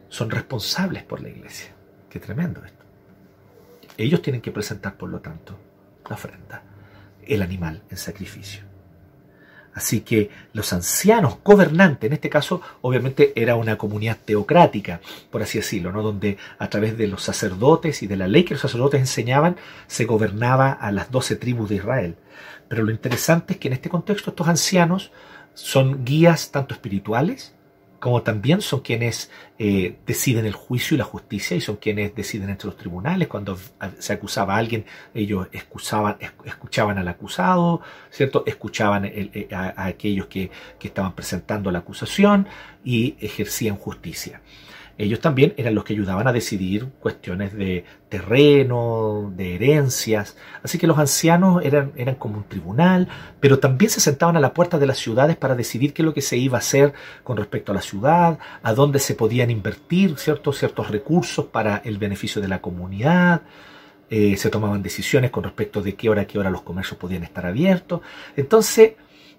son 0.09 0.29
responsables 0.29 1.03
por 1.03 1.21
la 1.21 1.29
iglesia. 1.29 1.71
Qué 2.09 2.19
tremendo 2.19 2.63
esto. 2.65 2.83
Ellos 3.97 4.21
tienen 4.21 4.41
que 4.41 4.51
presentar, 4.51 4.97
por 4.97 5.09
lo 5.09 5.21
tanto, 5.21 5.57
la 6.09 6.15
ofrenda, 6.15 6.61
el 7.25 7.41
animal 7.41 7.83
en 7.89 7.97
sacrificio. 7.97 8.70
Así 9.73 10.01
que 10.01 10.29
los 10.53 10.73
ancianos 10.73 11.37
gobernantes, 11.43 12.07
en 12.07 12.13
este 12.13 12.29
caso 12.29 12.61
obviamente 12.81 13.31
era 13.35 13.55
una 13.55 13.77
comunidad 13.77 14.17
teocrática, 14.23 14.99
por 15.29 15.41
así 15.41 15.59
decirlo, 15.59 15.91
¿no? 15.91 16.03
donde 16.03 16.37
a 16.59 16.69
través 16.69 16.97
de 16.97 17.07
los 17.07 17.23
sacerdotes 17.23 18.03
y 18.03 18.07
de 18.07 18.17
la 18.17 18.27
ley 18.27 18.43
que 18.43 18.55
los 18.55 18.61
sacerdotes 18.61 18.99
enseñaban, 18.99 19.55
se 19.87 20.05
gobernaba 20.05 20.71
a 20.71 20.91
las 20.91 21.09
doce 21.09 21.35
tribus 21.35 21.69
de 21.69 21.75
Israel. 21.75 22.15
Pero 22.67 22.83
lo 22.83 22.91
interesante 22.91 23.53
es 23.53 23.59
que 23.59 23.67
en 23.69 23.73
este 23.73 23.89
contexto 23.89 24.31
estos 24.31 24.47
ancianos 24.47 25.11
son 25.53 26.03
guías 26.05 26.51
tanto 26.51 26.73
espirituales 26.73 27.53
como 28.01 28.23
también 28.23 28.61
son 28.61 28.79
quienes 28.79 29.29
eh, 29.59 29.95
deciden 30.07 30.47
el 30.47 30.53
juicio 30.53 30.95
y 30.95 30.97
la 30.97 31.03
justicia 31.03 31.55
y 31.55 31.61
son 31.61 31.75
quienes 31.75 32.15
deciden 32.15 32.49
entre 32.49 32.65
los 32.65 32.75
tribunales. 32.75 33.27
Cuando 33.27 33.57
se 33.99 34.13
acusaba 34.13 34.55
a 34.55 34.57
alguien, 34.57 34.85
ellos 35.13 35.47
escuchaban, 35.51 36.17
al 36.97 37.07
acusado, 37.07 37.81
¿cierto? 38.09 38.43
Escuchaban 38.47 39.05
eh, 39.05 39.47
a, 39.51 39.85
aquellos 39.85 40.25
que, 40.25 40.49
que 40.79 40.87
estaban 40.87 41.13
presentando 41.13 41.69
la 41.71 41.79
acusación 41.79 42.47
y 42.83 43.15
ejercían 43.21 43.77
justicia 43.77 44.41
ellos 44.97 45.19
también 45.19 45.53
eran 45.57 45.75
los 45.75 45.83
que 45.83 45.93
ayudaban 45.93 46.27
a 46.27 46.33
decidir 46.33 46.87
cuestiones 46.99 47.53
de 47.53 47.85
terreno, 48.09 49.31
de 49.35 49.55
herencias. 49.55 50.37
Así 50.63 50.77
que 50.77 50.87
los 50.87 50.99
ancianos 50.99 51.63
eran, 51.63 51.91
eran 51.95 52.15
como 52.15 52.37
un 52.37 52.43
tribunal, 52.43 53.07
pero 53.39 53.59
también 53.59 53.89
se 53.89 53.99
sentaban 53.99 54.37
a 54.37 54.39
la 54.39 54.53
puerta 54.53 54.77
de 54.77 54.85
las 54.85 54.97
ciudades 54.97 55.37
para 55.37 55.55
decidir 55.55 55.93
qué 55.93 56.01
es 56.01 56.05
lo 56.05 56.13
que 56.13 56.21
se 56.21 56.37
iba 56.37 56.57
a 56.57 56.59
hacer 56.59 56.93
con 57.23 57.37
respecto 57.37 57.71
a 57.71 57.75
la 57.75 57.81
ciudad, 57.81 58.39
a 58.61 58.73
dónde 58.73 58.99
se 58.99 59.15
podían 59.15 59.49
invertir 59.49 60.17
ciertos, 60.17 60.57
ciertos 60.57 60.89
recursos 60.89 61.45
para 61.45 61.81
el 61.85 61.97
beneficio 61.97 62.41
de 62.41 62.47
la 62.47 62.61
comunidad. 62.61 63.41
Eh, 64.09 64.35
se 64.35 64.49
tomaban 64.49 64.83
decisiones 64.83 65.31
con 65.31 65.45
respecto 65.45 65.81
de 65.81 65.95
qué 65.95 66.09
hora, 66.09 66.25
qué 66.27 66.37
hora 66.37 66.49
los 66.49 66.63
comercios 66.63 66.99
podían 66.99 67.23
estar 67.23 67.45
abiertos. 67.45 68.01
Entonces, 68.35 68.93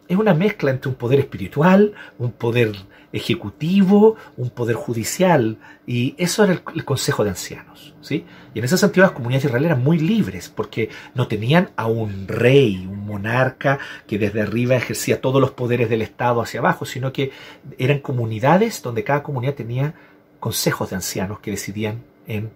es 0.09 0.17
una 0.17 0.35
mezcla 0.35 0.71
entre 0.71 0.89
un 0.89 0.95
poder 0.95 1.21
espiritual, 1.21 1.93
un 2.19 2.33
poder 2.33 2.73
ejecutivo, 3.13 4.17
un 4.37 4.51
poder 4.51 4.77
judicial, 4.77 5.59
y 5.87 6.15
eso 6.17 6.45
era 6.45 6.63
el, 6.75 6.85
consejo 6.85 7.25
de 7.25 7.31
ancianos. 7.31 7.95
¿sí? 8.01 8.25
Y 8.55 8.59
en 8.59 8.65
ese 8.65 8.79
sentido 8.79 9.07
las 9.07 9.15
comunidades 9.15 9.45
israelíes 9.45 9.73
eran 9.73 9.85
muy 9.85 9.99
libres, 9.99 10.49
porque 10.49 10.89
no 11.15 11.29
tenían 11.29 11.71
a 11.77 11.87
un 11.87 12.27
rey, 12.27 12.87
un 12.87 13.07
monarca 13.07 13.79
que 14.07 14.19
desde 14.19 14.41
arriba 14.41 14.77
ejercía 14.77 15.21
todos 15.21 15.41
los 15.41 15.51
poderes 15.51 15.91
del 15.91 16.03
Estado 16.03 16.41
hacia 16.41 16.61
abajo, 16.61 16.85
sino 16.85 17.13
que 17.13 17.33
eran 17.79 17.99
comunidades 17.99 18.83
donde 18.83 19.05
cada 19.05 19.23
comunidad 19.23 19.55
tenía 19.55 19.95
consejos 20.41 20.91
de 20.91 20.97
ancianos 20.97 21.41
que 21.41 21.51
decidían 21.51 22.03
en 22.27 22.51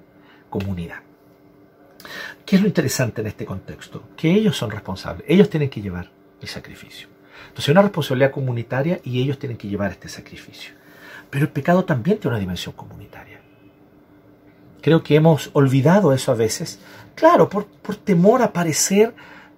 comunidad. 0.51 1.01
¿Qué 2.45 2.57
es 2.57 2.63
lo 2.63 2.69
interesante 2.69 3.21
en 3.21 3.27
este 3.27 3.45
contexto? 3.45 4.03
Que 4.17 4.33
ellos 4.33 4.57
son 4.57 4.71
responsables, 4.71 5.25
ellos 5.29 5.51
tienen 5.51 5.69
que 5.69 5.83
llevar 5.83 6.11
el 6.41 6.49
sacrificio. 6.49 7.09
Entonces 7.49 7.69
hay 7.69 7.73
una 7.73 7.83
responsabilidad 7.83 8.31
comunitaria 8.31 9.01
y 9.05 9.23
ellos 9.23 9.39
tienen 9.39 9.59
que 9.59 9.69
llevar 9.69 9.91
este 9.91 10.09
sacrificio. 10.09 10.73
Pero 11.31 11.45
el 11.45 11.51
pecado 11.51 11.85
también 11.85 12.19
tiene 12.19 12.35
una 12.35 12.41
dimensión 12.41 12.75
comunitaria. 12.75 13.41
Creo 14.81 15.03
que 15.03 15.17
hemos 15.17 15.51
olvidado 15.53 16.13
eso 16.13 16.31
a 16.33 16.37
veces, 16.37 16.79
claro, 17.15 17.49
por, 17.49 17.67
temor 18.05 18.43
a 18.43 18.53
parecer 18.53 19.15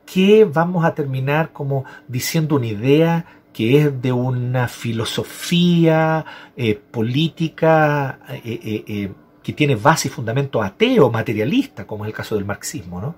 que 0.07 0.45
vamos 0.45 0.85
a 0.85 0.95
terminar 0.95 1.53
como 1.53 1.85
diciendo 2.07 2.57
una 2.57 2.67
idea 2.67 3.27
que 3.53 3.79
es 3.79 4.01
de 4.01 4.13
una 4.13 4.69
filosofía 4.69 6.25
eh, 6.57 6.75
política 6.77 8.21
eh, 8.29 8.85
eh, 8.87 9.13
que 9.43 9.53
tiene 9.53 9.77
base 9.77 10.09
y 10.09 10.11
fundamento 10.11 10.63
ateo, 10.63 11.11
materialista, 11.11 11.87
como 11.87 12.05
es 12.05 12.09
el 12.09 12.15
caso 12.15 12.35
del 12.35 12.45
marxismo, 12.45 13.01
¿no? 13.01 13.17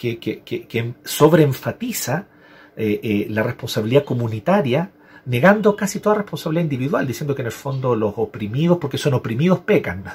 que, 0.00 0.18
que, 0.18 0.40
que 0.42 0.94
sobreenfatiza 1.04 2.26
eh, 2.76 3.00
eh, 3.02 3.26
la 3.30 3.42
responsabilidad 3.42 4.04
comunitaria, 4.04 4.90
negando 5.26 5.76
casi 5.76 6.00
toda 6.00 6.16
responsabilidad 6.16 6.64
individual, 6.64 7.06
diciendo 7.06 7.34
que 7.34 7.42
en 7.42 7.46
el 7.46 7.52
fondo 7.52 7.94
los 7.94 8.14
oprimidos, 8.16 8.78
porque 8.78 8.98
son 8.98 9.14
oprimidos, 9.14 9.60
pecan. 9.60 10.04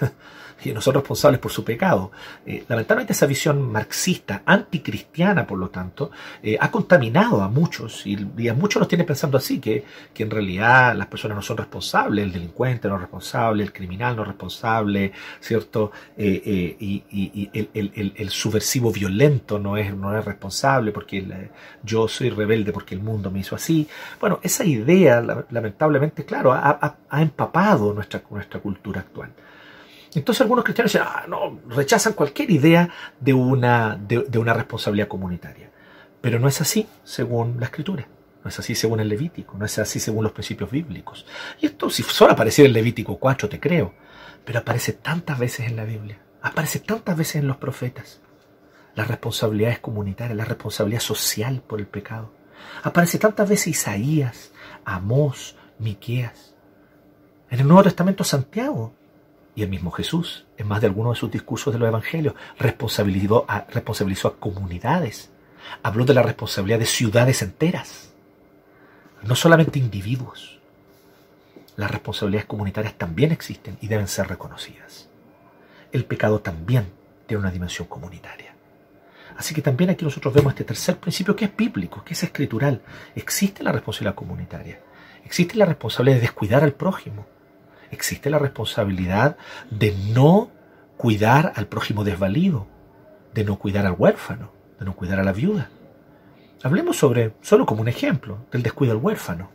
y 0.64 0.72
no 0.72 0.82
son 0.82 0.96
responsables 0.96 1.40
por 1.40 1.52
su 1.52 1.64
pecado. 1.64 2.12
Eh, 2.46 2.64
lamentablemente 2.68 3.14
esa 3.14 3.26
visión 3.26 3.72
marxista, 3.72 4.44
anticristiana 4.46 5.46
por 5.46 5.60
lo 5.60 5.70
tanto, 5.70 6.12
eh, 6.42 6.58
ha 6.60 6.72
contaminado 6.72 7.42
a 7.42 7.50
muchos 7.50 8.06
y, 8.06 8.48
a 8.48 8.54
muchos 8.54 8.80
los 8.80 8.88
tiene 8.88 9.04
pensando 9.04 9.38
así, 9.38 9.60
que, 9.60 9.84
que, 10.14 10.24
en 10.24 10.32
realidad 10.32 10.96
las 10.96 11.08
personas 11.08 11.36
no 11.36 11.42
son 11.42 11.58
responsables, 11.58 12.26
el 12.26 12.32
delincuente 12.32 12.88
no 12.88 12.96
es 12.96 13.02
responsable, 13.02 13.64
el 13.64 13.74
criminal 13.74 14.16
no 14.16 14.24
es 14.24 14.30
responsable, 14.30 15.12
¿cierto? 15.40 15.92
Eh, 16.18 16.76
y, 16.80 16.96
el, 17.74 18.30
subversivo 18.30 18.92
violento 18.92 19.60
no 19.60 19.78
es, 19.78 19.96
no 19.96 20.18
es 20.18 20.26
responsable 20.26 20.92
porque 20.92 21.26
yo 21.84 22.08
soy 22.08 22.30
rebelde 22.30 22.72
porque 22.72 22.96
el 22.96 23.02
mundo 23.02 23.32
me 23.32 23.40
hizo 23.40 23.56
así. 23.56 23.88
Bueno, 24.20 24.40
esa 24.42 24.66
idea 24.66 25.22
lamentablemente, 25.50 26.26
claro, 26.26 26.54
ha, 26.54 26.98
ha 27.10 27.22
empapado 27.22 27.94
nuestra, 27.94 28.22
nuestra 28.30 28.60
cultura 28.60 29.02
actual. 29.02 29.32
Entonces 30.20 30.42
algunos 30.42 30.64
cristianos 30.64 30.94
dicen, 30.94 31.08
ah, 31.08 31.26
no, 31.28 31.60
rechazan 31.70 32.14
cualquier 32.14 32.52
idea 32.52 32.90
de 33.20 33.34
una, 33.34 33.96
de, 33.96 34.38
una 34.38 34.54
responsabilidad 34.54 35.08
comunitaria. 35.08 35.72
Pero 36.22 36.40
no 36.40 36.48
es 36.48 36.62
así 36.62 36.88
según 37.04 37.60
la 37.60 37.66
escritura. 37.66 38.08
No 38.44 38.50
es 38.50 38.60
así 38.60 38.76
según 38.76 39.00
el 39.00 39.10
Levítico, 39.10 39.58
no 39.58 39.66
es 39.66 39.80
así 39.80 40.00
según 40.00 40.24
los 40.24 40.32
principios 40.32 40.70
bíblicos. 40.70 41.26
Y 41.60 41.66
esto, 41.66 41.90
si 41.90 42.04
solo 42.04 42.34
apareciera 42.34 42.68
en 42.68 42.74
Levítico 42.74 43.18
4, 43.18 43.50
te 43.50 43.60
creo, 43.60 43.94
pero 44.46 44.60
aparece 44.60 44.94
tantas 44.94 45.40
veces 45.40 45.66
en 45.66 45.76
la 45.76 45.84
Biblia, 45.84 46.20
aparece 46.44 46.80
tantas 46.80 47.18
veces 47.18 47.38
en 47.38 47.48
los 47.48 47.58
profetas. 47.58 48.22
las 48.94 49.08
responsabilidades 49.10 49.80
comunitarias, 49.80 50.38
la 50.38 50.46
responsabilidad 50.46 51.02
social 51.02 51.62
por 51.66 51.80
el 51.80 51.88
pecado. 51.88 52.32
Aparece 52.84 53.18
tantas 53.18 53.50
veces 53.50 53.68
Isaías, 53.68 54.54
Amós, 54.86 55.58
Miqueas. 55.80 56.56
En 57.50 57.60
el 57.60 57.68
Nuevo 57.68 57.84
Testamento 57.84 58.24
Santiago 58.24 58.94
y 59.56 59.64
el 59.64 59.70
mismo 59.70 59.92
Jesús, 59.92 60.46
en 60.58 60.68
más 60.68 60.82
de 60.82 60.88
algunos 60.88 61.14
de 61.14 61.20
sus 61.20 61.32
discursos 61.32 61.74
de 61.74 61.80
los 61.80 61.88
evangelios, 61.88 62.36
responsabilizó 62.60 63.46
a, 63.48 63.66
responsabilizó 63.72 64.28
a 64.28 64.38
comunidades. 64.38 65.32
Habló 65.82 66.06
de 66.06 66.14
la 66.14 66.22
responsabilidad 66.22 66.80
de 66.80 66.86
ciudades 66.86 67.42
enteras, 67.42 68.14
no 69.24 69.36
solamente 69.36 69.80
individuos. 69.80 70.60
Las 71.78 71.90
responsabilidades 71.90 72.48
comunitarias 72.48 72.96
también 72.96 73.32
existen 73.32 73.78
y 73.82 73.88
deben 73.88 74.08
ser 74.08 74.28
reconocidas. 74.28 75.10
El 75.92 76.06
pecado 76.06 76.40
también 76.40 76.92
tiene 77.26 77.42
una 77.42 77.52
dimensión 77.52 77.88
comunitaria. 77.88 78.54
Así 79.38 79.54
que 79.54 79.62
también 79.62 79.90
aquí 79.90 80.06
nosotros 80.06 80.34
vemos 80.34 80.54
este 80.54 80.64
tercer 80.64 80.98
principio 80.98 81.36
que 81.36 81.46
es 81.46 81.56
bíblico, 81.56 82.04
que 82.04 82.14
es 82.14 82.24
escritural. 82.24 82.82
Existe 83.16 83.64
la 83.64 83.72
responsabilidad 83.72 84.16
comunitaria. 84.16 84.80
Existe 85.26 85.56
la 85.56 85.66
responsabilidad 85.66 86.18
de 86.18 86.22
descuidar 86.22 86.64
al 86.64 86.74
prójimo. 86.74 87.26
Existe 87.92 88.30
la 88.30 88.40
responsabilidad 88.40 89.38
de 89.70 89.96
no 90.14 90.50
cuidar 90.98 91.54
al 91.56 91.68
prójimo 91.68 92.04
desvalido, 92.04 92.68
de 93.34 93.44
no 93.44 93.58
cuidar 93.58 93.86
al 93.86 93.96
huérfano, 93.98 94.52
de 94.80 94.86
no 94.86 94.96
cuidar 94.96 95.20
a 95.20 95.24
la 95.24 95.34
viuda. 95.34 95.70
Hablemos 96.64 96.98
sobre, 96.98 97.34
solo 97.42 97.66
como 97.66 97.82
un 97.82 97.88
ejemplo, 97.88 98.40
del 98.52 98.64
descuido 98.64 98.94
al 98.94 99.00
huérfano. 99.00 99.50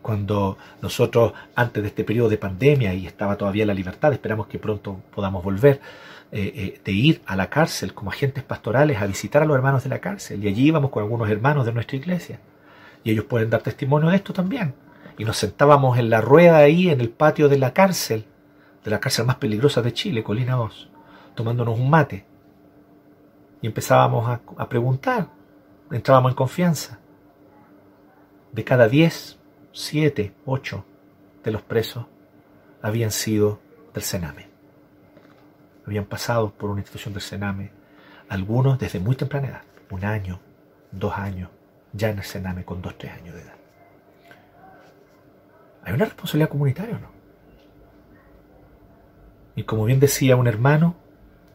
Cuando 0.00 0.58
nosotros, 0.80 1.32
antes 1.54 1.82
de 1.82 1.88
este 1.90 2.04
periodo 2.04 2.28
de 2.28 2.38
pandemia 2.38 2.94
y 2.94 3.06
estaba 3.06 3.36
todavía 3.36 3.66
la 3.66 3.74
libertad, 3.74 4.12
esperamos 4.12 4.46
que 4.48 4.58
pronto 4.58 5.00
podamos 5.14 5.44
volver, 5.44 5.80
eh, 6.32 6.52
eh, 6.56 6.80
de 6.82 6.92
ir 6.92 7.22
a 7.26 7.36
la 7.36 7.50
cárcel 7.50 7.92
como 7.92 8.10
agentes 8.10 8.42
pastorales 8.42 9.00
a 9.00 9.06
visitar 9.06 9.42
a 9.42 9.44
los 9.44 9.54
hermanos 9.54 9.84
de 9.84 9.90
la 9.90 9.98
cárcel. 9.98 10.42
Y 10.42 10.48
allí 10.48 10.68
íbamos 10.68 10.90
con 10.90 11.02
algunos 11.02 11.28
hermanos 11.28 11.66
de 11.66 11.72
nuestra 11.72 11.96
iglesia. 11.96 12.40
Y 13.04 13.10
ellos 13.10 13.26
pueden 13.26 13.50
dar 13.50 13.62
testimonio 13.62 14.08
de 14.08 14.16
esto 14.16 14.32
también. 14.32 14.74
Y 15.18 15.24
nos 15.24 15.36
sentábamos 15.36 15.98
en 15.98 16.10
la 16.10 16.20
rueda 16.20 16.58
ahí, 16.58 16.88
en 16.88 17.00
el 17.00 17.10
patio 17.10 17.48
de 17.48 17.58
la 17.58 17.72
cárcel, 17.72 18.26
de 18.84 18.90
la 18.90 19.00
cárcel 19.00 19.26
más 19.26 19.36
peligrosa 19.36 19.82
de 19.82 19.92
Chile, 19.92 20.24
Colina 20.24 20.54
2, 20.56 20.90
tomándonos 21.34 21.78
un 21.78 21.90
mate. 21.90 22.26
Y 23.60 23.66
empezábamos 23.66 24.28
a, 24.28 24.40
a 24.56 24.68
preguntar, 24.68 25.28
entrábamos 25.90 26.32
en 26.32 26.36
confianza. 26.36 26.98
De 28.52 28.64
cada 28.64 28.88
10, 28.88 29.38
7, 29.72 30.34
8 30.46 30.84
de 31.44 31.50
los 31.50 31.62
presos 31.62 32.06
habían 32.82 33.10
sido 33.10 33.60
del 33.94 34.02
Sename 34.02 34.52
habían 35.86 36.04
pasado 36.04 36.52
por 36.52 36.70
una 36.70 36.80
institución 36.80 37.14
del 37.14 37.22
Sename, 37.22 37.70
algunos 38.28 38.78
desde 38.78 39.00
muy 39.00 39.16
temprana 39.16 39.48
edad, 39.48 39.62
un 39.90 40.04
año, 40.04 40.40
dos 40.90 41.16
años, 41.16 41.50
ya 41.92 42.10
en 42.10 42.18
el 42.18 42.24
Sename 42.24 42.64
con 42.64 42.80
dos, 42.80 42.96
tres 42.96 43.12
años 43.12 43.34
de 43.34 43.42
edad. 43.42 43.54
¿Hay 45.84 45.92
una 45.92 46.04
responsabilidad 46.04 46.48
comunitaria 46.48 46.96
o 46.96 47.00
no? 47.00 47.10
Y 49.56 49.64
como 49.64 49.84
bien 49.84 50.00
decía 50.00 50.36
un 50.36 50.46
hermano, 50.46 50.96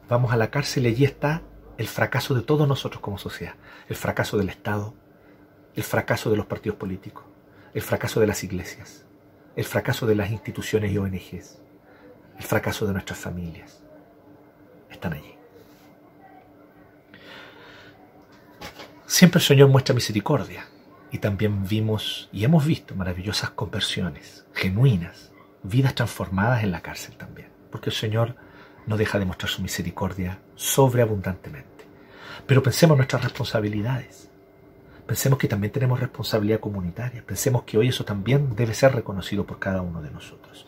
vamos 0.09 0.31
a 0.31 0.37
la 0.37 0.51
cárcel 0.51 0.85
y 0.85 0.89
allí 0.89 1.05
está 1.05 1.41
el 1.77 1.87
fracaso 1.87 2.33
de 2.35 2.41
todos 2.41 2.67
nosotros 2.67 3.01
como 3.01 3.17
sociedad, 3.17 3.55
el 3.87 3.95
fracaso 3.95 4.37
del 4.37 4.49
Estado, 4.49 4.93
el 5.75 5.83
fracaso 5.83 6.29
de 6.29 6.37
los 6.37 6.45
partidos 6.45 6.77
políticos, 6.77 7.23
el 7.73 7.81
fracaso 7.81 8.19
de 8.19 8.27
las 8.27 8.43
iglesias, 8.43 9.05
el 9.55 9.65
fracaso 9.65 10.05
de 10.05 10.15
las 10.15 10.31
instituciones 10.31 10.91
y 10.91 10.97
ONGs, 10.97 11.59
el 12.37 12.43
fracaso 12.43 12.85
de 12.85 12.93
nuestras 12.93 13.19
familias, 13.19 13.81
están 14.89 15.13
allí. 15.13 15.33
Siempre 19.05 19.39
el 19.39 19.45
Señor 19.45 19.69
muestra 19.69 19.95
misericordia 19.95 20.65
y 21.11 21.19
también 21.19 21.67
vimos 21.67 22.29
y 22.31 22.43
hemos 22.43 22.65
visto 22.65 22.95
maravillosas 22.95 23.51
conversiones, 23.51 24.45
genuinas, 24.53 25.31
vidas 25.63 25.95
transformadas 25.95 26.63
en 26.63 26.71
la 26.71 26.81
cárcel 26.81 27.15
también, 27.15 27.49
porque 27.71 27.89
el 27.89 27.95
Señor 27.95 28.35
no 28.85 28.97
deja 28.97 29.19
de 29.19 29.25
mostrar 29.25 29.49
su 29.49 29.61
misericordia 29.61 30.39
sobreabundantemente. 30.55 31.85
Pero 32.45 32.63
pensemos 32.63 32.95
en 32.95 32.99
nuestras 32.99 33.23
responsabilidades. 33.23 34.29
Pensemos 35.05 35.39
que 35.39 35.47
también 35.47 35.71
tenemos 35.71 35.99
responsabilidad 35.99 36.59
comunitaria. 36.59 37.23
Pensemos 37.25 37.63
que 37.63 37.77
hoy 37.77 37.89
eso 37.89 38.05
también 38.05 38.55
debe 38.55 38.73
ser 38.73 38.93
reconocido 38.93 39.45
por 39.45 39.59
cada 39.59 39.81
uno 39.81 40.01
de 40.01 40.11
nosotros. 40.11 40.67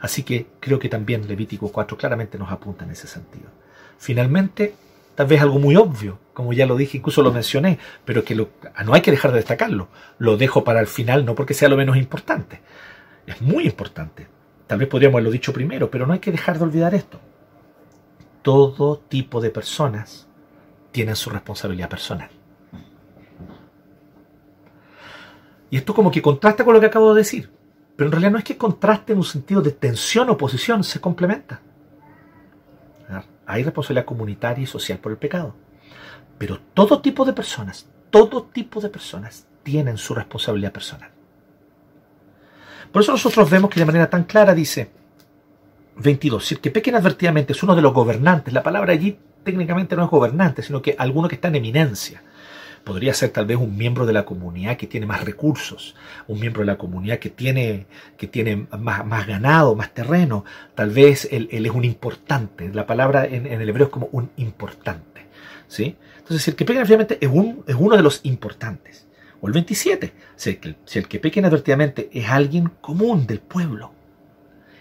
Así 0.00 0.22
que 0.22 0.46
creo 0.60 0.78
que 0.78 0.88
también 0.88 1.26
Levítico 1.26 1.70
4 1.70 1.96
claramente 1.96 2.38
nos 2.38 2.50
apunta 2.50 2.84
en 2.84 2.90
ese 2.90 3.06
sentido. 3.06 3.48
Finalmente, 3.98 4.74
tal 5.16 5.26
vez 5.26 5.40
algo 5.40 5.58
muy 5.58 5.74
obvio, 5.74 6.20
como 6.32 6.52
ya 6.52 6.66
lo 6.66 6.76
dije, 6.76 6.98
incluso 6.98 7.22
lo 7.22 7.32
mencioné, 7.32 7.78
pero 8.04 8.22
que 8.22 8.36
no 8.36 8.94
hay 8.94 9.00
que 9.00 9.10
dejar 9.10 9.32
de 9.32 9.38
destacarlo. 9.38 9.88
Lo 10.18 10.36
dejo 10.36 10.62
para 10.62 10.78
el 10.80 10.86
final, 10.86 11.24
no 11.24 11.34
porque 11.34 11.54
sea 11.54 11.68
lo 11.68 11.76
menos 11.76 11.96
importante. 11.96 12.60
Es 13.26 13.42
muy 13.42 13.64
importante. 13.64 14.28
Tal 14.66 14.78
vez 14.78 14.88
podríamos 14.88 15.14
haberlo 15.14 15.30
dicho 15.30 15.52
primero, 15.52 15.90
pero 15.90 16.06
no 16.06 16.12
hay 16.12 16.18
que 16.18 16.30
dejar 16.30 16.58
de 16.58 16.64
olvidar 16.64 16.94
esto. 16.94 17.18
Todo 18.42 18.98
tipo 18.98 19.40
de 19.40 19.50
personas 19.50 20.28
tienen 20.92 21.16
su 21.16 21.30
responsabilidad 21.30 21.88
personal. 21.88 22.30
Y 25.70 25.78
esto 25.78 25.94
como 25.94 26.10
que 26.10 26.22
contrasta 26.22 26.64
con 26.64 26.74
lo 26.74 26.80
que 26.80 26.86
acabo 26.86 27.14
de 27.14 27.22
decir. 27.22 27.50
Pero 27.96 28.08
en 28.08 28.12
realidad 28.12 28.32
no 28.32 28.38
es 28.38 28.44
que 28.44 28.58
contraste 28.58 29.12
en 29.12 29.18
un 29.18 29.24
sentido 29.24 29.62
de 29.62 29.72
tensión 29.72 30.28
o 30.28 30.32
oposición, 30.32 30.84
se 30.84 31.00
complementa. 31.00 31.62
Hay 33.46 33.62
responsabilidad 33.62 34.04
comunitaria 34.04 34.64
y 34.64 34.66
social 34.66 34.98
por 34.98 35.12
el 35.12 35.18
pecado. 35.18 35.54
Pero 36.38 36.60
todo 36.74 37.00
tipo 37.00 37.24
de 37.24 37.32
personas, 37.32 37.88
todo 38.10 38.44
tipo 38.44 38.80
de 38.80 38.88
personas 38.88 39.46
tienen 39.62 39.96
su 39.98 40.14
responsabilidad 40.14 40.72
personal. 40.72 41.10
Por 42.92 43.02
eso 43.02 43.12
nosotros 43.12 43.50
vemos 43.50 43.70
que 43.70 43.80
de 43.80 43.86
manera 43.86 44.08
tan 44.08 44.24
clara 44.24 44.54
dice 44.54 44.90
22, 45.96 46.44
si 46.44 46.54
el 46.54 46.60
que 46.60 46.70
pequen 46.70 46.94
advertidamente 46.94 47.52
es 47.52 47.62
uno 47.62 47.74
de 47.74 47.82
los 47.82 47.92
gobernantes, 47.92 48.52
la 48.52 48.62
palabra 48.62 48.92
allí 48.92 49.18
técnicamente 49.44 49.96
no 49.96 50.04
es 50.04 50.10
gobernante, 50.10 50.62
sino 50.62 50.82
que 50.82 50.94
alguno 50.98 51.28
que 51.28 51.36
está 51.36 51.48
en 51.48 51.56
eminencia, 51.56 52.22
podría 52.86 53.12
ser 53.14 53.30
tal 53.30 53.46
vez 53.46 53.56
un 53.56 53.76
miembro 53.76 54.06
de 54.06 54.12
la 54.12 54.24
comunidad 54.24 54.76
que 54.76 54.86
tiene 54.86 55.06
más 55.06 55.24
recursos, 55.24 55.96
un 56.28 56.38
miembro 56.38 56.60
de 56.60 56.66
la 56.66 56.78
comunidad 56.78 57.18
que 57.18 57.30
tiene, 57.30 57.86
que 58.16 58.28
tiene 58.28 58.68
más, 58.78 59.26
ganado, 59.26 59.74
más 59.74 59.92
terreno, 59.92 60.44
tal 60.76 60.90
vez 60.90 61.28
él, 61.32 61.48
es 61.50 61.72
un 61.72 61.84
importante, 61.84 62.72
la 62.72 62.86
palabra 62.86 63.26
en, 63.26 63.44
el 63.44 63.68
hebreo 63.68 63.86
es 63.86 63.92
como 63.92 64.08
un 64.12 64.30
importante. 64.36 65.26
¿sí? 65.66 65.96
Entonces, 66.18 66.46
el 66.46 66.54
que 66.54 66.64
peca 66.64 66.78
inadvertidamente 66.78 67.18
es, 67.20 67.28
un, 67.28 67.64
es 67.66 67.74
uno 67.74 67.96
de 67.96 68.02
los 68.04 68.20
importantes. 68.22 69.08
O 69.40 69.48
el 69.48 69.52
27, 69.52 70.12
si 70.36 70.50
el, 70.50 70.60
que, 70.60 70.76
si 70.84 71.00
el 71.00 71.08
peca 71.08 71.40
inadvertidamente 71.40 72.08
es 72.12 72.28
alguien 72.28 72.70
común 72.80 73.26
del 73.26 73.40
pueblo 73.40 73.90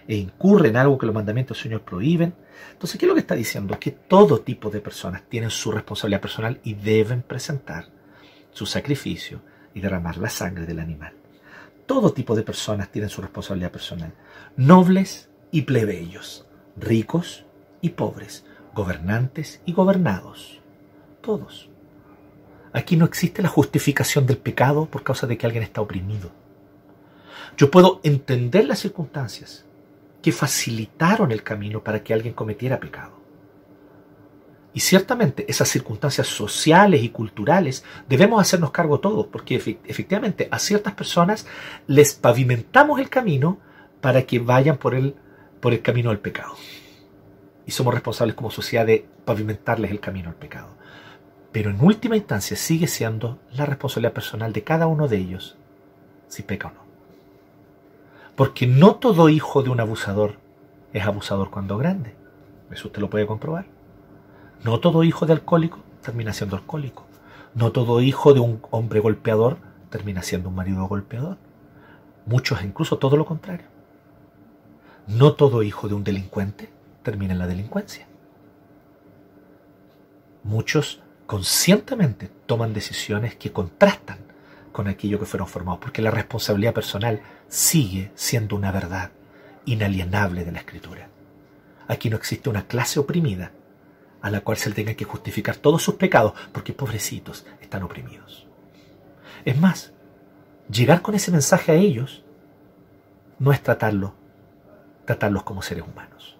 e 0.08 0.16
incurre 0.16 0.70
en 0.70 0.78
algo 0.78 1.00
que 1.00 1.08
los 1.08 1.16
mandamientos 1.16 1.58
del 1.58 1.64
Señor 1.64 1.82
prohíben, 1.82 2.36
entonces, 2.72 3.00
¿qué 3.00 3.08
es 3.08 3.08
lo 3.08 3.16
que 3.16 3.22
está 3.22 3.34
diciendo? 3.34 3.80
Que 3.80 3.90
todo 3.90 4.42
tipo 4.42 4.70
de 4.70 4.80
personas 4.80 5.24
tienen 5.28 5.50
su 5.50 5.72
responsabilidad 5.72 6.22
personal 6.22 6.60
y 6.64 6.76
deben 6.76 7.24
presentar 7.24 7.95
su 8.56 8.66
sacrificio 8.66 9.42
y 9.74 9.82
derramar 9.82 10.18
la 10.18 10.30
sangre 10.30 10.66
del 10.66 10.80
animal. 10.80 11.14
Todo 11.86 12.14
tipo 12.14 12.36
de 12.36 12.44
personas 12.44 12.90
tienen 12.90 13.10
su 13.10 13.22
responsabilidad 13.22 13.72
personal, 13.72 14.14
nobles 14.56 15.30
y 15.52 15.64
plebeyos, 15.64 16.48
ricos 16.78 17.46
y 17.82 17.90
pobres, 17.90 18.46
gobernantes 18.74 19.62
y 19.66 19.74
gobernados, 19.74 20.62
todos. 21.20 21.70
Aquí 22.72 22.96
no 22.96 23.04
existe 23.04 23.42
la 23.42 23.50
justificación 23.50 24.26
del 24.26 24.38
pecado 24.38 24.86
por 24.86 25.04
causa 25.04 25.28
de 25.28 25.38
que 25.38 25.46
alguien 25.46 25.64
está 25.64 25.82
oprimido. 25.82 26.32
Yo 27.58 27.70
puedo 27.70 28.00
entender 28.04 28.66
las 28.66 28.80
circunstancias 28.80 29.66
que 30.22 30.32
facilitaron 30.32 31.34
el 31.34 31.44
camino 31.44 31.84
para 31.84 32.04
que 32.04 32.14
alguien 32.14 32.34
cometiera 32.34 32.80
pecado. 32.80 33.25
Y 34.76 34.82
ciertamente 34.82 35.46
esas 35.50 35.70
circunstancias 35.70 36.28
sociales 36.28 37.02
y 37.02 37.08
culturales 37.08 37.86
debemos 38.10 38.42
hacernos 38.42 38.72
cargo 38.72 39.00
todos, 39.00 39.26
porque 39.28 39.56
efectivamente 39.56 40.50
a 40.52 40.60
ciertas 40.60 40.94
personas 40.94 41.48
les 41.88 42.14
pavimentamos 42.14 43.00
el 43.00 43.10
camino 43.10 43.58
para 44.02 44.24
que 44.24 44.40
vayan 44.40 44.76
por 44.76 44.94
el, 44.94 45.16
por 45.62 45.72
el 45.72 45.82
camino 45.82 46.10
del 46.10 46.20
pecado. 46.20 46.56
Y 47.66 47.72
somos 47.72 47.94
responsables 47.94 48.36
como 48.36 48.52
sociedad 48.52 48.86
de 48.86 49.08
pavimentarles 49.24 49.92
el 49.92 50.02
camino 50.02 50.28
al 50.28 50.36
pecado. 50.36 50.76
Pero 51.54 51.70
en 51.70 51.80
última 51.80 52.18
instancia 52.18 52.58
sigue 52.58 52.88
siendo 52.88 53.40
la 53.54 53.66
responsabilidad 53.66 54.12
personal 54.12 54.52
de 54.52 54.66
cada 54.66 54.88
uno 54.88 55.08
de 55.08 55.16
ellos 55.16 55.56
si 56.28 56.44
peca 56.44 56.68
o 56.68 56.72
no. 56.72 56.82
Porque 58.36 58.68
no 58.68 58.96
todo 58.96 59.30
hijo 59.30 59.64
de 59.64 59.70
un 59.70 59.80
abusador 59.80 60.36
es 60.92 61.06
abusador 61.06 61.50
cuando 61.50 61.78
grande. 61.78 62.14
Eso 62.72 62.90
usted 62.90 63.00
lo 63.00 63.10
puede 63.10 63.26
comprobar. 63.26 63.75
No 64.66 64.80
todo 64.80 65.04
hijo 65.04 65.28
de 65.28 65.34
alcohólico 65.34 65.78
termina 66.02 66.34
siendo 66.34 66.56
alcohólico. 66.56 67.06
No 67.54 67.72
todo 67.72 68.02
hijo 68.02 68.34
de 68.34 68.40
un 68.40 68.64
hombre 68.72 69.00
golpeador 69.00 69.60
termina 69.92 70.24
siendo 70.24 70.50
un 70.50 70.56
marido 70.56 70.88
golpeador. 70.88 71.38
Muchos 72.26 72.64
incluso 72.64 72.98
todo 72.98 73.16
lo 73.16 73.28
contrario. 73.28 73.68
No 75.06 75.34
todo 75.34 75.62
hijo 75.62 75.88
de 75.88 75.94
un 75.94 76.04
delincuente 76.04 76.72
termina 77.04 77.34
en 77.34 77.40
la 77.40 77.46
delincuencia. 77.46 78.08
muchos 80.42 81.00
conscientemente 81.28 82.32
toman 82.48 82.74
decisiones 82.74 83.36
que 83.36 83.52
contrastan 83.52 84.18
con 84.72 84.88
aquello 84.88 85.20
que 85.20 85.28
fueron 85.28 85.48
formados, 85.48 85.80
porque 85.80 86.02
la 86.02 86.10
responsabilidad 86.10 86.74
personal 86.74 87.22
sigue 87.48 88.12
siendo 88.16 88.56
una 88.56 88.72
verdad 88.72 89.12
inalienable 89.66 90.44
de 90.44 90.52
la 90.52 90.60
escritura. 90.60 91.08
Aquí 91.88 92.10
no 92.10 92.18
existe 92.18 92.50
una 92.50 92.66
clase 92.66 93.00
oprimida 93.00 93.52
a 94.26 94.32
la 94.32 94.42
cual 94.42 94.58
se 94.58 94.70
le 94.70 94.76
tenga 94.76 94.96
que 94.96 95.06
justificar 95.06 95.56
todos 95.56 95.84
sus 95.84 95.96
pecados, 95.96 96.34
porque 96.52 96.74
pobrecitos 96.74 97.46
están 97.62 97.84
oprimidos. 97.84 98.48
Es 99.46 99.56
más, 99.56 99.94
llegar 100.68 101.04
con 101.04 101.14
ese 101.14 101.30
mensaje 101.30 101.72
a 101.72 101.76
ellos 101.76 102.24
no 103.38 103.52
es 103.52 103.62
tratarlos, 103.62 104.14
como 105.44 105.62
seres 105.62 105.84
humanos. 105.84 106.38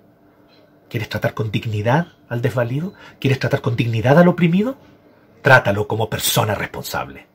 ¿Quieres 0.90 1.10
tratar 1.10 1.36
con 1.36 1.52
dignidad 1.52 2.08
al 2.28 2.42
desvalido? 2.42 2.96
¿Quieres 3.20 3.38
tratar 3.38 3.62
con 3.62 3.76
dignidad 3.76 4.18
al 4.18 4.30
oprimido? 4.30 4.80
Trátalo 5.44 5.88
como 5.88 6.10
persona 6.10 6.56
responsable. 6.56 7.28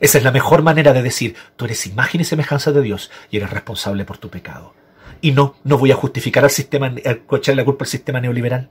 Esa 0.00 0.18
es 0.18 0.24
la 0.24 0.32
mejor 0.32 0.60
manera 0.60 0.92
de 0.92 1.00
decir, 1.00 1.34
tú 1.56 1.64
eres 1.64 1.86
imagen 1.86 2.20
y 2.20 2.24
semejanza 2.24 2.72
de 2.72 2.82
Dios 2.82 3.10
y 3.30 3.38
eres 3.38 3.48
responsable 3.48 4.04
por 4.04 4.18
tu 4.18 4.28
pecado. 4.28 4.74
Y 5.22 5.32
no, 5.32 5.56
no 5.64 5.78
voy 5.78 5.92
a 5.92 5.96
justificar 5.96 6.44
al 6.44 6.50
sistema, 6.50 6.94
echarle 6.94 7.62
la 7.62 7.64
culpa 7.64 7.86
al 7.86 7.90
sistema 7.90 8.20
neoliberal. 8.20 8.68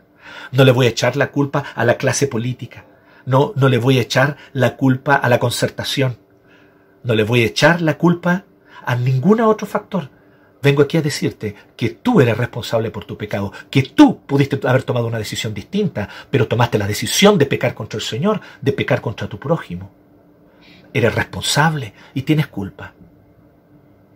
No 0.52 0.64
le 0.64 0.72
voy 0.72 0.88
a 0.88 0.90
echar 0.90 1.16
la 1.16 1.32
culpa 1.32 1.64
a 1.76 1.86
la 1.86 1.98
clase 1.98 2.28
política. 2.28 2.86
No, 3.26 3.54
no 3.56 3.70
le 3.70 3.78
voy 3.78 3.98
a 3.98 4.02
echar 4.02 4.38
la 4.54 4.76
culpa 4.76 5.16
a 5.16 5.30
la 5.30 5.40
concertación. 5.40 6.18
No 7.04 7.16
le 7.16 7.24
voy 7.24 7.42
a 7.44 7.48
echar 7.48 7.82
la 7.82 7.98
culpa 7.98 8.46
a 8.86 8.96
ningún 8.96 9.42
otro 9.42 9.68
factor. 9.68 10.10
Vengo 10.62 10.82
aquí 10.82 10.98
a 10.98 11.02
decirte 11.04 11.56
que 11.76 11.90
tú 11.90 12.22
eres 12.22 12.38
responsable 12.38 12.90
por 12.90 13.06
tu 13.06 13.18
pecado, 13.18 13.54
que 13.70 13.84
tú 13.84 14.22
pudiste 14.26 14.60
haber 14.68 14.82
tomado 14.84 15.06
una 15.06 15.20
decisión 15.20 15.54
distinta, 15.54 16.10
pero 16.32 16.48
tomaste 16.48 16.80
la 16.80 16.88
decisión 16.88 17.38
de 17.38 17.46
pecar 17.46 17.76
contra 17.76 17.98
el 17.98 18.04
Señor, 18.04 18.42
de 18.62 18.72
pecar 18.72 19.02
contra 19.02 19.28
tu 19.28 19.38
prójimo. 19.38 19.92
Eres 20.92 21.14
responsable 21.14 21.94
y 22.16 22.24
tienes 22.24 22.48
culpa. 22.48 22.94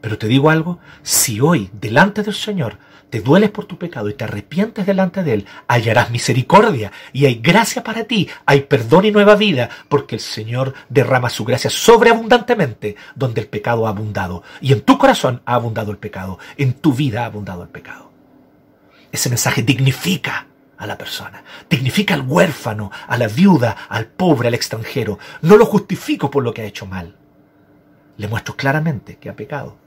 Pero 0.01 0.17
te 0.17 0.27
digo 0.27 0.49
algo, 0.49 0.79
si 1.03 1.39
hoy 1.39 1.69
delante 1.73 2.23
del 2.23 2.33
Señor 2.33 2.77
te 3.09 3.21
dueles 3.21 3.49
por 3.49 3.65
tu 3.65 3.77
pecado 3.77 4.09
y 4.09 4.13
te 4.13 4.23
arrepientes 4.23 4.85
delante 4.85 5.23
de 5.23 5.33
Él, 5.33 5.45
hallarás 5.67 6.11
misericordia 6.11 6.91
y 7.11 7.25
hay 7.25 7.35
gracia 7.35 7.83
para 7.83 8.03
ti, 8.03 8.29
hay 8.45 8.61
perdón 8.61 9.05
y 9.05 9.11
nueva 9.11 9.35
vida, 9.35 9.69
porque 9.87 10.15
el 10.15 10.21
Señor 10.21 10.73
derrama 10.89 11.29
su 11.29 11.43
gracia 11.45 11.69
sobreabundantemente 11.69 12.95
donde 13.15 13.41
el 13.41 13.47
pecado 13.47 13.87
ha 13.87 13.89
abundado. 13.89 14.43
Y 14.61 14.73
en 14.73 14.81
tu 14.81 14.97
corazón 14.97 15.41
ha 15.45 15.55
abundado 15.55 15.91
el 15.91 15.97
pecado, 15.97 16.39
en 16.57 16.73
tu 16.73 16.93
vida 16.93 17.23
ha 17.23 17.25
abundado 17.25 17.63
el 17.63 17.69
pecado. 17.69 18.11
Ese 19.11 19.29
mensaje 19.29 19.63
dignifica 19.63 20.47
a 20.77 20.85
la 20.85 20.97
persona, 20.97 21.43
dignifica 21.69 22.13
al 22.13 22.21
huérfano, 22.21 22.91
a 23.07 23.17
la 23.17 23.27
viuda, 23.27 23.75
al 23.89 24.05
pobre, 24.05 24.47
al 24.47 24.53
extranjero. 24.53 25.19
No 25.41 25.57
lo 25.57 25.65
justifico 25.65 26.29
por 26.29 26.43
lo 26.43 26.53
que 26.53 26.61
ha 26.61 26.65
hecho 26.65 26.85
mal. 26.85 27.15
Le 28.17 28.27
muestro 28.27 28.55
claramente 28.55 29.17
que 29.17 29.29
ha 29.29 29.35
pecado 29.35 29.77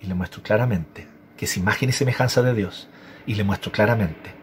y 0.00 0.06
le 0.06 0.14
muestro 0.14 0.42
claramente 0.42 1.17
que 1.38 1.46
es 1.46 1.56
imagen 1.56 1.88
y 1.88 1.92
semejanza 1.92 2.42
de 2.42 2.52
Dios, 2.52 2.88
y 3.24 3.36
le 3.36 3.44
muestro 3.44 3.72
claramente 3.72 4.34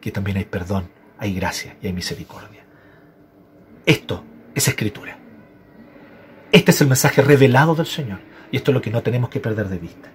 que 0.00 0.12
también 0.12 0.38
hay 0.38 0.44
perdón, 0.44 0.88
hay 1.18 1.34
gracia 1.34 1.76
y 1.82 1.88
hay 1.88 1.92
misericordia. 1.92 2.62
Esto 3.84 4.24
es 4.54 4.68
escritura. 4.68 5.18
Este 6.52 6.70
es 6.70 6.80
el 6.80 6.86
mensaje 6.86 7.20
revelado 7.20 7.74
del 7.74 7.86
Señor, 7.86 8.20
y 8.52 8.56
esto 8.56 8.70
es 8.70 8.74
lo 8.74 8.80
que 8.80 8.90
no 8.90 9.02
tenemos 9.02 9.28
que 9.28 9.40
perder 9.40 9.68
de 9.68 9.78
vista. 9.78 10.08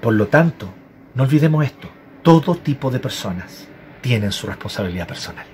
Por 0.00 0.14
lo 0.14 0.26
tanto, 0.26 0.72
no 1.14 1.22
olvidemos 1.22 1.64
esto, 1.64 1.88
todo 2.22 2.56
tipo 2.56 2.90
de 2.90 2.98
personas 2.98 3.68
tienen 4.00 4.32
su 4.32 4.46
responsabilidad 4.46 5.06
personal. 5.06 5.46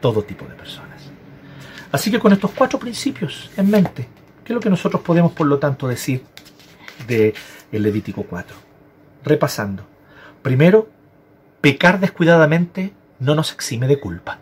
Todo 0.00 0.22
tipo 0.24 0.46
de 0.46 0.54
personas. 0.54 1.10
Así 1.92 2.10
que 2.10 2.18
con 2.18 2.32
estos 2.32 2.52
cuatro 2.52 2.78
principios 2.78 3.50
en 3.56 3.70
mente, 3.70 4.08
¿qué 4.44 4.52
es 4.52 4.54
lo 4.54 4.60
que 4.60 4.70
nosotros 4.70 5.02
podemos, 5.02 5.32
por 5.32 5.46
lo 5.46 5.58
tanto, 5.58 5.86
decir 5.86 6.22
de 7.06 7.34
el 7.72 7.82
Levítico 7.82 8.24
4. 8.24 8.56
Repasando. 9.24 9.86
Primero, 10.42 10.88
pecar 11.60 12.00
descuidadamente 12.00 12.94
no 13.18 13.34
nos 13.34 13.52
exime 13.52 13.86
de 13.86 14.00
culpa. 14.00 14.38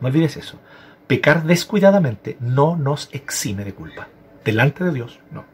No 0.00 0.08
olvides 0.08 0.36
eso. 0.36 0.58
Pecar 1.06 1.44
descuidadamente 1.44 2.36
no 2.40 2.76
nos 2.76 3.08
exime 3.12 3.64
de 3.64 3.74
culpa. 3.74 4.08
Delante 4.44 4.84
de 4.84 4.92
Dios, 4.92 5.20
no. 5.30 5.44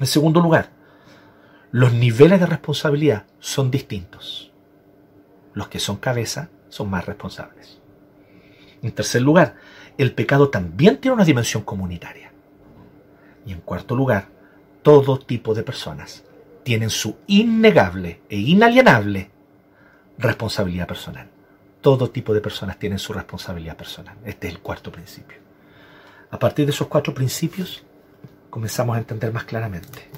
En 0.00 0.06
segundo 0.06 0.40
lugar, 0.40 0.70
los 1.70 1.92
niveles 1.92 2.40
de 2.40 2.46
responsabilidad 2.46 3.24
son 3.38 3.70
distintos. 3.70 4.52
Los 5.54 5.68
que 5.68 5.78
son 5.78 5.96
cabeza 5.96 6.48
son 6.68 6.90
más 6.90 7.06
responsables. 7.06 7.80
En 8.82 8.92
tercer 8.92 9.22
lugar, 9.22 9.56
el 9.98 10.14
pecado 10.14 10.50
también 10.50 10.98
tiene 10.98 11.14
una 11.14 11.24
dimensión 11.24 11.62
comunitaria. 11.62 12.32
Y 13.46 13.52
en 13.52 13.60
cuarto 13.60 13.94
lugar, 13.94 14.28
todo 14.82 15.18
tipo 15.18 15.54
de 15.54 15.62
personas 15.62 16.24
tienen 16.62 16.90
su 16.90 17.16
innegable 17.26 18.22
e 18.28 18.36
inalienable 18.36 19.30
responsabilidad 20.18 20.86
personal. 20.86 21.28
Todo 21.80 22.10
tipo 22.10 22.32
de 22.32 22.40
personas 22.40 22.78
tienen 22.78 22.98
su 22.98 23.12
responsabilidad 23.12 23.76
personal. 23.76 24.16
Este 24.24 24.46
es 24.48 24.54
el 24.54 24.60
cuarto 24.60 24.92
principio. 24.92 25.38
A 26.30 26.38
partir 26.38 26.64
de 26.66 26.72
esos 26.72 26.86
cuatro 26.86 27.12
principios, 27.12 27.84
comenzamos 28.50 28.96
a 28.96 29.00
entender 29.00 29.32
más 29.32 29.44
claramente 29.44 30.08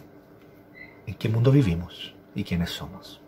en 1.07 1.15
qué 1.15 1.29
mundo 1.29 1.51
vivimos 1.51 2.15
y 2.35 2.45
quiénes 2.45 2.71
somos. 2.71 3.21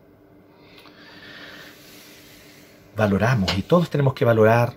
Valoramos 2.95 3.57
y 3.57 3.63
todos 3.63 3.91
tenemos 3.91 4.15
que 4.15 4.25
valorar 4.25 4.75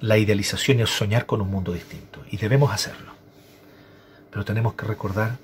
la 0.00 0.16
idealización 0.16 0.78
y 0.78 0.82
el 0.82 0.88
soñar 0.88 1.26
con 1.26 1.40
un 1.40 1.50
mundo 1.50 1.72
distinto. 1.72 2.24
Y 2.30 2.36
debemos 2.36 2.72
hacerlo. 2.72 3.19
Pero 4.30 4.44
tenemos 4.44 4.74
que 4.74 4.86
recordar 4.86 5.38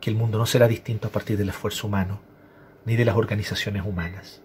que 0.00 0.10
el 0.10 0.16
mundo 0.16 0.38
no 0.38 0.46
será 0.46 0.68
distinto 0.68 1.08
a 1.08 1.10
partir 1.10 1.36
del 1.36 1.48
esfuerzo 1.48 1.86
humano, 1.86 2.20
ni 2.84 2.96
de 2.96 3.04
las 3.04 3.16
organizaciones 3.16 3.84
humanas, 3.84 4.40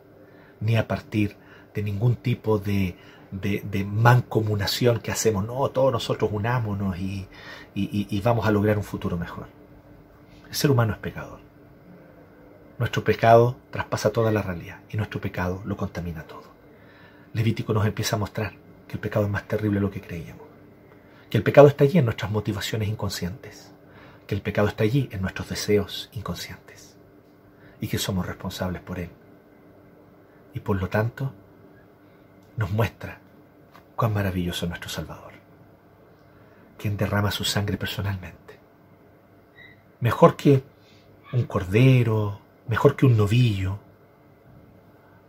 ni 0.60 0.78
a 0.78 0.88
partir 0.88 1.38
de 1.74 1.84
ningún 1.84 2.16
tipo 2.16 2.60
de, 2.60 2.96
de, 3.32 3.86
mancomunación 3.86 5.00
que 5.00 5.12
hacemos. 5.12 5.46
No, 5.46 5.70
todos 5.70 5.92
nosotros 5.92 6.30
unámonos 6.34 6.98
y, 6.98 7.28
y 7.76 8.22
vamos 8.22 8.46
a 8.46 8.52
lograr 8.52 8.78
un 8.78 8.84
futuro 8.84 9.18
mejor. 9.18 9.48
El 10.50 10.56
ser 10.56 10.72
humano 10.72 10.94
es 10.94 11.00
pecador. 11.00 11.40
Nuestro 12.78 13.04
pecado 13.04 13.56
traspasa 13.72 14.12
toda 14.12 14.32
la 14.32 14.42
realidad 14.42 14.80
y 14.90 14.98
nuestro 14.98 15.22
pecado 15.22 15.62
lo 15.66 15.78
contamina 15.78 16.24
todo. 16.24 16.44
Levítico 17.34 17.74
nos 17.74 17.86
empieza 17.86 18.16
a 18.16 18.20
mostrar 18.20 18.54
que 18.88 18.94
el 18.94 19.00
pecado 19.00 19.26
es 19.26 19.32
más 19.32 19.48
terrible 19.48 19.80
de 19.80 19.82
lo 19.82 19.92
que 19.92 20.02
creíamos. 20.02 20.48
Que 21.30 21.38
el 21.38 21.44
pecado 21.44 21.68
está 21.68 21.84
allí 21.84 21.98
en 21.98 22.06
nuestras 22.06 22.32
motivaciones 22.32 22.90
inconscientes 22.90 23.73
que 24.28 24.36
el 24.36 24.42
pecado 24.42 24.68
está 24.68 24.84
allí 24.84 25.10
en 25.12 25.22
nuestros 25.22 25.50
deseos 25.50 26.10
inconscientes 26.14 26.98
y 27.80 27.88
que 27.88 27.98
somos 27.98 28.26
responsables 28.26 28.82
por 28.82 29.00
él. 29.00 29.10
Y 30.54 30.60
por 30.60 30.80
lo 30.80 30.90
tanto, 30.90 31.34
nos 32.56 32.72
muestra 32.72 33.20
cuán 33.96 34.14
maravilloso 34.14 34.66
es 34.66 34.70
nuestro 34.70 34.90
Salvador, 34.90 35.34
quien 36.78 36.98
derrama 36.98 37.32
su 37.32 37.44
sangre 37.44 37.78
personalmente. 37.78 38.60
Mejor 40.00 40.36
que 40.36 40.64
un 41.34 41.44
cordero, 41.44 42.40
mejor 42.68 42.96
que 42.96 43.06
un 43.06 43.18
novillo, 43.18 43.80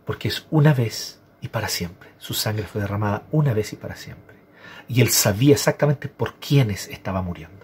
porque 0.05 0.27
es 0.27 0.47
una 0.51 0.73
vez 0.73 1.19
y 1.41 1.47
para 1.47 1.67
siempre. 1.67 2.09
Su 2.17 2.33
sangre 2.33 2.65
fue 2.65 2.81
derramada 2.81 3.23
una 3.31 3.53
vez 3.53 3.73
y 3.73 3.75
para 3.75 3.95
siempre. 3.95 4.35
Y 4.87 5.01
él 5.01 5.09
sabía 5.09 5.53
exactamente 5.53 6.07
por 6.07 6.35
quiénes 6.35 6.87
estaba 6.87 7.21
muriendo. 7.21 7.54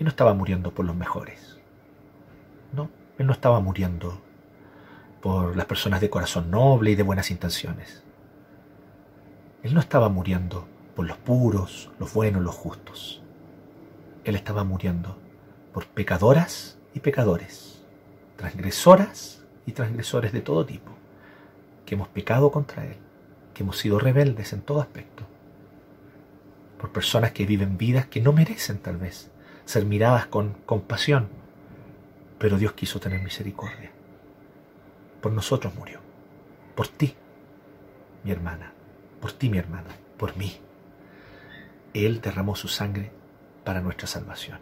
Y 0.00 0.04
no 0.04 0.08
estaba 0.08 0.32
muriendo 0.32 0.72
por 0.72 0.86
los 0.86 0.96
mejores. 0.96 1.58
No, 2.72 2.88
él 3.18 3.26
no 3.26 3.34
estaba 3.34 3.60
muriendo 3.60 4.22
por 5.20 5.54
las 5.54 5.66
personas 5.66 6.00
de 6.00 6.08
corazón 6.08 6.50
noble 6.50 6.92
y 6.92 6.94
de 6.94 7.02
buenas 7.02 7.30
intenciones. 7.30 8.02
Él 9.62 9.74
no 9.74 9.80
estaba 9.80 10.08
muriendo 10.08 10.66
por 10.96 11.06
los 11.06 11.18
puros, 11.18 11.90
los 11.98 12.14
buenos, 12.14 12.42
los 12.42 12.54
justos. 12.54 13.22
Él 14.24 14.36
estaba 14.36 14.64
muriendo 14.64 15.18
por 15.74 15.84
pecadoras 15.86 16.78
y 16.94 17.00
pecadores, 17.00 17.84
transgresoras 18.36 19.44
y 19.66 19.72
transgresores 19.72 20.32
de 20.32 20.40
todo 20.40 20.64
tipo, 20.64 20.92
que 21.84 21.94
hemos 21.94 22.08
pecado 22.08 22.50
contra 22.50 22.86
Él, 22.86 22.96
que 23.52 23.64
hemos 23.64 23.76
sido 23.76 23.98
rebeldes 23.98 24.54
en 24.54 24.62
todo 24.62 24.80
aspecto, 24.80 25.24
por 26.78 26.90
personas 26.90 27.32
que 27.32 27.44
viven 27.44 27.76
vidas 27.76 28.06
que 28.06 28.22
no 28.22 28.32
merecen 28.32 28.78
tal 28.78 28.96
vez 28.96 29.29
ser 29.70 29.84
miradas 29.84 30.26
con 30.26 30.54
compasión, 30.66 31.28
pero 32.40 32.58
Dios 32.58 32.72
quiso 32.72 32.98
tener 32.98 33.22
misericordia. 33.22 33.92
Por 35.20 35.30
nosotros 35.30 35.72
murió, 35.76 36.00
por 36.74 36.88
ti, 36.88 37.14
mi 38.24 38.32
hermana, 38.32 38.72
por 39.20 39.30
ti, 39.30 39.48
mi 39.48 39.58
hermano, 39.58 39.88
por 40.18 40.36
mí. 40.36 40.58
Él 41.94 42.20
derramó 42.20 42.56
su 42.56 42.66
sangre 42.66 43.12
para 43.62 43.80
nuestra 43.80 44.08
salvación. 44.08 44.58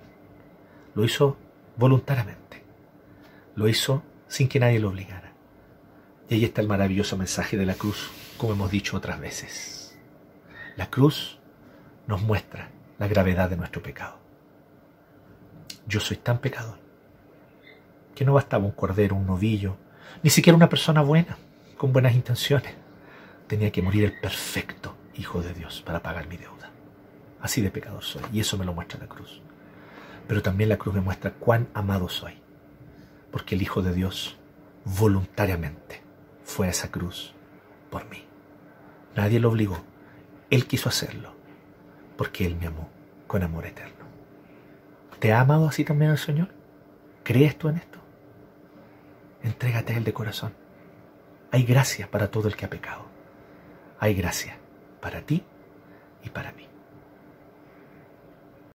Lo 0.95 1.05
hizo 1.05 1.39
voluntariamente, 1.79 2.63
lo 3.55 3.67
hizo 3.67 4.03
sin 4.27 4.47
que 4.47 4.61
nadie 4.61 4.79
lo 4.79 4.91
obligara. 4.91 5.33
Y 6.29 6.35
ahí 6.35 6.45
está 6.45 6.61
el 6.61 6.69
maravilloso 6.69 7.17
mensaje 7.17 7.57
de 7.57 7.65
la 7.65 7.75
cruz, 7.75 8.11
como 8.37 8.53
hemos 8.53 8.71
dicho 8.71 8.95
otras 8.95 9.19
veces. 9.19 9.99
La 10.77 10.91
cruz 10.91 11.39
nos 12.07 12.21
muestra 12.21 12.69
la 12.99 13.09
gravedad 13.09 13.49
de 13.49 13.57
nuestro 13.57 13.83
pecado. 13.83 14.18
Yo 15.87 16.01
soy 16.01 16.17
tan 16.19 16.39
pecador 16.39 16.79
que 18.15 18.25
no 18.25 18.35
bastaba 18.35 18.65
un 18.65 18.73
cordero, 18.73 19.15
un 19.15 19.27
novillo, 19.27 19.77
ni 20.23 20.31
siquiera 20.31 20.57
una 20.57 20.69
persona 20.69 21.03
buena, 21.03 21.37
con 21.77 21.93
buenas 21.93 22.15
intenciones. 22.15 22.75
Tenía 23.47 23.71
que 23.71 23.83
morir 23.83 24.05
el 24.05 24.19
perfecto 24.21 24.97
Hijo 25.17 25.43
de 25.43 25.53
Dios 25.53 25.83
para 25.85 26.03
pagar 26.03 26.29
mi 26.29 26.37
deuda. 26.37 26.71
Así 27.41 27.61
de 27.61 27.71
pecador 27.71 28.05
soy, 28.05 28.23
y 28.33 28.41
eso 28.41 28.57
me 28.57 28.65
lo 28.65 28.73
muestra 28.73 29.01
la 29.01 29.09
cruz. 29.09 29.41
Pero 30.27 30.43
también 30.43 30.69
la 30.69 30.79
cruz 30.79 30.95
me 30.95 31.01
muestra 31.01 31.33
cuán 31.33 31.69
amado 31.75 32.09
soy, 32.09 32.35
porque 33.31 33.55
el 33.55 33.63
Hijo 33.63 33.83
de 33.83 33.93
Dios 33.95 34.37
voluntariamente 34.85 36.03
fue 36.45 36.67
a 36.67 36.71
esa 36.71 36.91
cruz 36.91 37.35
por 37.91 38.09
mí. 38.09 38.25
Nadie 39.17 39.41
lo 39.41 39.51
obligó, 39.51 39.79
Él 40.51 40.67
quiso 40.67 40.89
hacerlo, 40.89 41.35
porque 42.17 42.47
Él 42.47 42.57
me 42.57 42.67
amó 42.67 42.89
con 43.27 43.43
amor 43.43 43.67
eterno. 43.67 43.98
¿Te 45.19 45.33
ha 45.33 45.41
amado 45.41 45.67
así 45.69 45.85
también 45.85 46.13
el 46.13 46.19
Señor? 46.19 46.49
¿Crees 47.25 47.59
tú 47.59 47.69
en 47.69 47.77
esto? 47.77 47.99
Entrégate 49.43 49.93
a 49.93 49.97
Él 49.97 50.05
de 50.05 50.13
corazón. 50.13 50.55
Hay 51.51 51.65
gracia 51.65 52.11
para 52.11 52.31
todo 52.31 52.49
el 52.49 52.57
que 52.57 52.67
ha 52.67 52.71
pecado. 52.71 53.07
Hay 53.99 54.15
gracia 54.15 54.59
para 55.01 55.23
ti 55.23 55.43
y 56.25 56.31
para 56.31 56.53
mí. 56.53 56.68